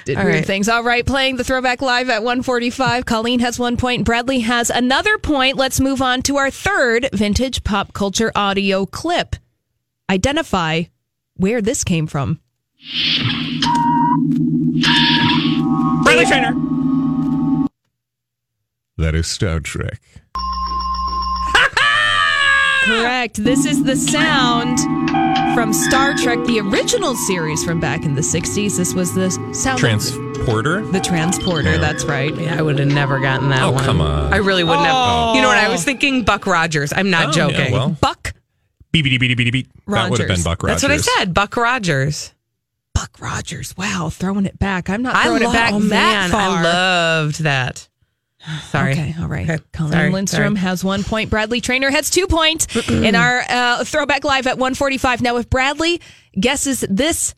Did 0.05 0.19
All 0.19 0.25
weird 0.25 0.37
right. 0.37 0.47
things. 0.47 0.69
All 0.69 0.83
right, 0.83 1.05
playing 1.05 1.37
the 1.37 1.45
throwback 1.45 1.83
live 1.83 2.09
at 2.11 2.23
145. 2.23 3.05
Colleen 3.07 3.41
has 3.41 3.59
one 3.59 3.77
point. 3.77 4.05
Bradley 4.05 4.41
has 4.41 4.71
another 4.71 5.19
point. 5.19 5.57
Let's 5.57 5.81
move 5.81 6.01
on 6.03 6.23
to 6.23 6.37
our 6.37 6.51
third 6.51 7.09
vintage 7.13 7.65
pop 7.65 7.93
culture 7.93 8.33
audio 8.35 8.87
clip. 8.87 9.37
Identify 10.11 10.85
where 11.37 11.61
this 11.61 11.85
came 11.85 12.07
from. 12.07 12.41
Bradley 16.05 16.27
Trainer. 16.27 16.55
That 18.99 19.15
is 19.15 19.27
Star 19.27 19.61
Trek. 19.61 20.01
Correct. 22.87 23.43
This 23.43 23.65
is 23.67 23.83
the 23.83 23.97
sound 23.97 24.79
from 25.55 25.73
Star 25.73 26.15
Trek, 26.15 26.39
the 26.47 26.61
original 26.61 27.15
series 27.17 27.65
from 27.65 27.81
back 27.81 28.05
in 28.05 28.15
the 28.15 28.21
60s. 28.21 28.77
This 28.77 28.95
was 28.95 29.13
the 29.15 29.31
sound 29.53 29.79
Transporter. 29.79 30.83
the 30.87 31.01
transporter. 31.01 31.79
That's 31.79 32.05
right. 32.05 32.35
Yeah, 32.37 32.59
I 32.59 32.63
would 32.63 32.79
have 32.79 32.89
never 32.89 33.19
gotten 33.21 33.49
that 33.51 33.63
Oh, 33.63 33.73
one. 33.73 33.85
come 33.85 34.01
on. 34.01 34.33
I 34.33 34.37
really 34.37 34.63
wouldn't 34.65 34.87
Oh. 34.89 35.27
have. 35.29 35.37
You 35.37 35.43
know 35.43 35.49
what? 35.49 35.59
I 35.59 35.69
was 35.69 35.85
thinking 35.85 36.23
Buck 36.25 36.47
Rogers. 36.47 36.93
I'm 36.95 37.11
not 37.11 37.29
Oh, 37.31 37.33
joking. 37.33 37.57
yeah, 37.67 37.73
well. 37.73 37.89
Buck 38.01 38.33
Beep, 38.93 39.05
beep, 39.05 39.21
beep, 39.21 39.37
beep, 39.37 39.53
beep. 39.53 39.69
That 39.89 40.11
would 40.11 40.21
have 40.21 40.29
been 40.29 40.37
Rogers. 40.37 40.45
Buck 40.45 40.63
Rogers. 40.63 40.81
That's 40.81 40.91
what 40.91 40.93
I 40.93 41.19
said. 41.19 41.35
Buck 41.35 41.55
Rogers. 41.57 42.33
Buck 42.95 43.11
Rogers. 43.21 43.75
Wow, 43.77 44.09
throwing 44.11 44.47
it 44.47 44.59
back. 44.59 44.89
I'm 44.89 45.03
not 45.03 45.15
I 45.15 45.25
throwing 45.25 45.43
lo- 45.43 45.51
it 45.51 45.53
back 45.53 45.73
oh, 45.75 45.81
that 45.81 45.87
man, 45.87 46.31
far. 46.31 46.41
I 46.59 46.63
loved 46.63 47.43
that. 47.43 47.89
Sorry. 48.71 48.93
Okay, 48.93 49.15
all 49.21 49.27
right. 49.29 49.49
Okay, 49.49 49.63
Colleen 49.73 49.93
sorry, 49.93 50.11
Lindstrom 50.13 50.55
sorry. 50.57 50.61
has 50.69 50.85
one 50.85 51.03
point. 51.05 51.31
Bradley 51.31 51.61
Trainer 51.61 51.91
has 51.91 52.11
two 52.11 52.27
points 52.27 52.67
in 52.89 53.15
our 53.15 53.43
uh, 53.49 53.85
throwback 53.85 54.25
live 54.25 54.47
at 54.47 54.59
145. 54.59 55.21
Now, 55.23 55.37
if 55.37 55.49
Bradley 55.51 56.01
guesses 56.39 56.85
this 56.89 57.35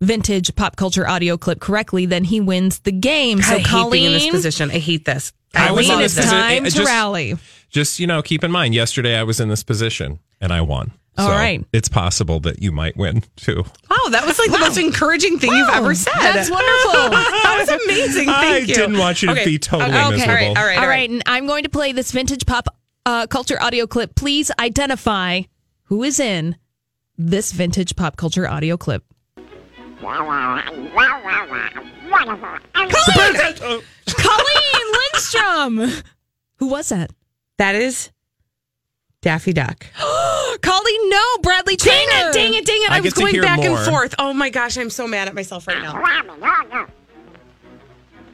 vintage 0.00 0.54
pop 0.54 0.76
culture 0.76 1.08
audio 1.08 1.36
clip 1.36 1.60
correctly, 1.60 2.06
then 2.06 2.24
he 2.24 2.40
wins 2.40 2.80
the 2.80 2.92
game. 2.92 3.38
God, 3.38 3.44
So, 3.46 3.54
I 3.54 3.58
hate 3.58 3.66
Colleen, 3.66 3.90
being 4.10 4.14
in 4.14 4.18
this 4.20 4.30
position. 4.30 4.70
I 4.70 4.78
hate 4.78 5.04
this. 5.04 5.32
I 5.54 5.70
was 5.72 5.86
Colleen, 5.86 5.98
in 6.00 6.04
it's 6.04 6.14
this 6.14 6.24
position. 6.24 6.40
time 6.40 6.66
It- 6.66 6.70
to 6.70 6.76
just- 6.76 6.88
rally. 6.90 7.36
Just, 7.70 7.98
you 7.98 8.06
know, 8.06 8.22
keep 8.22 8.44
in 8.44 8.52
mind, 8.52 8.74
yesterday 8.74 9.16
I 9.16 9.24
was 9.24 9.40
in 9.40 9.48
this 9.48 9.64
position 9.64 10.20
and 10.40 10.52
I 10.52 10.60
won. 10.60 10.92
All 11.16 11.28
so 11.28 11.32
right. 11.32 11.64
It's 11.72 11.88
possible 11.88 12.40
that 12.40 12.60
you 12.60 12.72
might 12.72 12.96
win 12.96 13.22
too. 13.36 13.64
Wow, 13.88 14.08
that 14.10 14.24
was 14.26 14.38
like 14.38 14.50
the 14.50 14.58
most 14.58 14.78
encouraging 14.78 15.38
thing 15.38 15.52
you've 15.52 15.68
ever 15.68 15.94
said. 15.94 16.12
That's 16.14 16.50
wonderful. 16.50 16.92
that 17.10 17.56
was 17.60 17.68
amazing. 17.84 18.26
Thank 18.26 18.28
I 18.28 18.58
you. 18.58 18.74
didn't 18.74 18.98
want 18.98 19.22
you 19.22 19.28
to 19.28 19.34
Okay, 19.34 19.44
be 19.44 19.58
totally 19.58 19.90
okay, 19.96 20.10
miserable. 20.10 20.48
All 20.48 20.54
right, 20.54 20.56
all 20.56 20.66
right, 20.66 20.78
All 20.78 20.88
right, 20.88 21.10
and 21.10 21.22
I'm 21.26 21.46
going 21.46 21.62
to 21.62 21.68
play 21.68 21.92
this 21.92 22.10
vintage 22.10 22.46
pop 22.46 22.66
uh, 23.06 23.28
culture 23.28 23.60
audio 23.62 23.86
clip. 23.86 24.16
Please 24.16 24.50
identify 24.58 25.42
who 25.84 26.02
is 26.02 26.18
in 26.18 26.56
this 27.16 27.52
vintage 27.52 27.94
pop 27.94 28.16
culture 28.16 28.48
audio 28.48 28.76
clip. 28.76 29.04
Colleen, 30.00 30.90
Colleen 34.06 34.92
Lindstrom. 34.92 36.02
Who 36.56 36.68
was 36.68 36.88
that? 36.90 37.10
That 37.58 37.74
is 37.74 38.10
Daffy 39.24 39.54
Duck. 39.54 39.86
Colleen, 40.60 41.08
no, 41.08 41.22
Bradley 41.42 41.76
Dang 41.76 42.06
Trainer. 42.08 42.28
it, 42.28 42.34
dang 42.34 42.52
it, 42.54 42.66
dang 42.66 42.82
it. 42.82 42.90
I 42.90 42.96
I, 42.96 43.00
was 43.00 43.14
get 43.14 43.14
to 43.14 43.20
going 43.22 43.32
hear 43.32 43.42
back 43.42 43.58
more. 43.58 43.78
and 43.78 43.86
forth. 43.86 44.14
Oh 44.18 44.34
my 44.34 44.50
gosh, 44.50 44.76
I'm 44.76 44.90
so 44.90 45.08
mad 45.08 45.28
at 45.28 45.34
myself 45.34 45.66
right 45.66 45.80
now. 45.80 45.94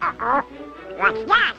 Uh-oh. 0.03 0.41
What's 0.97 1.24
that? 1.28 1.55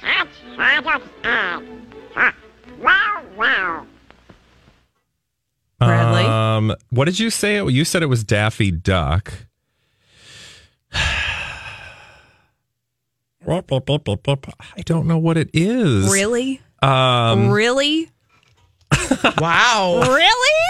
That's 0.00 0.30
Santa's 0.56 1.02
egg. 1.24 1.68
Huh. 2.14 2.32
Wow, 2.80 3.22
wow. 3.36 3.86
Bradley? 5.78 6.24
Um, 6.24 6.74
what 6.88 7.04
did 7.04 7.18
you 7.18 7.28
say? 7.28 7.62
You 7.62 7.84
said 7.84 8.02
it 8.02 8.06
was 8.06 8.24
Daffy 8.24 8.70
Duck. 8.70 9.30
I 13.46 13.60
don't 14.86 15.06
know 15.06 15.18
what 15.18 15.36
it 15.36 15.50
is. 15.52 16.10
Really? 16.10 16.62
Um, 16.84 17.50
really? 17.50 18.10
wow. 19.38 20.02
Really? 20.06 20.60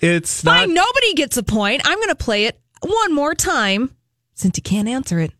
It's 0.00 0.42
Fine, 0.42 0.72
nobody 0.74 1.14
gets 1.14 1.36
a 1.36 1.42
point. 1.42 1.82
I'm 1.84 1.98
going 1.98 2.08
to 2.08 2.14
play 2.14 2.44
it 2.44 2.58
one 2.80 3.12
more 3.12 3.34
time 3.34 3.94
since 4.34 4.56
you 4.56 4.62
can't 4.62 4.88
answer 4.88 5.18
it. 5.18 5.32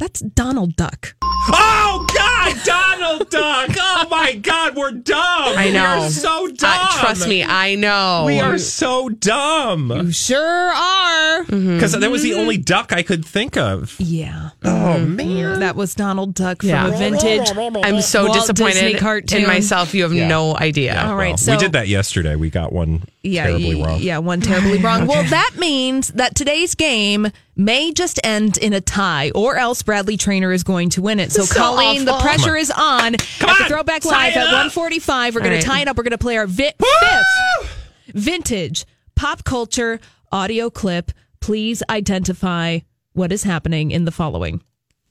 That's 0.00 0.20
Donald 0.20 0.76
Duck. 0.76 1.14
Oh 1.22 2.06
God, 2.14 2.56
Donald 2.64 3.28
Duck! 3.30 3.70
Oh 3.78 4.06
my 4.10 4.34
God, 4.34 4.74
we're 4.74 4.92
dumb. 4.92 5.18
I 5.18 5.66
We 5.66 5.72
know. 5.72 5.84
are 5.84 6.08
so 6.08 6.48
dumb. 6.48 6.78
Uh, 6.80 7.00
trust 7.00 7.28
me, 7.28 7.44
I 7.44 7.74
know. 7.74 8.24
We 8.26 8.40
are 8.40 8.56
so 8.58 9.08
dumb. 9.10 9.90
You 9.90 10.10
sure 10.12 10.38
are. 10.72 11.44
Because 11.44 11.92
that 11.92 12.10
was 12.10 12.22
the 12.22 12.34
only 12.34 12.56
duck 12.56 12.92
I 12.94 13.02
could 13.02 13.24
think 13.24 13.56
of. 13.58 13.94
Yeah. 13.98 14.50
Oh 14.64 14.98
man. 15.00 15.60
That 15.60 15.76
was 15.76 15.94
Donald 15.94 16.34
Duck 16.34 16.60
from 16.62 16.70
Yeah. 16.70 16.88
a 16.88 16.96
vintage. 16.96 17.50
I'm 17.84 18.00
so 18.00 18.24
Walt 18.24 18.34
disappointed 18.34 19.32
in 19.32 19.46
myself. 19.46 19.92
You 19.94 20.02
have 20.04 20.14
Yeah. 20.14 20.28
no 20.28 20.56
idea. 20.56 20.98
All 21.06 21.16
right, 21.16 21.28
Well, 21.30 21.36
so 21.38 21.52
we 21.52 21.58
did 21.58 21.72
that 21.72 21.88
yesterday. 21.88 22.36
We 22.36 22.48
got 22.50 22.72
one 22.72 23.02
yeah, 23.22 23.44
terribly 23.46 23.74
y- 23.74 23.86
wrong. 23.86 24.00
Yeah, 24.00 24.18
one 24.18 24.40
terribly 24.40 24.78
wrong. 24.82 25.06
Well, 25.06 25.24
that 25.24 25.52
means 25.58 26.08
that 26.08 26.34
today's 26.34 26.74
game 26.74 27.28
may 27.56 27.92
just 27.92 28.18
end 28.24 28.56
in 28.58 28.72
a 28.72 28.80
tie, 28.80 29.30
or 29.34 29.56
else 29.56 29.82
Bradley 29.82 30.16
Trainer 30.16 30.52
is 30.52 30.62
going 30.62 30.90
to 30.90 31.02
win 31.02 31.20
it. 31.20 31.30
So, 31.32 31.42
So 31.44 31.54
Colleen, 31.54 32.04
the 32.04 32.18
pressure 32.18 32.42
Come 32.44 32.50
on. 32.52 32.58
is 32.58 32.70
on. 32.70 33.14
at 33.14 33.20
the 33.40 33.46
on, 33.48 33.68
Throwback 33.68 34.04
Live 34.04 34.34
at 34.36 34.44
145. 34.44 35.34
We're 35.34 35.40
going 35.40 35.52
right. 35.52 35.60
to 35.60 35.66
tie 35.66 35.80
it 35.82 35.88
up. 35.88 35.96
We're 35.96 36.04
going 36.04 36.12
to 36.12 36.18
play 36.18 36.36
our 36.38 36.46
vi- 36.46 36.72
fifth 36.78 38.12
vintage 38.14 38.86
pop 39.14 39.44
culture 39.44 40.00
audio 40.32 40.70
clip. 40.70 41.12
Please 41.40 41.82
identify 41.90 42.78
what 43.12 43.32
is 43.32 43.42
happening 43.42 43.90
in 43.90 44.04
the 44.04 44.10
following. 44.12 44.62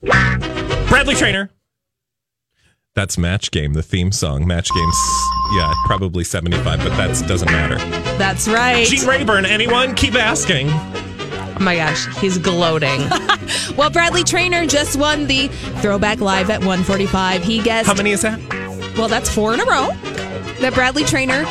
Bradley 0.01 1.15
Trainer. 1.15 1.49
That's 2.99 3.17
Match 3.17 3.51
Game, 3.51 3.71
the 3.75 3.81
theme 3.81 4.11
song. 4.11 4.45
Match 4.45 4.69
Game's, 4.75 4.97
yeah, 5.55 5.71
probably 5.85 6.25
75, 6.25 6.79
but 6.79 6.89
that 6.97 7.25
doesn't 7.29 7.49
matter. 7.49 7.77
That's 8.17 8.45
right. 8.49 8.85
Gene 8.85 9.07
Rayburn, 9.07 9.45
anyone? 9.45 9.95
Keep 9.95 10.15
asking. 10.15 10.67
Oh 10.69 11.57
my 11.61 11.77
gosh, 11.77 12.13
he's 12.17 12.37
gloating. 12.37 12.99
Well, 13.77 13.89
Bradley 13.89 14.23
Trainer 14.25 14.67
just 14.67 14.99
won 14.99 15.25
the 15.27 15.47
Throwback 15.81 16.19
Live 16.19 16.49
at 16.49 16.59
145. 16.59 17.41
He 17.41 17.61
guessed. 17.61 17.87
How 17.87 17.93
many 17.95 18.11
is 18.11 18.21
that? 18.21 18.37
Well, 18.97 19.07
that's 19.07 19.33
four 19.33 19.53
in 19.53 19.61
a 19.61 19.65
row 19.65 19.87
that 20.59 20.73
Bradley 20.73 21.03
Trainer 21.05 21.43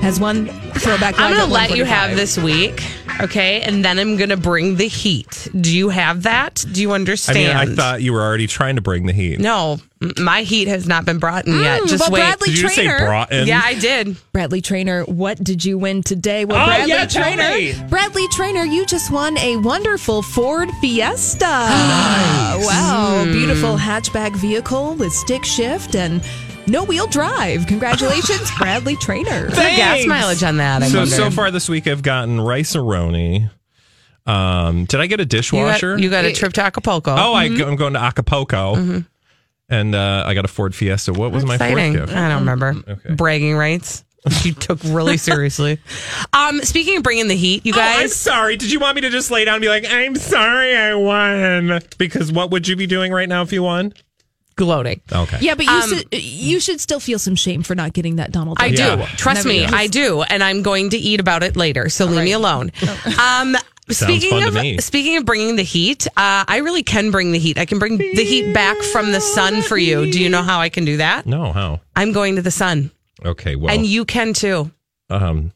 has 0.00 0.20
won 0.20 0.46
Throwback 0.46 1.18
Live. 1.18 1.26
I'm 1.32 1.34
going 1.36 1.46
to 1.48 1.52
let 1.52 1.76
you 1.76 1.84
have 1.84 2.14
this 2.16 2.38
week, 2.38 2.82
okay? 3.20 3.60
And 3.62 3.84
then 3.84 3.98
I'm 3.98 4.16
going 4.16 4.30
to 4.30 4.36
bring 4.36 4.76
the 4.76 4.86
heat. 4.86 5.48
Do 5.60 5.76
you 5.76 5.88
have 5.88 6.22
that? 6.22 6.64
Do 6.72 6.80
you 6.80 6.92
I 6.92 6.94
understand? 6.94 7.38
mean, 7.38 7.56
I 7.56 7.66
thought 7.74 8.00
you 8.02 8.12
were 8.12 8.22
already 8.22 8.46
trying 8.46 8.76
to 8.76 8.82
bring 8.82 9.06
the 9.06 9.12
heat. 9.12 9.40
No, 9.40 9.72
m- 9.72 9.90
my 10.18 10.42
heat 10.42 10.68
has 10.68 10.86
not 10.86 11.04
been 11.04 11.18
brought 11.18 11.46
in 11.46 11.54
yet. 11.60 11.82
Mm, 11.82 11.88
Just 11.88 12.04
but 12.04 12.12
wait. 12.12 12.20
Bradley 12.20 12.48
Did 12.50 12.58
you 12.58 12.68
say 12.68 12.84
Trainer. 12.86 13.04
brought 13.06 13.32
in? 13.32 13.46
Yeah, 13.46 13.60
I 13.64 13.74
did. 13.74 14.16
Bradley 14.32 14.60
Trainer, 14.60 15.02
what 15.04 15.42
did 15.42 15.64
you 15.64 15.78
win 15.78 16.02
today? 16.02 16.44
Well, 16.44 16.62
Oh, 16.62 16.66
Bradley 16.66 16.88
yeah, 16.90 17.06
Trainer. 17.06 17.88
Bradley 17.88 18.26
Trainer, 18.28 18.64
you 18.64 18.86
just 18.86 19.10
won 19.10 19.36
a 19.38 19.56
wonderful 19.58 20.22
Ford 20.22 20.70
Fiesta. 20.80 21.44
Wow, 22.54 23.24
beautiful 23.24 23.76
hatchback 23.76 24.34
vehicle 24.36 24.94
with 24.94 25.12
stick 25.12 25.44
shift 25.44 25.96
and 25.96 26.22
no 26.66 26.84
wheel 26.84 27.06
drive. 27.08 27.66
Congratulations, 27.66 28.50
Bradley 28.58 28.96
Trainer. 28.96 29.48
The 29.50 29.56
gas 29.56 30.06
mileage 30.06 30.42
on 30.44 30.56
that? 30.58 30.82
I 30.82 30.88
so 30.88 30.98
wonder? 31.00 31.14
so 31.14 31.30
far 31.30 31.50
this 31.50 31.68
week 31.68 31.86
I've 31.88 32.02
gotten 32.02 32.40
Rice-A-Roni. 32.40 33.50
Um, 34.26 34.84
did 34.86 35.00
I 35.00 35.06
get 35.06 35.20
a 35.20 35.24
you 35.24 35.26
got, 35.26 35.30
dishwasher? 35.30 35.98
you 35.98 36.08
got 36.08 36.24
a 36.24 36.32
trip 36.32 36.52
to 36.54 36.62
Acapulco. 36.62 37.10
oh, 37.14 37.34
I, 37.34 37.44
I'm 37.44 37.76
going 37.76 37.92
to 37.94 37.98
Acapulco, 38.00 39.02
and 39.68 39.94
uh, 39.94 40.24
I 40.26 40.34
got 40.34 40.44
a 40.44 40.48
Ford 40.48 40.74
Fiesta. 40.74 41.12
What 41.12 41.32
was 41.32 41.44
my 41.44 41.58
Ford 41.58 41.70
fourth 41.72 41.92
gift? 41.92 42.12
I 42.12 42.28
don't 42.28 42.40
remember. 42.40 42.74
Okay. 42.88 43.14
Bragging 43.14 43.56
rights. 43.56 44.04
You 44.42 44.54
took 44.54 44.78
really 44.84 45.16
seriously. 45.28 45.78
Um, 46.32 46.60
speaking 46.62 46.96
of 46.96 47.02
bringing 47.02 47.28
the 47.28 47.36
heat, 47.36 47.66
you 47.66 47.74
Oh, 47.76 47.80
I'm 47.80 48.00
guys. 48.02 48.16
sorry. 48.16 48.56
Did 48.56 48.72
you 48.72 48.80
want 48.80 48.94
me 48.94 49.02
to 49.02 49.10
just 49.10 49.30
lay 49.30 49.44
down 49.44 49.56
and 49.56 49.62
be 49.62 49.68
like, 49.68 49.84
"I'm 49.88 50.16
sorry, 50.16 50.74
I 50.74 50.94
won"? 50.94 51.80
Because 51.98 52.32
what 52.32 52.50
would 52.50 52.66
you 52.66 52.74
be 52.76 52.86
doing 52.86 53.12
right 53.12 53.28
now 53.28 53.42
if 53.42 53.52
you 53.52 53.62
won? 53.62 53.92
gloating. 54.56 55.00
Okay. 55.10 55.38
Yeah, 55.40 55.56
but 55.56 55.64
you 55.66 55.72
Um, 55.72 55.88
should 55.90 56.06
you 56.14 56.60
should 56.60 56.80
still 56.80 57.00
feel 57.00 57.18
some 57.18 57.34
shame 57.34 57.64
for 57.64 57.74
not 57.74 57.92
getting 57.92 58.16
that 58.16 58.30
Donald. 58.30 58.56
Trump. 58.56 58.72
I 58.72 58.76
do. 58.76 58.82
Yeah. 58.84 59.06
Trust 59.16 59.38
Never 59.44 59.48
me, 59.48 59.66
do. 59.66 59.74
I 59.74 59.86
do, 59.88 60.22
and 60.22 60.44
I'm 60.44 60.62
going 60.62 60.90
to 60.90 60.96
eat 60.96 61.18
about 61.18 61.42
it 61.42 61.56
later. 61.56 61.88
So 61.88 62.04
leave 62.04 62.22
me 62.24 62.30
alone. 62.32 62.70
Um, 63.20 63.56
speaking 63.90 64.42
of 64.42 64.56
speaking 64.82 65.16
of 65.16 65.24
bringing 65.24 65.56
the 65.56 65.62
heat, 65.62 66.06
uh, 66.08 66.44
I 66.48 66.58
really 66.64 66.82
can 66.82 67.10
bring 67.10 67.32
the 67.32 67.38
heat. 67.38 67.58
I 67.58 67.64
can 67.66 67.78
bring 67.78 67.98
the 67.98 68.24
heat 68.24 68.52
back 68.54 68.76
from 68.78 69.12
the 69.12 69.20
sun 69.20 69.62
for 69.62 69.76
you. 69.76 70.10
Do 70.10 70.20
you 70.22 70.28
know 70.30 70.42
how 70.42 70.58
I 70.60 70.68
can 70.68 70.84
do 70.84 70.96
that? 70.98 71.26
No, 71.26 71.52
how? 71.52 71.80
I'm 71.96 72.12
going 72.12 72.36
to 72.36 72.42
the 72.42 72.50
sun, 72.50 72.90
Okay, 73.24 73.56
well, 73.56 73.74
and 73.74 73.84
you 73.86 74.04
can 74.04 74.32
too. 74.32 74.70
um, 75.10 75.52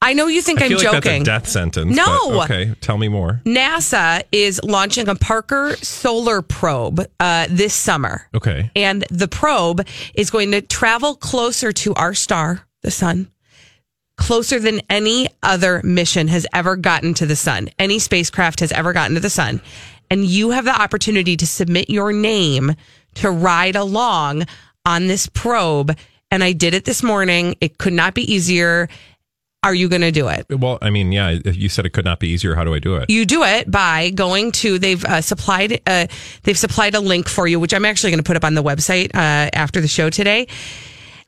I 0.00 0.12
know 0.12 0.28
you 0.28 0.42
think 0.42 0.62
I 0.62 0.66
I'm 0.66 0.70
feel 0.78 0.92
like 0.92 1.02
joking. 1.02 1.24
death 1.24 1.48
sentence. 1.48 1.96
No. 1.96 2.42
okay, 2.44 2.72
tell 2.80 2.96
me 2.98 3.08
more. 3.08 3.40
NASA 3.44 4.22
is 4.30 4.60
launching 4.62 5.08
a 5.08 5.16
Parker 5.16 5.74
solar 5.82 6.40
probe 6.40 7.00
uh, 7.18 7.48
this 7.50 7.74
summer. 7.74 8.28
Okay, 8.32 8.70
And 8.76 9.04
the 9.10 9.26
probe 9.26 9.84
is 10.14 10.30
going 10.30 10.52
to 10.52 10.60
travel 10.60 11.16
closer 11.16 11.72
to 11.72 11.94
our 11.94 12.14
star, 12.14 12.62
the 12.82 12.92
sun, 12.92 13.28
closer 14.18 14.58
than 14.58 14.82
any 14.90 15.28
other 15.42 15.80
mission 15.82 16.28
has 16.28 16.46
ever 16.52 16.76
gotten 16.76 17.14
to 17.14 17.24
the 17.24 17.36
sun. 17.36 17.70
Any 17.78 17.98
spacecraft 17.98 18.60
has 18.60 18.72
ever 18.72 18.92
gotten 18.92 19.14
to 19.14 19.20
the 19.20 19.30
sun. 19.30 19.62
And 20.10 20.26
you 20.26 20.50
have 20.50 20.64
the 20.64 20.78
opportunity 20.78 21.36
to 21.36 21.46
submit 21.46 21.88
your 21.88 22.12
name 22.12 22.74
to 23.14 23.30
ride 23.30 23.76
along 23.76 24.46
on 24.84 25.06
this 25.06 25.26
probe. 25.26 25.96
And 26.30 26.44
I 26.44 26.52
did 26.52 26.74
it 26.74 26.84
this 26.84 27.02
morning. 27.02 27.56
It 27.60 27.78
could 27.78 27.92
not 27.92 28.14
be 28.14 28.30
easier. 28.30 28.88
Are 29.62 29.74
you 29.74 29.88
going 29.88 30.02
to 30.02 30.12
do 30.12 30.28
it? 30.28 30.46
well, 30.50 30.78
I 30.80 30.90
mean, 30.90 31.10
yeah, 31.10 31.30
you 31.30 31.68
said 31.68 31.84
it 31.84 31.90
could 31.90 32.04
not 32.04 32.20
be 32.20 32.28
easier. 32.28 32.54
How 32.54 32.64
do 32.64 32.74
I 32.74 32.78
do 32.78 32.96
it? 32.96 33.10
You 33.10 33.26
do 33.26 33.42
it 33.42 33.70
by 33.70 34.10
going 34.10 34.52
to 34.52 34.78
they've 34.78 35.04
uh, 35.04 35.20
supplied 35.20 35.80
uh, 35.86 36.06
they've 36.44 36.58
supplied 36.58 36.94
a 36.94 37.00
link 37.00 37.28
for 37.28 37.48
you, 37.48 37.58
which 37.58 37.74
I'm 37.74 37.84
actually 37.84 38.10
going 38.12 38.22
to 38.22 38.26
put 38.26 38.36
up 38.36 38.44
on 38.44 38.54
the 38.54 38.62
website 38.62 39.14
uh, 39.14 39.50
after 39.52 39.80
the 39.80 39.88
show 39.88 40.10
today. 40.10 40.46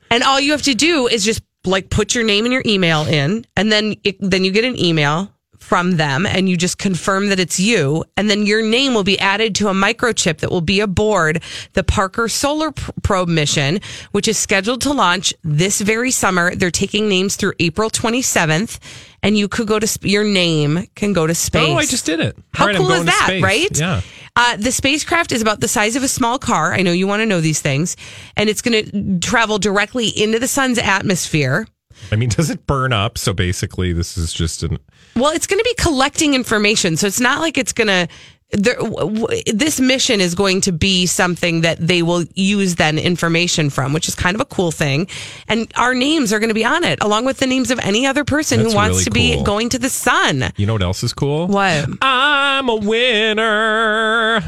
And 0.09 0.23
all 0.23 0.39
you 0.39 0.51
have 0.51 0.61
to 0.63 0.73
do 0.73 1.07
is 1.07 1.25
just 1.25 1.41
like 1.65 1.89
put 1.89 2.15
your 2.15 2.23
name 2.23 2.45
and 2.45 2.53
your 2.53 2.63
email 2.65 3.05
in, 3.05 3.45
and 3.55 3.71
then 3.71 3.95
it, 4.03 4.17
then 4.19 4.43
you 4.43 4.51
get 4.51 4.63
an 4.63 4.79
email 4.79 5.31
from 5.59 5.97
them, 5.97 6.25
and 6.25 6.49
you 6.49 6.57
just 6.57 6.79
confirm 6.79 7.29
that 7.29 7.39
it's 7.39 7.59
you, 7.59 8.03
and 8.17 8.29
then 8.29 8.47
your 8.47 8.63
name 8.63 8.95
will 8.95 9.03
be 9.03 9.19
added 9.19 9.53
to 9.53 9.67
a 9.67 9.73
microchip 9.73 10.39
that 10.39 10.49
will 10.49 10.59
be 10.59 10.79
aboard 10.79 11.41
the 11.73 11.83
Parker 11.83 12.27
Solar 12.27 12.71
Probe 12.71 13.29
mission, 13.29 13.79
which 14.11 14.27
is 14.27 14.39
scheduled 14.39 14.81
to 14.81 14.91
launch 14.91 15.35
this 15.43 15.79
very 15.79 16.09
summer. 16.09 16.55
They're 16.55 16.71
taking 16.71 17.07
names 17.07 17.35
through 17.35 17.53
April 17.59 17.91
27th, 17.91 18.79
and 19.21 19.37
you 19.37 19.47
could 19.47 19.67
go 19.67 19.77
to 19.77 19.85
sp- 19.85 20.05
your 20.09 20.23
name 20.23 20.87
can 20.95 21.13
go 21.13 21.27
to 21.27 21.35
space. 21.35 21.69
Oh, 21.69 21.75
I 21.75 21.85
just 21.85 22.07
did 22.07 22.19
it. 22.19 22.35
How 22.55 22.65
right, 22.65 22.75
cool 22.75 22.91
is 22.91 23.05
that, 23.05 23.39
right? 23.43 23.79
Yeah. 23.79 24.01
Uh, 24.35 24.55
the 24.57 24.71
spacecraft 24.71 25.31
is 25.31 25.41
about 25.41 25.59
the 25.59 25.67
size 25.67 25.95
of 25.95 26.03
a 26.03 26.07
small 26.07 26.39
car. 26.39 26.73
I 26.73 26.81
know 26.81 26.91
you 26.91 27.07
want 27.07 27.21
to 27.21 27.25
know 27.25 27.41
these 27.41 27.59
things. 27.61 27.97
And 28.37 28.49
it's 28.49 28.61
going 28.61 28.85
to 28.85 29.19
travel 29.19 29.59
directly 29.59 30.07
into 30.07 30.39
the 30.39 30.47
sun's 30.47 30.77
atmosphere. 30.77 31.67
I 32.11 32.15
mean, 32.15 32.29
does 32.29 32.49
it 32.49 32.65
burn 32.65 32.93
up? 32.93 33.17
So 33.17 33.33
basically, 33.33 33.93
this 33.93 34.17
is 34.17 34.33
just 34.33 34.63
an. 34.63 34.79
Well, 35.15 35.31
it's 35.31 35.47
going 35.47 35.59
to 35.59 35.63
be 35.63 35.75
collecting 35.75 36.33
information. 36.33 36.97
So 36.97 37.07
it's 37.07 37.19
not 37.19 37.41
like 37.41 37.57
it's 37.57 37.73
going 37.73 37.87
to. 37.87 38.07
There, 38.53 38.75
w- 38.75 39.21
w- 39.21 39.43
this 39.53 39.79
mission 39.79 40.19
is 40.19 40.35
going 40.35 40.59
to 40.61 40.73
be 40.73 41.05
something 41.05 41.61
that 41.61 41.77
they 41.79 42.01
will 42.03 42.25
use 42.35 42.75
then 42.75 42.99
information 42.99 43.69
from, 43.69 43.93
which 43.93 44.09
is 44.09 44.15
kind 44.15 44.35
of 44.35 44.41
a 44.41 44.45
cool 44.45 44.71
thing. 44.71 45.07
And 45.47 45.71
our 45.77 45.95
names 45.95 46.33
are 46.33 46.39
going 46.39 46.49
to 46.49 46.53
be 46.53 46.65
on 46.65 46.83
it, 46.83 47.01
along 47.01 47.23
with 47.23 47.37
the 47.37 47.47
names 47.47 47.71
of 47.71 47.79
any 47.79 48.05
other 48.05 48.25
person 48.25 48.59
That's 48.59 48.73
who 48.73 48.75
wants 48.75 48.91
really 48.95 49.03
to 49.05 49.11
be 49.11 49.33
cool. 49.35 49.43
going 49.43 49.69
to 49.69 49.79
the 49.79 49.89
sun. 49.89 50.51
You 50.57 50.65
know 50.65 50.73
what 50.73 50.81
else 50.83 51.01
is 51.01 51.13
cool? 51.13 51.47
What? 51.47 51.87
I'm 52.01 52.67
a 52.67 52.75
winner. 52.75 54.41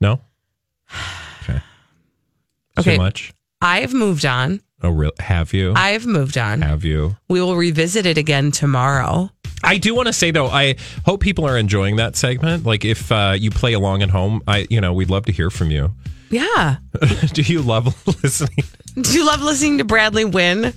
No. 0.00 0.20
Okay. 1.42 1.60
Okay. 2.78 2.92
Too 2.92 2.98
much. 2.98 3.34
I've 3.60 3.92
moved 3.92 4.24
on. 4.24 4.60
Oh, 4.82 4.90
really? 4.90 5.14
Have 5.18 5.52
you? 5.52 5.72
I've 5.76 6.06
moved 6.06 6.36
on. 6.38 6.62
Have 6.62 6.84
you? 6.84 7.16
We 7.28 7.40
will 7.40 7.56
revisit 7.56 8.04
it 8.06 8.18
again 8.18 8.50
tomorrow. 8.52 9.30
I 9.64 9.78
do 9.78 9.94
want 9.94 10.06
to 10.06 10.12
say 10.12 10.30
though, 10.30 10.46
I 10.46 10.76
hope 11.04 11.20
people 11.20 11.44
are 11.46 11.56
enjoying 11.58 11.96
that 11.96 12.16
segment. 12.16 12.64
Like, 12.64 12.84
if 12.84 13.10
uh, 13.10 13.34
you 13.38 13.50
play 13.50 13.72
along 13.72 14.02
at 14.02 14.10
home, 14.10 14.42
I, 14.46 14.66
you 14.70 14.80
know, 14.80 14.92
we'd 14.92 15.10
love 15.10 15.26
to 15.26 15.32
hear 15.32 15.50
from 15.50 15.70
you. 15.70 15.92
Yeah. 16.30 16.76
do 17.32 17.42
you 17.42 17.62
love 17.62 17.86
listening? 18.22 18.64
Do 19.00 19.12
you 19.12 19.26
love 19.26 19.42
listening 19.42 19.78
to 19.78 19.84
Bradley 19.84 20.24
win 20.24 20.72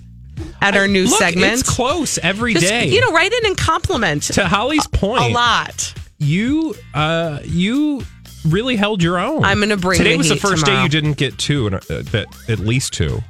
at 0.62 0.76
our 0.76 0.88
new 0.88 1.06
Look, 1.06 1.20
segment? 1.20 1.54
It's 1.54 1.64
close 1.64 2.18
every 2.18 2.54
Just, 2.54 2.68
day. 2.68 2.88
You 2.88 3.02
know, 3.02 3.12
write 3.12 3.34
in 3.34 3.46
and 3.46 3.58
compliment. 3.58 4.24
to 4.24 4.48
Holly's 4.48 4.88
point, 4.88 5.24
a 5.24 5.28
lot. 5.30 5.94
You, 6.20 6.76
uh, 6.94 7.40
you 7.44 8.02
really 8.46 8.76
held 8.76 9.04
your 9.04 9.20
own. 9.20 9.44
I'm 9.44 9.60
gonna 9.60 9.78
bring 9.78 9.98
Today 9.98 10.12
the 10.12 10.18
was 10.18 10.30
the 10.30 10.36
first 10.36 10.66
day 10.66 10.82
you 10.84 10.90
didn't 10.90 11.18
get 11.18 11.38
two, 11.38 11.68
uh, 11.68 11.80
that 11.88 12.28
at 12.48 12.60
least 12.60 12.94
two. 12.94 13.22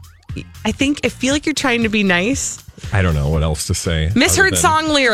I 0.65 0.71
think 0.71 1.01
I 1.03 1.09
feel 1.09 1.33
like 1.33 1.45
you're 1.45 1.55
trying 1.55 1.83
to 1.83 1.89
be 1.89 2.03
nice. 2.03 2.63
I 2.93 3.01
don't 3.01 3.15
know 3.15 3.29
what 3.29 3.41
else 3.41 3.67
to 3.67 3.73
say. 3.73 4.11
Misheard 4.15 4.53
than- 4.53 4.59
song 4.59 4.89
lyrics. 4.89 5.05